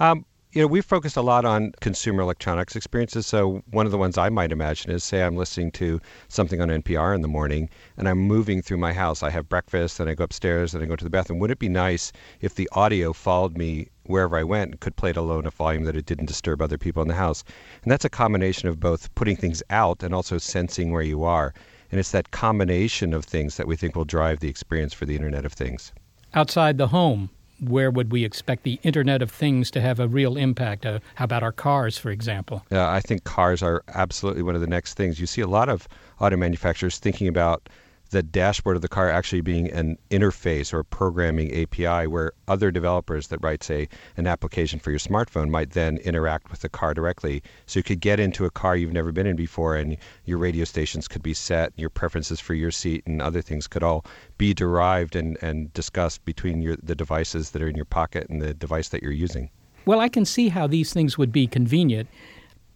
Um, 0.00 0.26
you 0.52 0.60
know, 0.60 0.66
we've 0.66 0.84
focused 0.84 1.16
a 1.16 1.22
lot 1.22 1.46
on 1.46 1.72
consumer 1.80 2.20
electronics 2.20 2.76
experiences. 2.76 3.26
So 3.26 3.62
one 3.70 3.86
of 3.86 3.92
the 3.92 3.96
ones 3.96 4.18
I 4.18 4.28
might 4.28 4.52
imagine 4.52 4.90
is 4.90 5.02
say 5.02 5.22
I'm 5.22 5.36
listening 5.36 5.70
to 5.72 5.98
something 6.28 6.60
on 6.60 6.68
NPR 6.68 7.14
in 7.14 7.22
the 7.22 7.28
morning 7.28 7.70
and 7.96 8.06
I'm 8.06 8.18
moving 8.18 8.60
through 8.60 8.76
my 8.76 8.92
house. 8.92 9.22
I 9.22 9.30
have 9.30 9.48
breakfast, 9.48 9.96
then 9.96 10.08
I 10.08 10.14
go 10.14 10.24
upstairs, 10.24 10.72
then 10.72 10.82
I 10.82 10.84
go 10.84 10.94
to 10.94 11.04
the 11.04 11.10
bathroom. 11.10 11.38
Would 11.38 11.50
it 11.50 11.58
be 11.58 11.70
nice 11.70 12.12
if 12.42 12.54
the 12.54 12.68
audio 12.72 13.14
followed 13.14 13.56
me 13.56 13.88
wherever 14.04 14.36
I 14.36 14.42
went 14.42 14.72
and 14.72 14.80
could 14.80 14.96
play 14.96 15.10
it 15.10 15.16
at 15.16 15.22
a 15.22 15.50
volume 15.50 15.84
that 15.84 15.96
it 15.96 16.04
didn't 16.04 16.26
disturb 16.26 16.60
other 16.60 16.76
people 16.76 17.00
in 17.00 17.08
the 17.08 17.14
house? 17.14 17.44
And 17.82 17.90
that's 17.90 18.04
a 18.04 18.10
combination 18.10 18.68
of 18.68 18.78
both 18.78 19.14
putting 19.14 19.36
things 19.36 19.62
out 19.70 20.02
and 20.02 20.14
also 20.14 20.36
sensing 20.36 20.92
where 20.92 21.00
you 21.00 21.24
are. 21.24 21.54
And 21.90 21.98
it's 21.98 22.10
that 22.10 22.30
combination 22.30 23.14
of 23.14 23.24
things 23.24 23.56
that 23.56 23.66
we 23.66 23.76
think 23.76 23.96
will 23.96 24.04
drive 24.04 24.40
the 24.40 24.48
experience 24.48 24.92
for 24.92 25.06
the 25.06 25.16
Internet 25.16 25.46
of 25.46 25.54
Things. 25.54 25.92
Outside 26.34 26.76
the 26.76 26.88
home, 26.88 27.30
where 27.62 27.90
would 27.90 28.10
we 28.10 28.24
expect 28.24 28.64
the 28.64 28.78
Internet 28.82 29.22
of 29.22 29.30
Things 29.30 29.70
to 29.70 29.80
have 29.80 30.00
a 30.00 30.08
real 30.08 30.36
impact? 30.36 30.84
Uh, 30.84 30.98
how 31.14 31.24
about 31.24 31.42
our 31.42 31.52
cars, 31.52 31.96
for 31.96 32.10
example? 32.10 32.64
Yeah, 32.70 32.90
I 32.90 33.00
think 33.00 33.24
cars 33.24 33.62
are 33.62 33.82
absolutely 33.94 34.42
one 34.42 34.54
of 34.54 34.60
the 34.60 34.66
next 34.66 34.94
things. 34.94 35.20
You 35.20 35.26
see 35.26 35.40
a 35.40 35.46
lot 35.46 35.68
of 35.68 35.86
auto 36.20 36.36
manufacturers 36.36 36.98
thinking 36.98 37.28
about 37.28 37.68
the 38.12 38.22
dashboard 38.22 38.76
of 38.76 38.82
the 38.82 38.88
car 38.88 39.10
actually 39.10 39.40
being 39.40 39.70
an 39.72 39.98
interface 40.10 40.72
or 40.72 40.84
programming 40.84 41.50
API 41.62 42.06
where 42.06 42.32
other 42.46 42.70
developers 42.70 43.28
that 43.28 43.38
write, 43.42 43.64
say, 43.64 43.88
an 44.18 44.26
application 44.26 44.78
for 44.78 44.90
your 44.90 44.98
smartphone 44.98 45.48
might 45.48 45.70
then 45.70 45.96
interact 45.98 46.50
with 46.50 46.60
the 46.60 46.68
car 46.68 46.92
directly. 46.92 47.42
So 47.66 47.78
you 47.78 47.82
could 47.82 48.00
get 48.00 48.20
into 48.20 48.44
a 48.44 48.50
car 48.50 48.76
you've 48.76 48.92
never 48.92 49.12
been 49.12 49.26
in 49.26 49.34
before 49.34 49.76
and 49.76 49.96
your 50.26 50.36
radio 50.36 50.64
stations 50.64 51.08
could 51.08 51.22
be 51.22 51.32
set, 51.32 51.72
your 51.76 51.88
preferences 51.88 52.38
for 52.38 52.52
your 52.52 52.70
seat 52.70 53.02
and 53.06 53.22
other 53.22 53.40
things 53.40 53.66
could 53.66 53.82
all 53.82 54.04
be 54.36 54.52
derived 54.52 55.16
and, 55.16 55.38
and 55.42 55.72
discussed 55.72 56.24
between 56.26 56.60
your, 56.60 56.76
the 56.82 56.94
devices 56.94 57.50
that 57.50 57.62
are 57.62 57.68
in 57.68 57.76
your 57.76 57.86
pocket 57.86 58.28
and 58.28 58.42
the 58.42 58.52
device 58.52 58.90
that 58.90 59.02
you're 59.02 59.10
using. 59.10 59.48
Well, 59.86 60.00
I 60.00 60.10
can 60.10 60.26
see 60.26 60.50
how 60.50 60.66
these 60.66 60.92
things 60.92 61.16
would 61.16 61.32
be 61.32 61.46
convenient, 61.46 62.10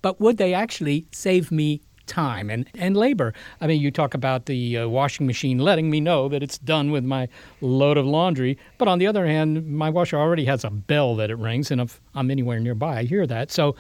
but 0.01 0.19
would 0.19 0.39
they 0.39 0.55
actually 0.55 1.07
save 1.13 1.53
me 1.53 1.83
time 2.07 2.51
and, 2.51 2.67
and 2.75 2.97
labor. 2.97 3.35
I 3.61 3.67
mean, 3.67 3.81
you 3.81 3.91
talk 3.91 4.15
about 4.15 4.47
the 4.47 4.79
uh, 4.79 4.89
washing 4.89 5.27
machine 5.27 5.59
letting 5.59 5.91
me 5.91 6.01
know 6.01 6.29
that 6.29 6.43
it's 6.43 6.59
done 6.59 6.91
with 6.91 7.05
my 7.05 7.29
load 7.61 7.99
of 7.99 8.07
laundry, 8.07 8.59
but 8.79 8.89
on 8.89 8.99
the 8.99 9.07
other 9.07 9.27
hand, 9.27 9.67
my 9.67 9.91
washer 9.91 10.19
already 10.19 10.45
has 10.47 10.65
a 10.65 10.71
bell 10.71 11.17
that 11.17 11.31
it 11.31 11.39
rings, 11.39 11.71
and 11.71 11.81
if 11.81 12.01
I'm 12.15 12.31
anywhere 12.31 12.61
nearby, 12.61 12.99
I 12.99 13.03
hear 13.05 13.27
that. 13.27 13.51
So, 13.51 13.77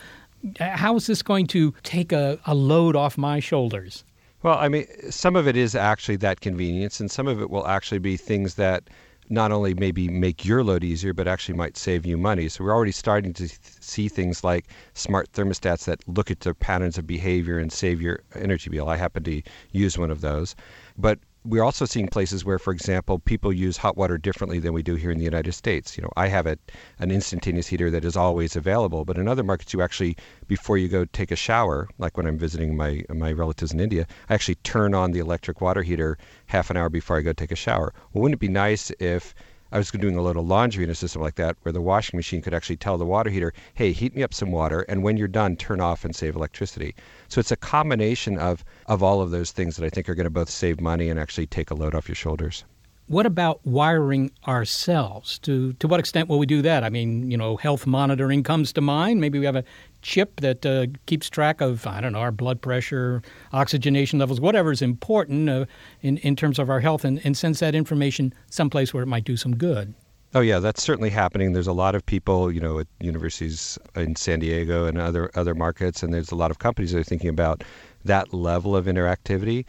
uh, 0.61 0.77
how 0.77 0.97
is 0.97 1.07
this 1.07 1.23
going 1.23 1.47
to 1.49 1.75
take 1.83 2.13
a, 2.13 2.39
a 2.47 2.55
load 2.55 2.95
off 2.95 3.17
my 3.19 3.41
shoulders? 3.41 4.05
Well, 4.43 4.59
I 4.59 4.69
mean, 4.69 4.87
some 5.11 5.35
of 5.35 5.49
it 5.49 5.57
is 5.57 5.75
actually 5.75 6.17
that 6.17 6.41
convenience, 6.41 7.01
and 7.01 7.11
some 7.11 7.27
of 7.27 7.41
it 7.41 7.51
will 7.51 7.67
actually 7.67 7.99
be 7.99 8.17
things 8.17 8.55
that 8.55 8.85
not 9.29 9.53
only 9.53 9.75
maybe 9.75 10.09
make 10.09 10.45
your 10.45 10.63
load 10.63 10.85
easier, 10.85 11.13
but 11.13 11.29
actually 11.29 11.57
might 11.57 11.77
save 11.77 12.07
you 12.07 12.17
money. 12.17 12.49
So 12.49 12.65
we're 12.65 12.75
already 12.75 12.93
starting 12.93 13.33
to 13.35 13.49
see 13.49 14.09
things 14.09 14.45
like 14.45 14.67
smart 14.95 15.33
thermostats 15.33 15.85
that 15.85 16.07
look 16.09 16.31
at 16.31 16.41
the 16.41 16.55
patterns 16.55 16.99
of 16.99 17.07
behavior 17.07 17.59
and 17.59 17.73
save 17.73 18.01
your 18.01 18.21
energy 18.35 18.71
bill. 18.71 18.89
I 18.89 18.97
happen 18.97 19.25
to 19.25 19.43
use 19.73 19.99
one 19.99 20.11
of 20.11 20.21
those. 20.21 20.55
But 20.97 21.19
we're 21.47 21.63
also 21.63 21.85
seeing 21.85 22.09
places 22.09 22.45
where, 22.45 22.59
for 22.59 22.73
example, 22.73 23.19
people 23.19 23.53
use 23.53 23.77
hot 23.77 23.97
water 23.97 24.19
differently 24.19 24.59
than 24.59 24.73
we 24.73 24.83
do 24.83 24.97
here 24.97 25.11
in 25.11 25.19
the 25.19 25.25
United 25.25 25.53
States. 25.53 25.97
You 25.97 26.03
know, 26.03 26.11
I 26.17 26.29
have 26.29 26.47
a, 26.47 26.59
an 26.99 27.11
instantaneous 27.11 27.69
heater 27.69 27.91
that 27.91 28.05
is 28.05 28.17
always 28.17 28.57
available, 28.57 29.05
but 29.05 29.17
in 29.17 29.29
other 29.29 29.45
markets, 29.45 29.73
you 29.73 29.81
actually, 29.81 30.17
before 30.49 30.77
you 30.77 30.89
go 30.89 31.05
take 31.05 31.31
a 31.31 31.37
shower, 31.37 31.89
like 31.99 32.17
when 32.17 32.27
I'm 32.27 32.39
visiting 32.39 32.77
my 32.77 33.05
my 33.09 33.33
relatives 33.33 33.73
in 33.73 33.81
India, 33.81 34.07
I 34.29 34.35
actually 34.35 34.57
turn 34.57 34.95
on 34.95 35.13
the 35.13 35.21
electric 35.21 35.61
water 35.61 35.83
heater 35.83 36.19
half 36.47 36.71
an 36.71 36.77
hour 36.77 36.89
before 36.89 37.19
I 37.19 37.23
go 37.23 37.33
take 37.33 37.53
a 37.53 37.57
shower. 37.57 37.95
Well, 38.13 38.23
wouldn't 38.23 38.39
it 38.39 38.47
be 38.47 38.49
nice 38.49 38.91
if 38.99 39.35
I 39.73 39.79
was 39.79 39.91
doing 39.91 40.17
a 40.17 40.23
load 40.23 40.37
of 40.37 40.47
laundry 40.47 40.85
in 40.85 40.91
a 40.91 40.95
system 40.95 41.23
like 41.23 41.35
that 41.37 41.57
where 41.63 41.73
the 41.73 41.81
washing 41.81 42.17
machine 42.17 42.41
could 42.41 42.55
actually 42.55 42.77
tell 42.77 42.99
the 42.99 43.05
water 43.05 43.31
heater, 43.31 43.53
hey, 43.75 43.93
heat 43.93 44.15
me 44.15 44.23
up 44.23 44.33
some 44.33 44.53
water, 44.53 44.83
and 44.83 45.03
when 45.03 45.17
you're 45.17 45.29
done, 45.29 45.57
turn 45.57 45.81
off 45.81 46.05
and 46.05 46.15
save 46.15 46.37
electricity. 46.37 46.95
So 47.29 47.41
it's 47.41 47.51
a 47.51 47.57
combination 47.57 48.39
of, 48.39 48.65
of 48.87 49.03
all 49.03 49.21
of 49.21 49.31
those 49.31 49.53
things 49.53 49.77
that 49.77 49.85
I 49.85 49.91
think 49.91 50.09
are 50.09 50.15
going 50.15 50.25
to 50.25 50.31
both 50.31 50.51
save 50.51 50.81
money 50.81 51.09
and 51.09 51.19
actually 51.19 51.47
take 51.47 51.71
a 51.71 51.75
load 51.75 51.95
off 51.95 52.09
your 52.09 52.15
shoulders. 52.15 52.65
What 53.09 53.25
about 53.25 53.65
wiring 53.65 54.33
ourselves? 54.49 55.39
To 55.41 55.75
to 55.75 55.87
what 55.87 56.01
extent 56.01 56.29
will 56.29 56.41
we 56.41 56.47
do 56.47 56.61
that? 56.63 56.83
I 56.83 56.91
mean, 56.91 57.31
you 57.31 57.37
know, 57.37 57.57
health 57.57 57.87
monitoring 57.87 58.43
comes 58.43 58.73
to 58.73 58.81
mind. 58.81 59.21
Maybe 59.21 59.39
we 59.39 59.47
have 59.47 59.55
a 59.55 59.63
chip 60.07 60.41
that 60.41 60.65
uh, 60.65 60.87
keeps 61.07 61.29
track 61.29 61.61
of 61.61 61.87
I 61.87 62.01
don't 62.01 62.13
know 62.13 62.21
our 62.21 62.33
blood 62.33 62.63
pressure, 62.63 63.23
oxygenation 63.53 64.19
levels, 64.21 64.41
whatever 64.41 64.71
is 64.71 64.81
important 64.81 65.51
uh, 65.51 65.67
in 66.01 66.19
in 66.19 66.37
terms 66.37 66.59
of 66.59 66.71
our 66.71 66.81
health, 66.81 67.05
and, 67.05 67.21
and 67.25 67.37
sends 67.37 67.59
that 67.59 67.75
information 67.75 68.33
someplace 68.49 68.95
where 68.95 69.03
it 69.03 69.07
might 69.07 69.25
do 69.25 69.37
some 69.37 69.57
good. 69.57 69.95
Oh 70.35 70.41
yeah, 70.41 70.61
that's 70.61 70.83
certainly 70.83 71.11
happening. 71.11 71.53
There's 71.53 71.67
a 71.67 71.73
lot 71.73 71.95
of 71.95 72.07
people, 72.07 72.53
you 72.53 72.61
know, 72.61 72.79
at 72.79 72.87
universities 73.01 73.79
in 73.97 74.17
San 74.17 74.39
Diego 74.39 74.87
and 74.87 74.99
other 74.99 75.31
other 75.35 75.55
markets, 75.55 76.03
and 76.03 76.15
there's 76.15 76.31
a 76.31 76.37
lot 76.37 76.51
of 76.51 76.61
companies 76.61 76.93
that 76.93 77.01
are 77.01 77.05
thinking 77.05 77.31
about 77.31 77.65
that 78.05 78.33
level 78.33 78.77
of 78.77 78.87
interactivity. 78.87 79.67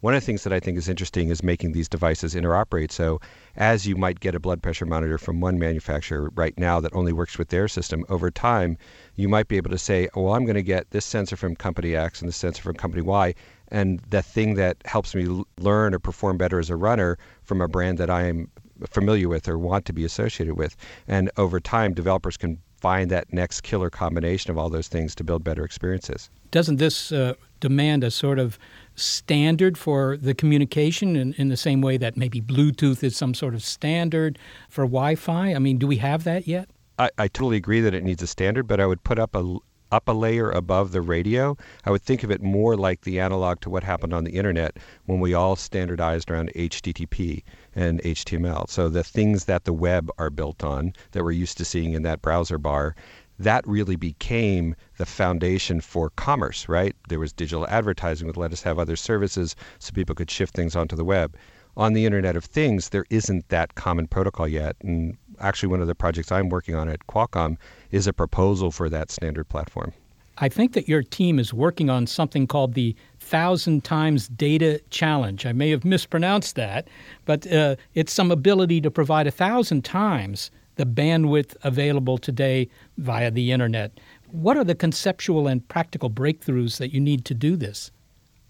One 0.00 0.14
of 0.14 0.20
the 0.22 0.26
things 0.26 0.44
that 0.44 0.52
I 0.52 0.60
think 0.60 0.78
is 0.78 0.88
interesting 0.88 1.28
is 1.28 1.42
making 1.42 1.72
these 1.72 1.88
devices 1.88 2.34
interoperate. 2.34 2.90
So, 2.90 3.20
as 3.56 3.86
you 3.86 3.96
might 3.96 4.20
get 4.20 4.34
a 4.34 4.40
blood 4.40 4.62
pressure 4.62 4.86
monitor 4.86 5.18
from 5.18 5.40
one 5.40 5.58
manufacturer 5.58 6.30
right 6.34 6.58
now 6.58 6.80
that 6.80 6.94
only 6.94 7.12
works 7.12 7.38
with 7.38 7.48
their 7.48 7.68
system, 7.68 8.04
over 8.08 8.30
time, 8.30 8.76
you 9.16 9.28
might 9.28 9.48
be 9.48 9.56
able 9.56 9.70
to 9.70 9.78
say, 9.78 10.08
oh, 10.14 10.22
well, 10.22 10.34
I'm 10.34 10.44
going 10.44 10.54
to 10.54 10.62
get 10.62 10.90
this 10.90 11.04
sensor 11.04 11.36
from 11.36 11.54
company 11.54 11.94
X 11.94 12.20
and 12.20 12.28
this 12.28 12.36
sensor 12.36 12.62
from 12.62 12.74
company 12.74 13.02
Y, 13.02 13.34
and 13.68 14.00
the 14.10 14.22
thing 14.22 14.54
that 14.54 14.76
helps 14.84 15.14
me 15.14 15.44
learn 15.58 15.94
or 15.94 15.98
perform 15.98 16.36
better 16.36 16.58
as 16.58 16.70
a 16.70 16.76
runner 16.76 17.18
from 17.42 17.60
a 17.60 17.68
brand 17.68 17.98
that 17.98 18.10
I 18.10 18.24
am 18.24 18.50
familiar 18.90 19.28
with 19.28 19.48
or 19.48 19.58
want 19.58 19.84
to 19.86 19.92
be 19.92 20.04
associated 20.04 20.56
with. 20.56 20.76
And 21.06 21.30
over 21.36 21.60
time, 21.60 21.94
developers 21.94 22.36
can 22.36 22.58
find 22.80 23.10
that 23.10 23.32
next 23.32 23.62
killer 23.62 23.88
combination 23.88 24.50
of 24.50 24.58
all 24.58 24.68
those 24.68 24.88
things 24.88 25.14
to 25.14 25.24
build 25.24 25.42
better 25.42 25.64
experiences. 25.64 26.28
Doesn't 26.50 26.76
this 26.76 27.12
uh, 27.12 27.34
demand 27.60 28.04
a 28.04 28.10
sort 28.10 28.38
of 28.38 28.58
standard 28.96 29.76
for 29.76 30.16
the 30.16 30.34
communication 30.34 31.16
in, 31.16 31.32
in 31.34 31.48
the 31.48 31.56
same 31.56 31.80
way 31.80 31.96
that 31.96 32.16
maybe 32.16 32.40
Bluetooth 32.40 33.02
is 33.02 33.16
some 33.16 33.34
sort 33.34 33.54
of 33.54 33.62
standard 33.62 34.38
for 34.68 34.84
Wi 34.84 35.14
Fi? 35.14 35.54
I 35.54 35.58
mean, 35.58 35.78
do 35.78 35.86
we 35.86 35.96
have 35.96 36.24
that 36.24 36.46
yet? 36.46 36.68
I, 36.98 37.10
I 37.18 37.28
totally 37.28 37.56
agree 37.56 37.80
that 37.80 37.94
it 37.94 38.04
needs 38.04 38.22
a 38.22 38.26
standard, 38.26 38.66
but 38.66 38.80
I 38.80 38.86
would 38.86 39.02
put 39.02 39.18
up 39.18 39.34
a, 39.34 39.58
up 39.90 40.08
a 40.08 40.12
layer 40.12 40.50
above 40.50 40.92
the 40.92 41.00
radio. 41.00 41.56
I 41.84 41.90
would 41.90 42.02
think 42.02 42.22
of 42.22 42.30
it 42.30 42.42
more 42.42 42.76
like 42.76 43.02
the 43.02 43.20
analog 43.20 43.60
to 43.60 43.70
what 43.70 43.82
happened 43.82 44.12
on 44.12 44.24
the 44.24 44.32
internet 44.32 44.76
when 45.06 45.20
we 45.20 45.34
all 45.34 45.56
standardized 45.56 46.30
around 46.30 46.52
HTTP 46.54 47.42
and 47.74 48.00
HTML. 48.02 48.68
So 48.68 48.88
the 48.88 49.04
things 49.04 49.44
that 49.44 49.64
the 49.64 49.72
web 49.72 50.10
are 50.18 50.30
built 50.30 50.62
on 50.62 50.92
that 51.12 51.24
we're 51.24 51.32
used 51.32 51.58
to 51.58 51.64
seeing 51.64 51.94
in 51.94 52.02
that 52.02 52.22
browser 52.22 52.58
bar, 52.58 52.94
that 53.38 53.66
really 53.66 53.96
became 53.96 54.74
the 54.98 55.06
foundation 55.06 55.80
for 55.80 56.10
commerce, 56.10 56.68
right? 56.68 56.94
There 57.08 57.18
was 57.18 57.32
digital 57.32 57.66
advertising 57.68 58.28
that 58.28 58.36
let 58.36 58.52
us 58.52 58.62
have 58.62 58.78
other 58.78 58.96
services 58.96 59.56
so 59.78 59.92
people 59.92 60.14
could 60.14 60.30
shift 60.30 60.54
things 60.54 60.76
onto 60.76 60.96
the 60.96 61.04
web. 61.04 61.36
On 61.76 61.92
the 61.92 62.06
Internet 62.06 62.36
of 62.36 62.44
Things, 62.44 62.90
there 62.90 63.04
isn't 63.10 63.48
that 63.48 63.74
common 63.74 64.06
protocol 64.06 64.46
yet. 64.46 64.76
And 64.80 65.16
actually, 65.40 65.70
one 65.70 65.80
of 65.80 65.88
the 65.88 65.94
projects 65.94 66.30
I'm 66.30 66.48
working 66.48 66.76
on 66.76 66.88
at 66.88 67.06
Qualcomm 67.08 67.56
is 67.90 68.06
a 68.06 68.12
proposal 68.12 68.70
for 68.70 68.88
that 68.88 69.10
standard 69.10 69.48
platform. 69.48 69.92
I 70.38 70.48
think 70.48 70.72
that 70.72 70.88
your 70.88 71.02
team 71.02 71.38
is 71.38 71.54
working 71.54 71.90
on 71.90 72.06
something 72.06 72.46
called 72.46 72.74
the 72.74 72.96
Thousand 73.20 73.84
Times 73.84 74.28
Data 74.28 74.80
Challenge. 74.90 75.46
I 75.46 75.52
may 75.52 75.70
have 75.70 75.84
mispronounced 75.84 76.56
that, 76.56 76.88
but 77.24 77.50
uh, 77.52 77.76
it's 77.94 78.12
some 78.12 78.30
ability 78.30 78.80
to 78.80 78.90
provide 78.90 79.26
a 79.26 79.30
thousand 79.30 79.84
times 79.84 80.50
the 80.76 80.86
bandwidth 80.86 81.56
available 81.62 82.18
today 82.18 82.68
via 82.98 83.30
the 83.30 83.52
internet. 83.52 83.98
What 84.30 84.56
are 84.56 84.64
the 84.64 84.74
conceptual 84.74 85.46
and 85.46 85.66
practical 85.68 86.10
breakthroughs 86.10 86.78
that 86.78 86.92
you 86.92 87.00
need 87.00 87.24
to 87.26 87.34
do 87.34 87.56
this? 87.56 87.90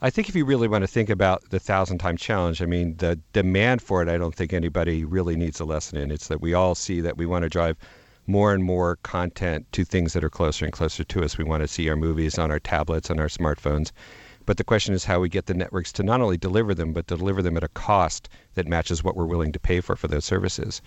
I 0.01 0.11
think 0.11 0.29
if 0.29 0.37
you 0.37 0.45
really 0.45 0.69
want 0.69 0.83
to 0.83 0.89
think 0.89 1.09
about 1.09 1.49
the 1.51 1.59
thousand 1.59 1.99
time 1.99 2.17
challenge, 2.17 2.61
I 2.61 2.67
mean, 2.67 2.97
the 2.97 3.19
demand 3.33 3.81
for 3.81 4.03
it, 4.03 4.09
I 4.09 4.19
don't 4.19 4.35
think 4.35 4.53
anybody 4.53 5.05
really 5.05 5.37
needs 5.37 5.61
a 5.61 5.65
lesson 5.65 5.99
in. 5.99 6.11
It's 6.11 6.29
that 6.29 6.41
we 6.43 6.53
all 6.53 6.75
see 6.75 7.01
that 7.01 7.17
we 7.17 7.27
want 7.27 7.45
to 7.45 7.49
drive 7.49 7.79
more 8.27 8.53
and 8.53 8.65
more 8.65 8.97
content 8.97 9.67
to 9.73 9.85
things 9.85 10.13
that 10.13 10.25
are 10.25 10.31
closer 10.31 10.65
and 10.65 10.73
closer 10.73 11.05
to 11.05 11.25
us. 11.25 11.39
We 11.39 11.45
want 11.45 11.63
to 11.63 11.69
see 11.69 11.89
our 11.89 11.97
movies 11.97 12.39
on 12.39 12.51
our 12.51 12.61
tablets 12.61 13.11
on 13.11 13.19
our 13.19 13.29
smartphones. 13.29 13.93
But 14.47 14.59
the 14.59 14.65
question 14.65 14.95
is 14.95 15.05
how 15.05 15.21
we 15.21 15.29
get 15.29 15.47
the 15.47 15.55
networks 15.55 15.93
to 15.93 16.03
not 16.03 16.21
only 16.21 16.37
deliver 16.37 16.75
them, 16.75 16.93
but 16.93 17.07
deliver 17.07 17.41
them 17.41 17.57
at 17.57 17.65
a 17.65 17.69
cost 17.69 18.29
that 18.55 18.69
matches 18.69 19.03
what 19.03 19.17
we're 19.17 19.25
willing 19.25 19.53
to 19.53 19.59
pay 19.59 19.81
for 19.81 19.97
for 19.97 20.09
those 20.09 20.25
services. 20.25 20.83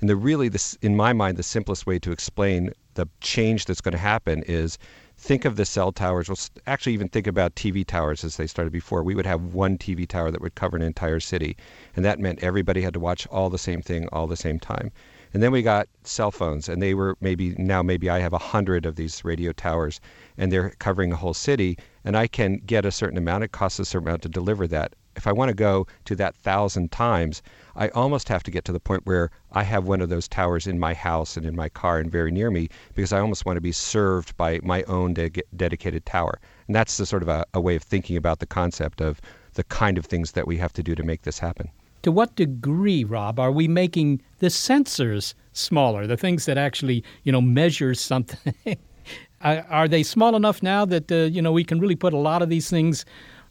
And 0.00 0.08
the 0.10 0.16
really, 0.16 0.48
this, 0.48 0.74
in 0.82 0.96
my 0.96 1.12
mind, 1.12 1.36
the 1.36 1.42
simplest 1.42 1.86
way 1.86 1.98
to 2.00 2.12
explain 2.12 2.72
the 2.94 3.08
change 3.20 3.64
that's 3.64 3.80
going 3.80 3.92
to 3.92 3.98
happen 3.98 4.42
is 4.46 4.78
think 5.16 5.44
of 5.44 5.56
the 5.56 5.64
cell 5.64 5.92
towers. 5.92 6.28
Well, 6.28 6.38
actually, 6.66 6.92
even 6.92 7.08
think 7.08 7.26
about 7.26 7.54
TV 7.54 7.86
towers 7.86 8.24
as 8.24 8.36
they 8.36 8.46
started 8.46 8.72
before. 8.72 9.02
We 9.02 9.14
would 9.14 9.26
have 9.26 9.54
one 9.54 9.78
TV 9.78 10.06
tower 10.06 10.30
that 10.30 10.40
would 10.40 10.54
cover 10.54 10.76
an 10.76 10.82
entire 10.82 11.20
city, 11.20 11.56
and 11.96 12.04
that 12.04 12.18
meant 12.18 12.42
everybody 12.42 12.82
had 12.82 12.94
to 12.94 13.00
watch 13.00 13.26
all 13.28 13.50
the 13.50 13.58
same 13.58 13.82
thing 13.82 14.08
all 14.12 14.26
the 14.26 14.36
same 14.36 14.58
time. 14.58 14.90
And 15.32 15.42
then 15.42 15.50
we 15.50 15.62
got 15.62 15.88
cell 16.04 16.30
phones, 16.30 16.68
and 16.68 16.80
they 16.80 16.94
were 16.94 17.16
maybe 17.20 17.54
now 17.58 17.82
maybe 17.82 18.08
I 18.08 18.20
have 18.20 18.32
a 18.32 18.38
hundred 18.38 18.86
of 18.86 18.96
these 18.96 19.24
radio 19.24 19.52
towers, 19.52 20.00
and 20.38 20.52
they're 20.52 20.70
covering 20.78 21.12
a 21.12 21.16
whole 21.16 21.34
city, 21.34 21.78
and 22.04 22.16
I 22.16 22.26
can 22.26 22.58
get 22.66 22.84
a 22.84 22.92
certain 22.92 23.18
amount. 23.18 23.44
It 23.44 23.52
costs 23.52 23.78
a 23.78 23.84
certain 23.84 24.08
amount 24.08 24.22
to 24.22 24.28
deliver 24.28 24.66
that. 24.68 24.94
If 25.16 25.26
I 25.26 25.32
want 25.32 25.48
to 25.48 25.54
go 25.54 25.86
to 26.04 26.16
that 26.16 26.34
thousand 26.36 26.92
times, 26.92 27.42
I 27.76 27.88
almost 27.88 28.28
have 28.28 28.42
to 28.44 28.50
get 28.50 28.64
to 28.66 28.72
the 28.72 28.80
point 28.80 29.06
where 29.06 29.30
I 29.52 29.62
have 29.62 29.86
one 29.86 30.00
of 30.00 30.08
those 30.08 30.28
towers 30.28 30.66
in 30.66 30.78
my 30.78 30.94
house 30.94 31.36
and 31.36 31.46
in 31.46 31.56
my 31.56 31.68
car 31.68 31.98
and 31.98 32.10
very 32.10 32.30
near 32.30 32.50
me 32.50 32.68
because 32.94 33.12
I 33.12 33.20
almost 33.20 33.46
want 33.46 33.56
to 33.56 33.60
be 33.60 33.72
served 33.72 34.36
by 34.36 34.60
my 34.62 34.82
own 34.84 35.14
de- 35.14 35.42
dedicated 35.56 36.06
tower. 36.06 36.38
And 36.66 36.74
that's 36.74 36.96
the 36.96 37.06
sort 37.06 37.22
of 37.22 37.28
a, 37.28 37.44
a 37.54 37.60
way 37.60 37.76
of 37.76 37.82
thinking 37.82 38.16
about 38.16 38.38
the 38.38 38.46
concept 38.46 39.00
of 39.00 39.20
the 39.54 39.64
kind 39.64 39.98
of 39.98 40.06
things 40.06 40.32
that 40.32 40.46
we 40.46 40.56
have 40.58 40.72
to 40.74 40.82
do 40.82 40.94
to 40.94 41.02
make 41.02 41.22
this 41.22 41.38
happen 41.38 41.70
to 42.04 42.12
what 42.12 42.36
degree, 42.36 43.02
Rob, 43.02 43.40
are 43.40 43.50
we 43.50 43.66
making 43.66 44.20
the 44.38 44.48
sensors 44.48 45.32
smaller, 45.54 46.06
the 46.06 46.18
things 46.18 46.44
that 46.44 46.58
actually, 46.58 47.02
you 47.22 47.32
know, 47.32 47.40
measure 47.40 47.94
something? 47.94 48.52
are 49.40 49.88
they 49.88 50.02
small 50.02 50.36
enough 50.36 50.62
now 50.62 50.84
that, 50.84 51.10
uh, 51.10 51.16
you 51.16 51.40
know, 51.40 51.52
we 51.52 51.64
can 51.64 51.80
really 51.80 51.96
put 51.96 52.12
a 52.12 52.18
lot 52.18 52.42
of 52.42 52.48
these 52.48 52.70
things, 52.70 53.04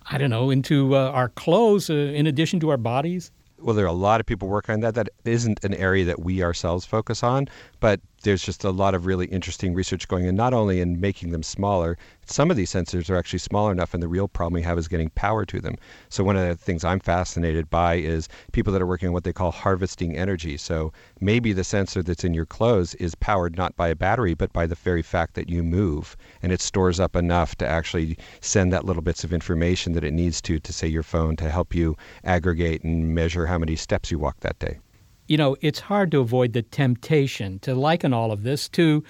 I 0.10 0.18
don't 0.18 0.30
know, 0.30 0.50
into 0.50 0.96
uh, 0.96 1.12
our 1.12 1.30
clothes 1.30 1.90
uh, 1.90 1.94
in 1.94 2.28
addition 2.28 2.60
to 2.62 2.70
our 2.70 2.78
bodies? 2.78 3.32
Well, 3.60 3.76
there 3.76 3.86
are 3.86 3.90
a 3.90 3.94
lot 3.94 4.20
of 4.20 4.26
people 4.26 4.48
working 4.50 4.74
on 4.74 4.80
that. 4.82 4.96
That 4.96 5.10
isn't 5.24 5.64
an 5.64 5.74
area 5.74 6.04
that 6.06 6.20
we 6.20 6.44
ourselves 6.44 6.86
focus 6.86 7.24
on, 7.24 7.48
but 7.80 8.02
there's 8.24 8.44
just 8.44 8.64
a 8.64 8.72
lot 8.72 8.96
of 8.96 9.06
really 9.06 9.28
interesting 9.28 9.74
research 9.74 10.08
going 10.08 10.26
in, 10.26 10.36
not 10.36 10.54
only 10.54 10.80
in 10.82 11.00
making 11.00 11.32
them 11.32 11.44
smaller. 11.44 11.98
Some 12.26 12.50
of 12.50 12.58
these 12.58 12.72
sensors 12.72 13.10
are 13.10 13.18
actually 13.18 13.40
smaller 13.40 13.72
enough, 13.72 13.94
and 13.94 14.02
the 14.02 14.08
real 14.08 14.28
problem 14.28 14.54
we 14.54 14.62
have 14.62 14.78
is 14.78 14.88
getting 14.88 15.10
power 15.10 15.46
to 15.46 15.60
them. 15.60 15.76
So, 16.10 16.24
one 16.24 16.38
of 16.38 16.48
the 16.48 16.56
things 16.56 16.84
I'm 16.84 17.00
fascinated 17.00 17.70
by 17.70 17.96
is 17.96 18.30
people 18.52 18.72
that 18.74 18.82
are 18.82 18.88
working 18.88 19.10
on 19.10 19.14
what 19.14 19.26
they 19.26 19.34
call 19.34 19.52
harvesting 19.52 20.16
energy. 20.16 20.58
So, 20.58 20.94
maybe 21.20 21.54
the 21.54 21.64
sensor 21.64 22.02
that's 22.02 22.24
in 22.24 22.34
your 22.34 22.46
clothes 22.46 22.96
is 22.96 23.14
powered 23.16 23.58
not 23.58 23.76
by 23.76 23.90
a 23.90 23.96
battery, 23.96 24.34
but 24.34 24.54
by 24.54 24.68
the 24.68 24.76
very 24.76 25.02
fact 25.02 25.36
that 25.36 25.50
you 25.50 25.62
move, 25.62 26.16
and 26.42 26.52
it 26.52 26.62
stores 26.62 27.00
up 27.00 27.16
enough 27.16 27.56
to 27.58 27.68
actually 27.68 28.18
send 28.40 28.72
that 28.72 28.86
little 28.86 29.04
bits 29.04 29.24
of 29.24 29.34
information 29.34 29.94
that 29.94 30.04
it 30.04 30.14
needs 30.14 30.42
to, 30.42 30.60
to 30.60 30.74
say 30.74 30.88
your 30.88 31.04
phone, 31.04 31.36
to 31.36 31.50
help 31.50 31.76
you 31.76 31.98
aggregate 32.24 32.84
and 32.84 33.14
measure 33.14 33.48
how 33.48 33.58
many 33.58 33.76
steps 33.76 34.10
you 34.12 34.18
walk 34.18 34.40
that 34.40 34.58
day 34.60 34.80
you 35.28 35.38
know, 35.38 35.56
it's 35.62 35.80
hard 35.80 36.12
to 36.12 36.20
avoid 36.20 36.54
the 36.54 36.62
temptation 36.62 37.60
to 37.60 37.76
liken 37.76 38.14
all 38.14 38.32
of 38.32 38.44
this 38.44 38.68
to 38.70 39.04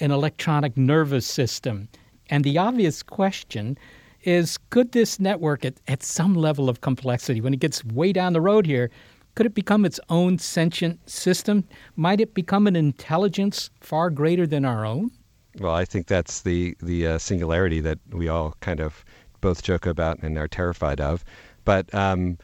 an 0.00 0.10
electronic 0.10 0.76
nervous 0.76 1.26
system. 1.26 1.88
And 2.28 2.44
the 2.44 2.58
obvious 2.58 3.02
question 3.02 3.78
is 4.22 4.58
could 4.70 4.92
this 4.92 5.20
network, 5.20 5.64
at, 5.64 5.74
at 5.88 6.02
some 6.02 6.34
level 6.34 6.68
of 6.68 6.80
complexity, 6.80 7.40
when 7.40 7.54
it 7.54 7.60
gets 7.60 7.84
way 7.84 8.12
down 8.12 8.32
the 8.32 8.40
road 8.40 8.66
here, 8.66 8.90
could 9.34 9.46
it 9.46 9.54
become 9.54 9.84
its 9.84 10.00
own 10.08 10.38
sentient 10.38 11.08
system? 11.08 11.64
Might 11.94 12.20
it 12.20 12.34
become 12.34 12.66
an 12.66 12.74
intelligence 12.74 13.70
far 13.80 14.10
greater 14.10 14.46
than 14.46 14.64
our 14.64 14.84
own? 14.84 15.10
Well, 15.58 15.74
I 15.74 15.84
think 15.84 16.06
that's 16.06 16.42
the 16.42 16.76
the 16.82 17.06
uh, 17.06 17.18
singularity 17.18 17.80
that 17.80 17.98
we 18.10 18.28
all 18.28 18.54
kind 18.60 18.80
of 18.80 19.04
both 19.40 19.62
joke 19.62 19.86
about 19.86 20.18
and 20.22 20.36
are 20.38 20.48
terrified 20.48 21.00
of. 21.00 21.24
But 21.64 21.94
um, 21.94 22.38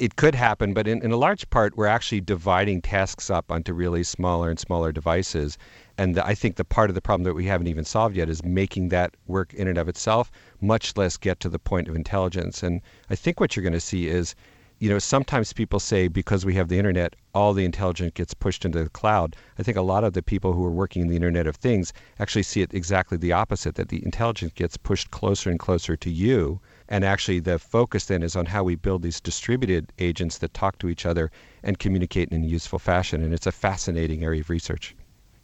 it 0.00 0.16
could 0.16 0.34
happen, 0.34 0.72
but 0.72 0.88
in, 0.88 1.02
in 1.02 1.12
a 1.12 1.16
large 1.18 1.48
part, 1.50 1.76
we're 1.76 1.84
actually 1.84 2.22
dividing 2.22 2.80
tasks 2.80 3.28
up 3.28 3.52
onto 3.52 3.74
really 3.74 4.02
smaller 4.02 4.48
and 4.48 4.58
smaller 4.58 4.92
devices. 4.92 5.58
And 5.98 6.14
the, 6.14 6.24
I 6.24 6.34
think 6.34 6.56
the 6.56 6.64
part 6.64 6.88
of 6.88 6.94
the 6.94 7.02
problem 7.02 7.24
that 7.24 7.34
we 7.34 7.44
haven't 7.44 7.66
even 7.66 7.84
solved 7.84 8.16
yet 8.16 8.30
is 8.30 8.42
making 8.42 8.88
that 8.88 9.14
work 9.26 9.52
in 9.52 9.68
and 9.68 9.76
of 9.76 9.90
itself, 9.90 10.32
much 10.62 10.96
less 10.96 11.18
get 11.18 11.38
to 11.40 11.50
the 11.50 11.58
point 11.58 11.86
of 11.86 11.94
intelligence. 11.94 12.62
And 12.62 12.80
I 13.10 13.14
think 13.14 13.40
what 13.40 13.54
you're 13.54 13.62
going 13.62 13.74
to 13.74 13.78
see 13.78 14.08
is, 14.08 14.34
you 14.78 14.88
know, 14.88 14.98
sometimes 14.98 15.52
people 15.52 15.78
say 15.78 16.08
because 16.08 16.46
we 16.46 16.54
have 16.54 16.68
the 16.68 16.78
internet, 16.78 17.14
all 17.34 17.52
the 17.52 17.66
intelligence 17.66 18.12
gets 18.14 18.32
pushed 18.32 18.64
into 18.64 18.82
the 18.82 18.88
cloud. 18.88 19.36
I 19.58 19.62
think 19.62 19.76
a 19.76 19.82
lot 19.82 20.04
of 20.04 20.14
the 20.14 20.22
people 20.22 20.54
who 20.54 20.64
are 20.64 20.70
working 20.70 21.02
in 21.02 21.08
the 21.08 21.16
Internet 21.16 21.46
of 21.46 21.56
Things 21.56 21.92
actually 22.18 22.44
see 22.44 22.62
it 22.62 22.72
exactly 22.72 23.18
the 23.18 23.32
opposite 23.32 23.74
that 23.74 23.90
the 23.90 24.02
intelligence 24.02 24.52
gets 24.54 24.78
pushed 24.78 25.10
closer 25.10 25.50
and 25.50 25.58
closer 25.58 25.94
to 25.94 26.10
you 26.10 26.58
and 26.90 27.04
actually, 27.04 27.38
the 27.38 27.58
focus 27.58 28.06
then 28.06 28.24
is 28.24 28.34
on 28.34 28.46
how 28.46 28.64
we 28.64 28.74
build 28.74 29.02
these 29.02 29.20
distributed 29.20 29.92
agents 30.00 30.38
that 30.38 30.52
talk 30.52 30.78
to 30.80 30.88
each 30.88 31.06
other 31.06 31.30
and 31.62 31.78
communicate 31.78 32.30
in 32.30 32.42
a 32.42 32.46
useful 32.46 32.80
fashion. 32.80 33.22
And 33.22 33.32
it's 33.32 33.46
a 33.46 33.52
fascinating 33.52 34.24
area 34.24 34.40
of 34.40 34.50
research. 34.50 34.96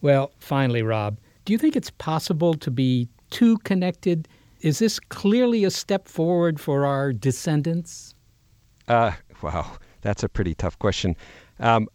Well, 0.03 0.33
finally, 0.41 0.83
Rob, 0.83 1.19
do 1.45 1.53
you 1.53 1.59
think 1.59 1.77
it's 1.77 1.91
possible 1.91 2.55
to 2.55 2.71
be 2.71 3.09
too 3.31 3.59
connected? 3.59 4.27
Is 4.61 4.81
this 4.81 4.99
clearly 4.99 5.63
a 5.63 5.71
step 5.71 6.09
forward 6.09 6.59
for 6.59 6.85
our 6.85 7.13
descendants? 7.13 8.15
Uh, 8.89 9.13
wow, 9.41 9.71
that's 10.01 10.25
a 10.25 10.29
pretty 10.29 10.55
tough 10.55 10.77
question. 10.81 11.15
Um, 11.61 11.89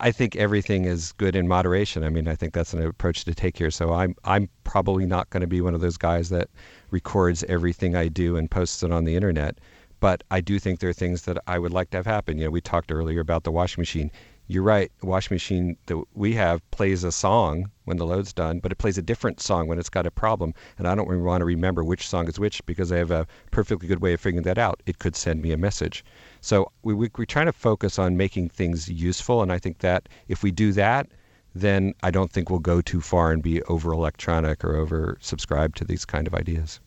I 0.00 0.10
think 0.12 0.36
everything 0.36 0.84
is 0.84 1.12
good 1.12 1.34
in 1.34 1.48
moderation. 1.48 2.04
I 2.04 2.10
mean, 2.10 2.28
I 2.28 2.34
think 2.34 2.54
that's 2.54 2.72
an 2.72 2.82
approach 2.82 3.24
to 3.24 3.34
take 3.34 3.56
here. 3.56 3.70
So 3.70 3.92
I'm 3.92 4.14
I'm 4.24 4.48
probably 4.64 5.06
not 5.06 5.30
going 5.30 5.40
to 5.40 5.48
be 5.48 5.60
one 5.60 5.74
of 5.74 5.80
those 5.80 5.96
guys 5.96 6.28
that 6.28 6.48
records 6.90 7.44
everything 7.44 7.94
I 7.94 8.08
do 8.08 8.36
and 8.36 8.50
posts 8.50 8.82
it 8.82 8.92
on 8.92 9.04
the 9.04 9.16
internet. 9.16 9.58
But 10.00 10.24
I 10.30 10.40
do 10.40 10.58
think 10.58 10.80
there 10.80 10.90
are 10.90 10.94
things 10.94 11.22
that 11.22 11.36
I 11.46 11.58
would 11.58 11.72
like 11.72 11.90
to 11.90 11.98
have 11.98 12.06
happen. 12.06 12.38
You 12.38 12.44
know, 12.44 12.50
we 12.50 12.62
talked 12.62 12.90
earlier 12.90 13.20
about 13.20 13.44
the 13.44 13.52
washing 13.52 13.82
machine. 13.82 14.10
You're 14.46 14.62
right. 14.62 14.90
The 15.00 15.06
washing 15.06 15.34
machine 15.34 15.76
that 15.86 16.02
we 16.14 16.32
have 16.34 16.68
plays 16.70 17.04
a 17.04 17.12
song 17.12 17.70
when 17.84 17.98
the 17.98 18.06
load's 18.06 18.32
done, 18.32 18.60
but 18.60 18.72
it 18.72 18.78
plays 18.78 18.96
a 18.98 19.02
different 19.02 19.40
song 19.40 19.68
when 19.68 19.78
it's 19.78 19.90
got 19.90 20.06
a 20.06 20.10
problem. 20.10 20.54
And 20.78 20.88
I 20.88 20.94
don't 20.94 21.06
really 21.06 21.22
want 21.22 21.42
to 21.42 21.44
remember 21.44 21.84
which 21.84 22.08
song 22.08 22.28
is 22.28 22.40
which 22.40 22.64
because 22.64 22.90
I 22.90 22.96
have 22.96 23.10
a 23.10 23.26
perfectly 23.50 23.86
good 23.86 24.00
way 24.00 24.14
of 24.14 24.20
figuring 24.20 24.42
that 24.44 24.58
out. 24.58 24.82
It 24.86 24.98
could 24.98 25.14
send 25.14 25.42
me 25.42 25.52
a 25.52 25.58
message. 25.58 26.04
So 26.40 26.72
we, 26.82 26.94
we, 26.94 27.10
we're 27.16 27.26
trying 27.26 27.46
to 27.46 27.52
focus 27.52 27.98
on 27.98 28.16
making 28.16 28.48
things 28.48 28.88
useful. 28.88 29.42
And 29.42 29.52
I 29.52 29.58
think 29.58 29.78
that 29.80 30.08
if 30.28 30.42
we 30.42 30.50
do 30.50 30.72
that, 30.72 31.08
then 31.54 31.94
I 32.02 32.10
don't 32.10 32.30
think 32.30 32.50
we'll 32.50 32.58
go 32.60 32.80
too 32.80 33.00
far 33.00 33.32
and 33.32 33.42
be 33.42 33.62
over 33.64 33.92
electronic 33.92 34.64
or 34.64 34.76
over 34.76 35.18
subscribed 35.20 35.76
to 35.78 35.84
these 35.84 36.04
kind 36.04 36.26
of 36.26 36.34
ideas. 36.34 36.80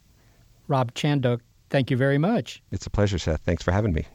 Rob 0.68 0.94
Chandhok, 0.94 1.42
thank 1.70 1.92
you 1.92 1.98
very 1.98 2.18
much. 2.18 2.62
It's 2.72 2.86
a 2.86 2.90
pleasure, 2.90 3.18
Seth. 3.18 3.42
Thanks 3.42 3.64
for 3.64 3.72
having 3.72 3.94
me. 3.94 4.06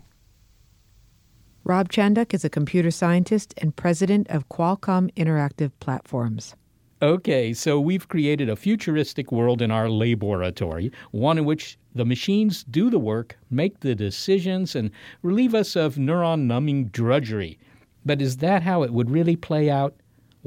Rob 1.65 1.91
Chandhok 1.91 2.33
is 2.33 2.45
a 2.45 2.51
computer 2.51 2.91
scientist 2.91 3.53
and 3.59 3.77
president 3.77 4.27
of 4.31 4.49
Qualcomm 4.49 5.13
Interactive 5.15 5.71
Platforms. 5.81 6.55
Okay, 7.03 7.53
so 7.53 7.79
we've 7.79 8.09
created 8.09 8.49
a 8.49 8.57
futuristic 8.57 9.31
world 9.31 9.63
in 9.63 9.71
our 9.71 9.89
laboratory, 9.89 10.91
one 11.11 11.39
in 11.39 11.45
which 11.45 11.79
the 11.95 12.05
machines 12.05 12.65
do 12.65 12.91
the 12.91 12.99
work, 12.99 13.37
make 13.51 13.81
the 13.81 13.95
decisions, 13.95 14.75
and 14.75 14.91
relieve 15.23 15.55
us 15.55 15.77
of 15.77 15.97
neuron 15.97 16.47
numbing 16.47 16.87
drudgery. 16.87 17.59
But 18.05 18.23
is 18.23 18.39
that 18.39 18.63
how 18.63 18.83
it 18.83 18.93
would 18.93 19.11
really 19.11 19.37
play 19.37 19.71
out? 19.71 19.95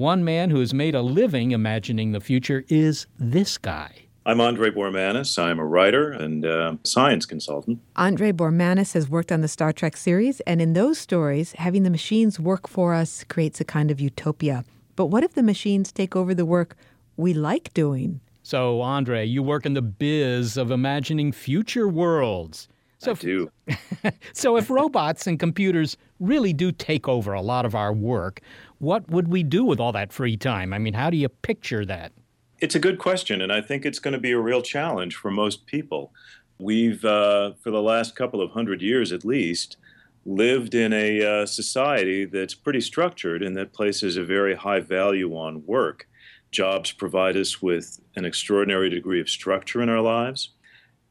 One 0.01 0.23
man 0.23 0.49
who 0.49 0.59
has 0.59 0.73
made 0.73 0.95
a 0.95 1.01
living 1.03 1.51
imagining 1.51 2.11
the 2.11 2.19
future 2.19 2.65
is 2.69 3.05
this 3.19 3.59
guy. 3.59 3.93
I'm 4.25 4.41
Andre 4.41 4.71
Bormanis. 4.71 5.37
I'm 5.37 5.59
a 5.59 5.65
writer 5.65 6.11
and 6.11 6.43
uh, 6.43 6.75
science 6.83 7.27
consultant. 7.27 7.79
Andre 7.95 8.31
Bormanis 8.31 8.93
has 8.93 9.07
worked 9.07 9.31
on 9.31 9.41
the 9.41 9.47
Star 9.47 9.71
Trek 9.71 9.95
series, 9.95 10.39
and 10.41 10.59
in 10.59 10.73
those 10.73 10.97
stories, 10.97 11.53
having 11.53 11.83
the 11.83 11.91
machines 11.91 12.39
work 12.39 12.67
for 12.67 12.95
us 12.95 13.23
creates 13.25 13.61
a 13.61 13.63
kind 13.63 13.91
of 13.91 14.01
utopia. 14.01 14.65
But 14.95 15.07
what 15.07 15.23
if 15.23 15.33
the 15.33 15.43
machines 15.43 15.91
take 15.91 16.15
over 16.15 16.33
the 16.33 16.45
work 16.45 16.75
we 17.15 17.35
like 17.35 17.71
doing? 17.75 18.21
So, 18.41 18.81
Andre, 18.81 19.23
you 19.23 19.43
work 19.43 19.67
in 19.67 19.75
the 19.75 19.83
biz 19.83 20.57
of 20.57 20.71
imagining 20.71 21.31
future 21.31 21.87
worlds. 21.87 22.67
So 22.97 23.11
I 23.11 23.15
do. 23.15 23.51
so, 24.33 24.57
if 24.57 24.69
robots 24.69 25.25
and 25.25 25.39
computers 25.39 25.97
really 26.19 26.53
do 26.53 26.71
take 26.71 27.07
over 27.07 27.33
a 27.33 27.41
lot 27.41 27.65
of 27.65 27.73
our 27.73 27.91
work, 27.91 28.41
what 28.81 29.07
would 29.11 29.27
we 29.27 29.43
do 29.43 29.63
with 29.63 29.79
all 29.79 29.91
that 29.91 30.11
free 30.11 30.35
time? 30.35 30.73
I 30.73 30.79
mean, 30.79 30.95
how 30.95 31.11
do 31.11 31.17
you 31.17 31.29
picture 31.29 31.85
that? 31.85 32.11
It's 32.59 32.73
a 32.73 32.79
good 32.79 32.97
question, 32.97 33.39
and 33.39 33.53
I 33.53 33.61
think 33.61 33.85
it's 33.85 33.99
going 33.99 34.13
to 34.13 34.19
be 34.19 34.31
a 34.31 34.39
real 34.39 34.63
challenge 34.63 35.15
for 35.15 35.29
most 35.29 35.67
people. 35.67 36.11
We've, 36.57 37.05
uh, 37.05 37.53
for 37.61 37.69
the 37.69 37.81
last 37.81 38.15
couple 38.15 38.41
of 38.41 38.51
hundred 38.51 38.81
years 38.81 39.11
at 39.11 39.23
least, 39.23 39.77
lived 40.25 40.73
in 40.73 40.93
a 40.93 41.23
uh, 41.23 41.45
society 41.45 42.25
that's 42.25 42.55
pretty 42.55 42.81
structured 42.81 43.43
and 43.43 43.55
that 43.55 43.71
places 43.71 44.17
a 44.17 44.23
very 44.23 44.55
high 44.55 44.79
value 44.79 45.35
on 45.35 45.63
work. 45.67 46.07
Jobs 46.49 46.91
provide 46.91 47.37
us 47.37 47.61
with 47.61 47.99
an 48.15 48.25
extraordinary 48.25 48.89
degree 48.89 49.21
of 49.21 49.29
structure 49.29 49.83
in 49.83 49.89
our 49.89 50.01
lives. 50.01 50.49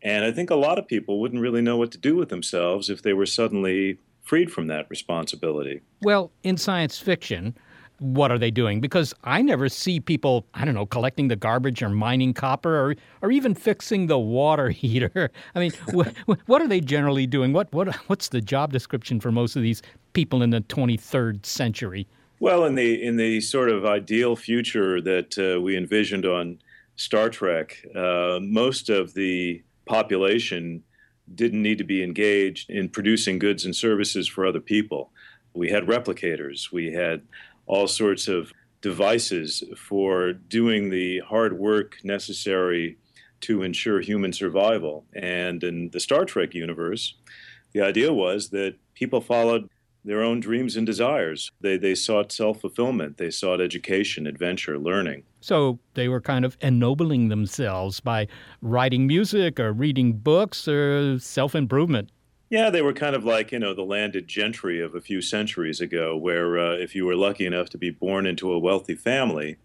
And 0.02 0.24
I 0.24 0.32
think 0.32 0.50
a 0.50 0.56
lot 0.56 0.78
of 0.78 0.88
people 0.88 1.20
wouldn't 1.20 1.42
really 1.42 1.62
know 1.62 1.76
what 1.76 1.92
to 1.92 1.98
do 1.98 2.16
with 2.16 2.30
themselves 2.30 2.90
if 2.90 3.02
they 3.02 3.12
were 3.12 3.26
suddenly 3.26 3.98
freed 4.30 4.52
from 4.52 4.68
that 4.68 4.86
responsibility. 4.88 5.80
Well, 6.02 6.30
in 6.44 6.56
science 6.56 7.00
fiction, 7.00 7.56
what 7.98 8.30
are 8.30 8.38
they 8.38 8.52
doing? 8.52 8.80
Because 8.80 9.12
I 9.24 9.42
never 9.42 9.68
see 9.68 9.98
people, 9.98 10.46
I 10.54 10.64
don't 10.64 10.74
know, 10.74 10.86
collecting 10.86 11.26
the 11.26 11.34
garbage 11.34 11.82
or 11.82 11.88
mining 11.88 12.32
copper 12.32 12.78
or, 12.78 12.94
or 13.22 13.32
even 13.32 13.56
fixing 13.56 14.06
the 14.06 14.20
water 14.20 14.70
heater. 14.82 15.32
I 15.56 15.58
mean, 15.58 15.72
wh- 15.92 16.30
what 16.48 16.62
are 16.62 16.68
they 16.68 16.80
generally 16.80 17.26
doing? 17.26 17.52
What, 17.52 17.72
what, 17.72 17.92
what's 18.06 18.28
the 18.28 18.40
job 18.40 18.72
description 18.72 19.18
for 19.18 19.32
most 19.32 19.56
of 19.56 19.62
these 19.62 19.82
people 20.12 20.44
in 20.44 20.50
the 20.50 20.60
23rd 20.60 21.44
century? 21.44 22.06
Well, 22.38 22.64
in 22.66 22.76
the 22.76 23.02
in 23.02 23.16
the 23.16 23.40
sort 23.40 23.68
of 23.68 23.84
ideal 23.84 24.36
future 24.36 25.00
that 25.00 25.36
uh, 25.36 25.60
we 25.60 25.76
envisioned 25.76 26.24
on 26.24 26.60
Star 26.94 27.30
Trek, 27.30 27.84
uh, 27.96 28.38
most 28.40 28.90
of 28.90 29.12
the 29.12 29.62
population 29.86 30.84
didn't 31.34 31.62
need 31.62 31.78
to 31.78 31.84
be 31.84 32.02
engaged 32.02 32.70
in 32.70 32.88
producing 32.88 33.38
goods 33.38 33.64
and 33.64 33.74
services 33.74 34.28
for 34.28 34.46
other 34.46 34.60
people. 34.60 35.10
We 35.54 35.70
had 35.70 35.86
replicators. 35.86 36.72
We 36.72 36.92
had 36.92 37.22
all 37.66 37.86
sorts 37.86 38.28
of 38.28 38.52
devices 38.80 39.62
for 39.76 40.32
doing 40.32 40.90
the 40.90 41.20
hard 41.20 41.58
work 41.58 41.98
necessary 42.02 42.96
to 43.42 43.62
ensure 43.62 44.00
human 44.00 44.32
survival. 44.32 45.04
And 45.14 45.62
in 45.62 45.90
the 45.90 46.00
Star 46.00 46.24
Trek 46.24 46.54
universe, 46.54 47.14
the 47.72 47.80
idea 47.82 48.12
was 48.12 48.50
that 48.50 48.76
people 48.94 49.20
followed 49.20 49.68
their 50.04 50.22
own 50.22 50.40
dreams 50.40 50.76
and 50.76 50.86
desires. 50.86 51.50
They, 51.60 51.76
they 51.76 51.94
sought 51.94 52.32
self 52.32 52.60
fulfillment, 52.60 53.18
they 53.18 53.30
sought 53.30 53.60
education, 53.60 54.26
adventure, 54.26 54.78
learning. 54.78 55.24
So 55.40 55.78
they 55.94 56.08
were 56.08 56.20
kind 56.20 56.44
of 56.44 56.56
ennobling 56.60 57.28
themselves 57.28 58.00
by 58.00 58.28
writing 58.62 59.06
music 59.06 59.58
or 59.58 59.72
reading 59.72 60.12
books 60.12 60.68
or 60.68 61.18
self 61.18 61.54
improvement. 61.54 62.10
Yeah, 62.50 62.68
they 62.68 62.82
were 62.82 62.92
kind 62.92 63.14
of 63.14 63.24
like, 63.24 63.52
you 63.52 63.60
know, 63.60 63.74
the 63.74 63.82
landed 63.82 64.26
gentry 64.26 64.80
of 64.80 64.96
a 64.96 65.00
few 65.00 65.22
centuries 65.22 65.80
ago, 65.80 66.16
where 66.16 66.58
uh, 66.58 66.72
if 66.72 66.96
you 66.96 67.06
were 67.06 67.14
lucky 67.14 67.46
enough 67.46 67.70
to 67.70 67.78
be 67.78 67.90
born 67.90 68.26
into 68.26 68.52
a 68.52 68.58
wealthy 68.58 68.96
family, 68.96 69.56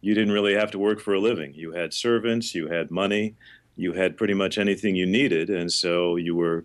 you 0.00 0.14
didn't 0.14 0.32
really 0.32 0.54
have 0.54 0.70
to 0.70 0.78
work 0.78 1.00
for 1.00 1.14
a 1.14 1.20
living. 1.20 1.52
You 1.54 1.72
had 1.72 1.92
servants, 1.92 2.54
you 2.54 2.68
had 2.68 2.92
money, 2.92 3.34
you 3.74 3.92
had 3.92 4.16
pretty 4.16 4.34
much 4.34 4.56
anything 4.56 4.94
you 4.94 5.06
needed. 5.06 5.50
And 5.50 5.72
so 5.72 6.14
you 6.14 6.36
were 6.36 6.64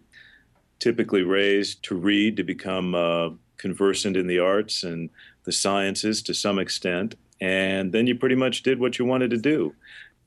typically 0.80 1.24
raised 1.24 1.84
to 1.86 1.95
read, 1.95 2.38
to 2.38 2.43
become 2.43 2.93
uh, 2.93 3.30
conversant 3.57 4.16
in 4.16 4.28
the 4.28 4.39
arts 4.39 4.84
and 4.84 5.09
the 5.45 5.51
sciences 5.51 6.22
to 6.24 6.34
some 6.34 6.59
extent. 6.59 7.16
And 7.43 7.91
then 7.91 8.07
you 8.07 8.15
pretty 8.15 8.35
much 8.35 8.63
did 8.63 8.79
what 8.79 8.97
you 8.97 9.03
wanted 9.03 9.29
to 9.31 9.37
do. 9.37 9.75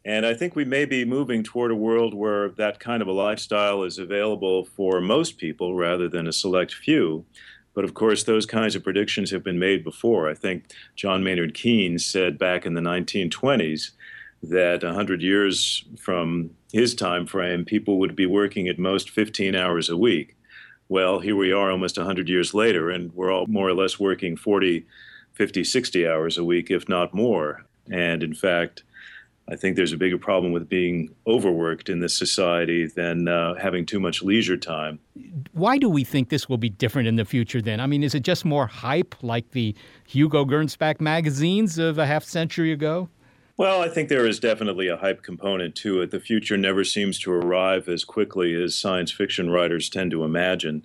And 0.05 0.27
I 0.27 0.35
think 0.35 0.55
we 0.55 0.67
may 0.67 0.85
be 0.85 1.07
moving 1.07 1.43
toward 1.43 1.71
a 1.71 1.75
world 1.75 2.13
where 2.13 2.51
that 2.51 2.79
kind 2.79 3.01
of 3.01 3.09
a 3.09 3.13
lifestyle 3.13 3.85
is 3.85 3.99
available 3.99 4.67
for 4.67 5.01
most 5.01 5.39
people 5.39 5.75
rather 5.75 6.11
than 6.11 6.27
a 6.27 6.33
select 6.33 6.75
few. 6.75 7.25
But 7.73 7.85
of 7.85 7.95
course, 7.95 8.25
those 8.25 8.45
kinds 8.45 8.77
of 8.77 8.85
predictions 8.85 9.31
have 9.31 9.43
been 9.43 9.59
made 9.59 9.83
before. 9.83 10.29
I 10.29 10.35
think 10.35 10.65
John 10.95 11.25
Maynard 11.25 11.55
Keynes 11.55 12.05
said 12.05 12.39
back 12.39 12.67
in 12.67 12.75
the 12.75 12.83
1920s 12.83 13.93
that 14.43 14.85
100 14.85 15.23
years 15.23 15.87
from 15.99 16.51
his 16.71 16.95
time 16.95 17.27
frame, 17.27 17.65
people 17.65 17.99
would 17.99 18.15
be 18.15 18.27
working 18.27 18.69
at 18.69 18.79
most 18.79 19.09
15 19.09 19.55
hours 19.55 19.89
a 19.89 19.97
week. 19.97 20.37
Well, 20.91 21.21
here 21.21 21.35
we 21.35 21.51
are 21.51 21.71
almost 21.71 21.97
100 21.97 22.29
years 22.29 22.53
later, 22.53 22.91
and 22.91 23.11
we're 23.15 23.33
all 23.33 23.47
more 23.47 23.69
or 23.69 23.75
less 23.75 23.99
working 23.99 24.37
40, 24.37 24.85
50, 25.37 25.65
60 25.65 26.09
hours 26.09 26.39
a 26.39 26.45
week, 26.45 26.71
if 26.71 26.89
not 26.89 27.15
more. 27.15 27.65
And 27.91 28.23
in 28.23 28.35
fact, 28.35 28.83
I 29.49 29.55
think 29.55 29.77
there's 29.77 29.93
a 29.93 29.97
bigger 29.97 30.19
problem 30.19 30.53
with 30.53 30.69
being 30.69 31.15
overworked 31.27 31.89
in 31.89 32.01
this 32.01 32.17
society 32.17 32.87
than 32.87 33.29
uh, 33.29 33.55
having 33.55 33.87
too 33.87 34.01
much 34.01 34.23
leisure 34.23 34.57
time. 34.57 34.99
Why 35.53 35.79
do 35.79 35.89
we 35.89 36.03
think 36.03 36.31
this 36.31 36.49
will 36.49 36.59
be 36.59 36.71
different 36.71 37.07
in 37.07 37.17
the 37.17 37.25
future 37.25 37.63
then? 37.63 37.79
I 37.79 37.87
mean, 37.87 38.03
is 38.03 38.15
it 38.15 38.25
just 38.25 38.45
more 38.45 38.67
hype 38.67 39.15
like 39.23 39.51
the 39.51 39.75
Hugo 40.09 40.45
Gernsback 40.45 41.01
magazines 41.01 41.79
of 41.79 41.99
a 41.99 42.07
half 42.07 42.25
century 42.25 42.73
ago? 42.73 43.09
Well, 43.59 43.83
I 43.83 43.89
think 43.89 44.09
there 44.09 44.27
is 44.27 44.41
definitely 44.41 44.89
a 44.89 44.97
hype 44.97 45.23
component 45.23 45.77
to 45.77 46.03
it. 46.03 46.11
The 46.11 46.21
future 46.21 46.57
never 46.57 46.83
seems 46.83 47.19
to 47.21 47.33
arrive 47.33 47.89
as 47.89 48.05
quickly 48.05 48.61
as 48.61 48.75
science 48.75 49.13
fiction 49.13 49.51
writers 49.51 49.89
tend 49.89 50.11
to 50.11 50.25
imagine. 50.25 50.85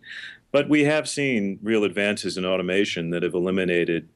But 0.51 0.69
we 0.69 0.83
have 0.83 1.09
seen 1.09 1.59
real 1.63 1.83
advances 1.83 2.37
in 2.37 2.45
automation 2.45 3.09
that 3.09 3.23
have 3.23 3.33
eliminated 3.33 4.09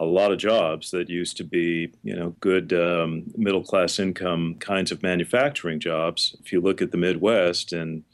a 0.00 0.06
lot 0.06 0.32
of 0.32 0.38
jobs 0.38 0.90
that 0.92 1.10
used 1.10 1.36
to 1.36 1.44
be, 1.44 1.92
you 2.02 2.16
know, 2.16 2.34
good 2.40 2.72
um, 2.72 3.24
middle 3.36 3.62
class 3.62 3.98
income 3.98 4.56
kinds 4.58 4.90
of 4.90 5.02
manufacturing 5.02 5.78
jobs. 5.78 6.34
If 6.40 6.52
you 6.52 6.60
look 6.62 6.80
at 6.80 6.90
the 6.90 6.96
Midwest, 6.96 7.70
and 7.70 8.04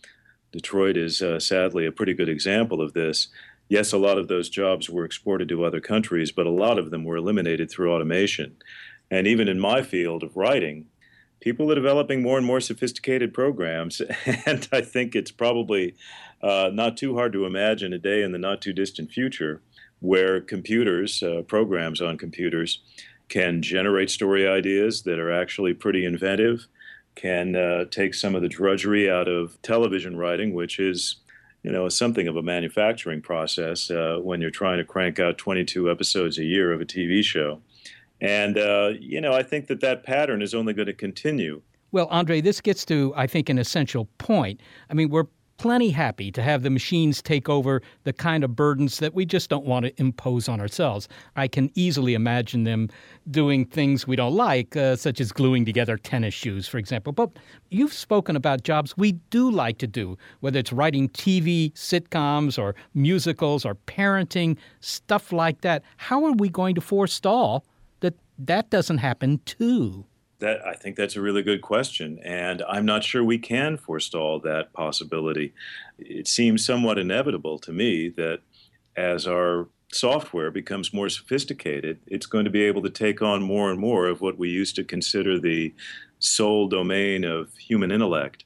Detroit 0.50 0.96
is 0.96 1.22
uh, 1.22 1.38
sadly 1.38 1.86
a 1.86 1.92
pretty 1.92 2.12
good 2.12 2.28
example 2.28 2.82
of 2.82 2.92
this. 2.92 3.28
Yes, 3.68 3.92
a 3.92 3.98
lot 3.98 4.18
of 4.18 4.26
those 4.26 4.48
jobs 4.48 4.90
were 4.90 5.04
exported 5.04 5.48
to 5.48 5.64
other 5.64 5.80
countries, 5.80 6.32
but 6.32 6.46
a 6.46 6.50
lot 6.50 6.76
of 6.76 6.90
them 6.90 7.04
were 7.04 7.16
eliminated 7.16 7.70
through 7.70 7.92
automation. 7.92 8.56
And 9.08 9.28
even 9.28 9.46
in 9.46 9.60
my 9.60 9.82
field 9.82 10.24
of 10.24 10.36
writing, 10.36 10.86
people 11.38 11.70
are 11.70 11.76
developing 11.76 12.20
more 12.20 12.36
and 12.36 12.46
more 12.46 12.60
sophisticated 12.60 13.32
programs. 13.32 14.02
And 14.46 14.68
I 14.72 14.80
think 14.80 15.14
it's 15.14 15.30
probably 15.30 15.94
uh, 16.42 16.70
not 16.72 16.96
too 16.96 17.14
hard 17.14 17.32
to 17.34 17.46
imagine 17.46 17.92
a 17.92 17.98
day 17.98 18.22
in 18.22 18.32
the 18.32 18.38
not 18.38 18.60
too 18.60 18.72
distant 18.72 19.12
future 19.12 19.62
where 20.06 20.40
computers, 20.40 21.22
uh, 21.22 21.42
programs 21.42 22.00
on 22.00 22.16
computers, 22.16 22.80
can 23.28 23.60
generate 23.60 24.08
story 24.08 24.46
ideas 24.46 25.02
that 25.02 25.18
are 25.18 25.32
actually 25.32 25.74
pretty 25.74 26.04
inventive, 26.04 26.66
can 27.16 27.56
uh, 27.56 27.84
take 27.86 28.14
some 28.14 28.34
of 28.34 28.42
the 28.42 28.48
drudgery 28.48 29.10
out 29.10 29.26
of 29.26 29.60
television 29.62 30.16
writing, 30.16 30.54
which 30.54 30.78
is, 30.78 31.16
you 31.64 31.72
know, 31.72 31.88
something 31.88 32.28
of 32.28 32.36
a 32.36 32.42
manufacturing 32.42 33.20
process 33.20 33.90
uh, 33.90 34.18
when 34.22 34.40
you're 34.40 34.50
trying 34.50 34.78
to 34.78 34.84
crank 34.84 35.18
out 35.18 35.38
22 35.38 35.90
episodes 35.90 36.38
a 36.38 36.44
year 36.44 36.72
of 36.72 36.80
a 36.80 36.84
TV 36.84 37.22
show. 37.22 37.60
And, 38.20 38.56
uh, 38.56 38.92
you 39.00 39.20
know, 39.20 39.32
I 39.32 39.42
think 39.42 39.66
that 39.66 39.80
that 39.80 40.04
pattern 40.04 40.40
is 40.40 40.54
only 40.54 40.72
going 40.72 40.86
to 40.86 40.94
continue. 40.94 41.62
Well, 41.90 42.06
Andre, 42.10 42.40
this 42.40 42.60
gets 42.60 42.84
to, 42.86 43.12
I 43.16 43.26
think, 43.26 43.48
an 43.48 43.58
essential 43.58 44.06
point. 44.18 44.60
I 44.90 44.94
mean, 44.94 45.08
we're 45.08 45.26
plenty 45.58 45.90
happy 45.90 46.30
to 46.32 46.42
have 46.42 46.62
the 46.62 46.70
machines 46.70 47.22
take 47.22 47.48
over 47.48 47.82
the 48.04 48.12
kind 48.12 48.44
of 48.44 48.54
burdens 48.54 48.98
that 48.98 49.14
we 49.14 49.24
just 49.24 49.50
don't 49.50 49.64
want 49.64 49.86
to 49.86 50.00
impose 50.00 50.48
on 50.48 50.60
ourselves. 50.60 51.08
I 51.36 51.48
can 51.48 51.70
easily 51.74 52.14
imagine 52.14 52.64
them 52.64 52.88
doing 53.30 53.64
things 53.64 54.06
we 54.06 54.16
don't 54.16 54.34
like, 54.34 54.76
uh, 54.76 54.96
such 54.96 55.20
as 55.20 55.32
gluing 55.32 55.64
together 55.64 55.96
tennis 55.96 56.34
shoes, 56.34 56.68
for 56.68 56.78
example. 56.78 57.12
But 57.12 57.30
you've 57.70 57.92
spoken 57.92 58.36
about 58.36 58.62
jobs 58.62 58.96
we 58.96 59.12
do 59.30 59.50
like 59.50 59.78
to 59.78 59.86
do, 59.86 60.16
whether 60.40 60.58
it's 60.58 60.72
writing 60.72 61.08
TV 61.08 61.72
sitcoms 61.72 62.58
or 62.58 62.74
musicals 62.94 63.64
or 63.64 63.74
parenting, 63.74 64.56
stuff 64.80 65.32
like 65.32 65.62
that. 65.62 65.82
How 65.96 66.24
are 66.24 66.32
we 66.32 66.48
going 66.48 66.74
to 66.74 66.80
forestall 66.80 67.64
that 68.00 68.14
that 68.38 68.70
doesn't 68.70 68.98
happen 68.98 69.40
too? 69.44 70.04
That 70.38 70.66
I 70.66 70.74
think 70.74 70.96
that's 70.96 71.16
a 71.16 71.22
really 71.22 71.42
good 71.42 71.62
question, 71.62 72.18
and 72.22 72.62
I'm 72.68 72.84
not 72.84 73.04
sure 73.04 73.24
we 73.24 73.38
can 73.38 73.78
forestall 73.78 74.38
that 74.40 74.72
possibility. 74.74 75.54
It 75.98 76.28
seems 76.28 76.64
somewhat 76.64 76.98
inevitable 76.98 77.58
to 77.60 77.72
me 77.72 78.10
that 78.10 78.40
as 78.96 79.26
our 79.26 79.68
software 79.92 80.50
becomes 80.50 80.92
more 80.92 81.08
sophisticated, 81.08 82.00
it's 82.06 82.26
going 82.26 82.44
to 82.44 82.50
be 82.50 82.64
able 82.64 82.82
to 82.82 82.90
take 82.90 83.22
on 83.22 83.42
more 83.42 83.70
and 83.70 83.80
more 83.80 84.06
of 84.06 84.20
what 84.20 84.38
we 84.38 84.50
used 84.50 84.76
to 84.76 84.84
consider 84.84 85.38
the 85.38 85.72
sole 86.18 86.68
domain 86.68 87.24
of 87.24 87.54
human 87.56 87.90
intellect. 87.90 88.44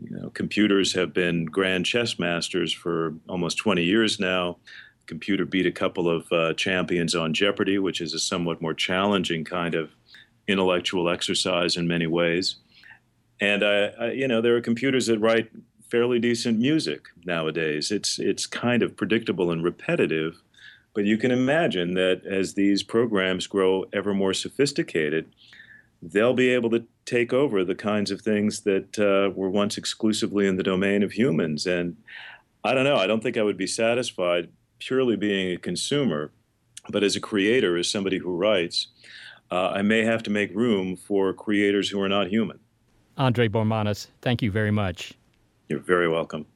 You 0.00 0.16
know, 0.16 0.30
computers 0.30 0.92
have 0.94 1.12
been 1.12 1.46
grand 1.46 1.86
chess 1.86 2.18
masters 2.18 2.72
for 2.72 3.14
almost 3.28 3.58
20 3.58 3.82
years 3.82 4.20
now. 4.20 4.58
computer 5.06 5.44
beat 5.44 5.66
a 5.66 5.72
couple 5.72 6.08
of 6.08 6.30
uh, 6.32 6.52
champions 6.54 7.14
on 7.14 7.32
Jeopardy, 7.32 7.78
which 7.78 8.00
is 8.00 8.12
a 8.12 8.18
somewhat 8.18 8.60
more 8.60 8.74
challenging 8.74 9.44
kind 9.44 9.74
of 9.74 9.90
intellectual 10.48 11.08
exercise 11.08 11.76
in 11.76 11.86
many 11.86 12.06
ways. 12.06 12.56
And 13.40 13.64
I, 13.64 13.86
I, 14.00 14.10
you 14.12 14.28
know, 14.28 14.40
there 14.40 14.56
are 14.56 14.60
computers 14.60 15.06
that 15.06 15.18
write 15.18 15.50
fairly 15.90 16.18
decent 16.18 16.58
music 16.58 17.06
nowadays. 17.24 17.90
It's 17.90 18.18
it's 18.18 18.46
kind 18.46 18.82
of 18.82 18.96
predictable 18.96 19.50
and 19.50 19.62
repetitive, 19.62 20.42
but 20.94 21.04
you 21.04 21.16
can 21.16 21.30
imagine 21.30 21.94
that 21.94 22.24
as 22.24 22.54
these 22.54 22.82
programs 22.82 23.46
grow 23.46 23.84
ever 23.92 24.14
more 24.14 24.34
sophisticated, 24.34 25.26
they'll 26.02 26.34
be 26.34 26.48
able 26.48 26.70
to 26.70 26.84
take 27.04 27.32
over 27.32 27.64
the 27.64 27.74
kinds 27.74 28.10
of 28.10 28.20
things 28.20 28.60
that 28.62 28.98
uh, 28.98 29.32
were 29.34 29.50
once 29.50 29.78
exclusively 29.78 30.46
in 30.46 30.56
the 30.56 30.62
domain 30.62 31.02
of 31.02 31.12
humans. 31.12 31.66
And 31.66 31.96
I 32.64 32.74
don't 32.74 32.84
know. 32.84 32.96
I 32.96 33.06
don't 33.06 33.22
think 33.22 33.36
I 33.36 33.42
would 33.42 33.56
be 33.56 33.66
satisfied 33.66 34.48
purely 34.78 35.16
being 35.16 35.52
a 35.52 35.58
consumer, 35.58 36.32
but 36.88 37.04
as 37.04 37.16
a 37.16 37.20
creator, 37.20 37.76
as 37.76 37.88
somebody 37.88 38.18
who 38.18 38.36
writes, 38.36 38.88
uh, 39.50 39.68
I 39.68 39.82
may 39.82 40.04
have 40.04 40.22
to 40.24 40.30
make 40.30 40.54
room 40.54 40.96
for 40.96 41.32
creators 41.32 41.88
who 41.88 42.00
are 42.00 42.08
not 42.08 42.28
human. 42.28 42.58
Andre 43.16 43.48
Bormanis, 43.48 44.08
thank 44.20 44.42
you 44.42 44.50
very 44.50 44.70
much. 44.70 45.14
You're 45.68 45.80
very 45.80 46.08
welcome. 46.08 46.46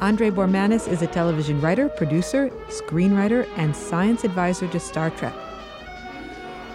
Andre 0.00 0.30
Bormanis 0.30 0.86
is 0.86 1.00
a 1.00 1.06
television 1.06 1.60
writer, 1.62 1.88
producer, 1.88 2.50
screenwriter, 2.68 3.48
and 3.56 3.74
science 3.74 4.22
advisor 4.22 4.68
to 4.68 4.78
Star 4.78 5.08
Trek. 5.08 5.34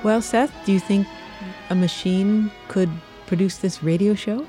Well, 0.02 0.20
Seth, 0.22 0.52
do 0.66 0.72
you 0.72 0.80
think 0.80 1.06
a 1.70 1.76
machine 1.76 2.50
could 2.70 2.90
produce 3.28 3.58
this 3.58 3.84
radio 3.84 4.16
show? 4.16 4.48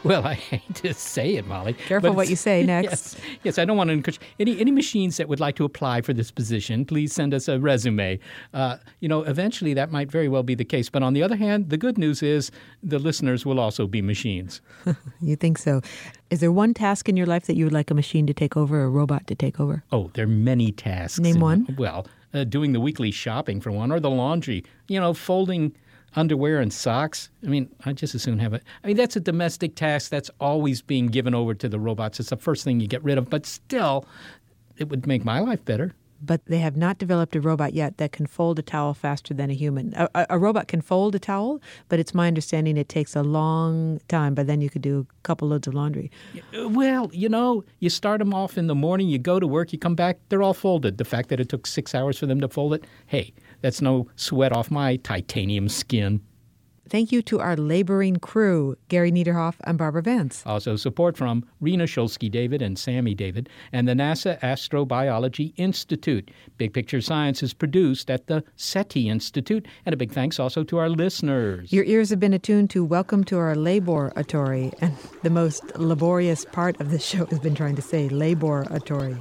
Well, 0.04 0.26
I 0.26 0.32
hate 0.32 0.74
to 0.76 0.94
say 0.94 1.36
it, 1.36 1.46
Molly. 1.46 1.74
Careful 1.74 2.14
what 2.14 2.30
you 2.30 2.36
say 2.36 2.62
next. 2.76 2.90
Yes, 2.90 3.16
yes, 3.42 3.58
I 3.58 3.66
don't 3.66 3.76
want 3.76 3.88
to 3.88 3.92
encourage 3.92 4.18
any 4.38 4.58
any 4.58 4.70
machines 4.70 5.18
that 5.18 5.28
would 5.28 5.40
like 5.40 5.56
to 5.56 5.64
apply 5.66 6.00
for 6.00 6.14
this 6.14 6.30
position. 6.30 6.86
Please 6.86 7.12
send 7.12 7.34
us 7.34 7.48
a 7.48 7.60
resume. 7.60 8.18
Uh, 8.54 8.78
you 9.00 9.08
know, 9.08 9.22
eventually 9.24 9.74
that 9.74 9.92
might 9.92 10.10
very 10.10 10.26
well 10.26 10.42
be 10.42 10.54
the 10.54 10.64
case. 10.64 10.88
But 10.88 11.02
on 11.02 11.12
the 11.12 11.22
other 11.22 11.36
hand, 11.36 11.68
the 11.68 11.76
good 11.76 11.98
news 11.98 12.22
is 12.22 12.50
the 12.82 12.98
listeners 12.98 13.44
will 13.44 13.60
also 13.60 13.86
be 13.86 14.00
machines. 14.00 14.62
you 15.20 15.36
think 15.36 15.58
so? 15.58 15.82
Is 16.30 16.40
there 16.40 16.52
one 16.52 16.72
task 16.72 17.08
in 17.08 17.16
your 17.18 17.26
life 17.26 17.46
that 17.46 17.56
you 17.56 17.64
would 17.64 17.74
like 17.74 17.90
a 17.90 17.94
machine 17.94 18.26
to 18.26 18.32
take 18.32 18.56
over, 18.56 18.80
or 18.80 18.84
a 18.84 18.88
robot 18.90 19.26
to 19.26 19.34
take 19.34 19.60
over? 19.60 19.84
Oh, 19.92 20.10
there 20.14 20.24
are 20.24 20.28
many 20.28 20.72
tasks. 20.72 21.18
Name 21.20 21.36
in- 21.36 21.42
one. 21.42 21.76
Well, 21.78 22.06
uh, 22.32 22.44
doing 22.44 22.72
the 22.72 22.80
weekly 22.80 23.10
shopping 23.10 23.60
for 23.60 23.70
one, 23.70 23.92
or 23.92 24.00
the 24.00 24.10
laundry. 24.10 24.64
You 24.88 24.98
know, 25.00 25.12
folding 25.12 25.72
underwear 26.16 26.60
and 26.60 26.72
socks. 26.72 27.30
I 27.44 27.48
mean, 27.48 27.68
I 27.84 27.92
just 27.92 28.14
as 28.14 28.22
soon 28.22 28.38
have 28.38 28.54
it. 28.54 28.62
I 28.82 28.86
mean, 28.88 28.96
that's 28.96 29.16
a 29.16 29.20
domestic 29.20 29.74
task 29.74 30.10
that's 30.10 30.30
always 30.40 30.82
being 30.82 31.06
given 31.06 31.34
over 31.34 31.54
to 31.54 31.68
the 31.68 31.78
robots. 31.78 32.20
It's 32.20 32.30
the 32.30 32.36
first 32.36 32.64
thing 32.64 32.80
you 32.80 32.88
get 32.88 33.02
rid 33.04 33.18
of, 33.18 33.30
but 33.30 33.46
still, 33.46 34.04
it 34.76 34.88
would 34.88 35.06
make 35.06 35.24
my 35.24 35.40
life 35.40 35.64
better. 35.64 35.94
But 36.22 36.44
they 36.44 36.58
have 36.58 36.76
not 36.76 36.98
developed 36.98 37.34
a 37.34 37.40
robot 37.40 37.72
yet 37.72 37.96
that 37.96 38.12
can 38.12 38.26
fold 38.26 38.58
a 38.58 38.62
towel 38.62 38.92
faster 38.92 39.32
than 39.32 39.48
a 39.48 39.54
human. 39.54 39.94
A, 39.94 40.06
a, 40.14 40.26
a 40.30 40.38
robot 40.38 40.68
can 40.68 40.82
fold 40.82 41.14
a 41.14 41.18
towel, 41.18 41.62
but 41.88 41.98
it's 41.98 42.12
my 42.12 42.26
understanding 42.26 42.76
it 42.76 42.90
takes 42.90 43.16
a 43.16 43.22
long 43.22 44.02
time. 44.08 44.34
But 44.34 44.46
then 44.46 44.60
you 44.60 44.68
could 44.68 44.82
do 44.82 45.06
a 45.08 45.22
couple 45.22 45.48
loads 45.48 45.66
of 45.66 45.72
laundry. 45.72 46.10
Uh, 46.54 46.68
Well, 46.68 47.08
you 47.14 47.30
know, 47.30 47.64
you 47.78 47.88
start 47.88 48.18
them 48.18 48.34
off 48.34 48.58
in 48.58 48.66
the 48.66 48.74
morning, 48.74 49.08
you 49.08 49.18
go 49.18 49.40
to 49.40 49.46
work, 49.46 49.72
you 49.72 49.78
come 49.78 49.94
back, 49.94 50.18
they're 50.28 50.42
all 50.42 50.52
folded. 50.52 50.98
The 50.98 51.06
fact 51.06 51.30
that 51.30 51.40
it 51.40 51.48
took 51.48 51.66
six 51.66 51.94
hours 51.94 52.18
for 52.18 52.26
them 52.26 52.40
to 52.42 52.48
fold 52.48 52.74
it, 52.74 52.84
hey, 53.06 53.32
that's 53.60 53.80
no 53.80 54.08
sweat 54.16 54.52
off 54.52 54.70
my 54.70 54.96
titanium 54.96 55.68
skin. 55.68 56.20
Thank 56.90 57.12
you 57.12 57.22
to 57.22 57.38
our 57.38 57.56
laboring 57.56 58.16
crew, 58.16 58.74
Gary 58.88 59.12
Niederhoff 59.12 59.54
and 59.62 59.78
Barbara 59.78 60.02
Vance. 60.02 60.42
Also, 60.44 60.74
support 60.74 61.16
from 61.16 61.44
Rena 61.60 61.84
Shulsky 61.84 62.28
David 62.28 62.60
and 62.62 62.76
Sammy 62.76 63.14
David 63.14 63.48
and 63.70 63.86
the 63.86 63.92
NASA 63.92 64.40
Astrobiology 64.40 65.52
Institute. 65.56 66.32
Big 66.58 66.74
Picture 66.74 67.00
Science 67.00 67.44
is 67.44 67.54
produced 67.54 68.10
at 68.10 68.26
the 68.26 68.42
SETI 68.56 69.08
Institute. 69.08 69.68
And 69.86 69.92
a 69.92 69.96
big 69.96 70.10
thanks 70.10 70.40
also 70.40 70.64
to 70.64 70.78
our 70.78 70.88
listeners. 70.88 71.72
Your 71.72 71.84
ears 71.84 72.10
have 72.10 72.18
been 72.18 72.34
attuned 72.34 72.70
to 72.70 72.84
Welcome 72.84 73.22
to 73.24 73.38
Our 73.38 73.54
Laboratory, 73.54 74.72
and 74.80 74.96
the 75.22 75.30
most 75.30 75.62
laborious 75.76 76.44
part 76.46 76.80
of 76.80 76.90
the 76.90 76.98
show 76.98 77.24
has 77.26 77.38
been 77.38 77.54
trying 77.54 77.76
to 77.76 77.82
say 77.82 78.08
laboratory. 78.08 79.16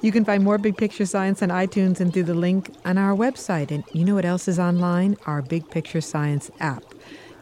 You 0.00 0.12
can 0.12 0.24
find 0.24 0.44
more 0.44 0.58
Big 0.58 0.76
Picture 0.76 1.06
Science 1.06 1.42
on 1.42 1.48
iTunes 1.48 1.98
and 1.98 2.12
through 2.12 2.22
the 2.22 2.34
link 2.34 2.72
on 2.84 2.98
our 2.98 3.16
website. 3.16 3.72
And 3.72 3.82
you 3.92 4.04
know 4.04 4.14
what 4.14 4.24
else 4.24 4.46
is 4.46 4.58
online? 4.58 5.16
Our 5.26 5.42
Big 5.42 5.68
Picture 5.68 6.00
Science 6.00 6.52
app. 6.60 6.84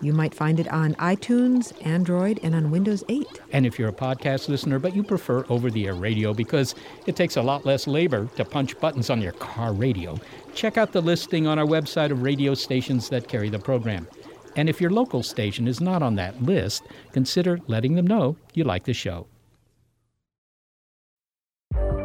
You 0.00 0.14
might 0.14 0.34
find 0.34 0.58
it 0.58 0.66
on 0.68 0.94
iTunes, 0.94 1.74
Android, 1.86 2.40
and 2.42 2.54
on 2.54 2.70
Windows 2.70 3.04
8. 3.10 3.26
And 3.52 3.66
if 3.66 3.78
you're 3.78 3.90
a 3.90 3.94
podcast 3.94 4.48
listener, 4.48 4.78
but 4.78 4.96
you 4.96 5.02
prefer 5.02 5.44
over 5.50 5.70
the 5.70 5.86
air 5.86 5.94
radio 5.94 6.32
because 6.32 6.74
it 7.06 7.14
takes 7.14 7.36
a 7.36 7.42
lot 7.42 7.66
less 7.66 7.86
labor 7.86 8.26
to 8.36 8.44
punch 8.44 8.78
buttons 8.80 9.10
on 9.10 9.20
your 9.20 9.32
car 9.32 9.74
radio, 9.74 10.18
check 10.54 10.78
out 10.78 10.92
the 10.92 11.02
listing 11.02 11.46
on 11.46 11.58
our 11.58 11.66
website 11.66 12.10
of 12.10 12.22
radio 12.22 12.54
stations 12.54 13.10
that 13.10 13.28
carry 13.28 13.50
the 13.50 13.58
program. 13.58 14.08
And 14.56 14.70
if 14.70 14.80
your 14.80 14.90
local 14.90 15.22
station 15.22 15.68
is 15.68 15.82
not 15.82 16.02
on 16.02 16.14
that 16.16 16.42
list, 16.42 16.84
consider 17.12 17.60
letting 17.66 17.96
them 17.96 18.06
know 18.06 18.38
you 18.54 18.64
like 18.64 18.84
the 18.84 18.94
show. 18.94 19.26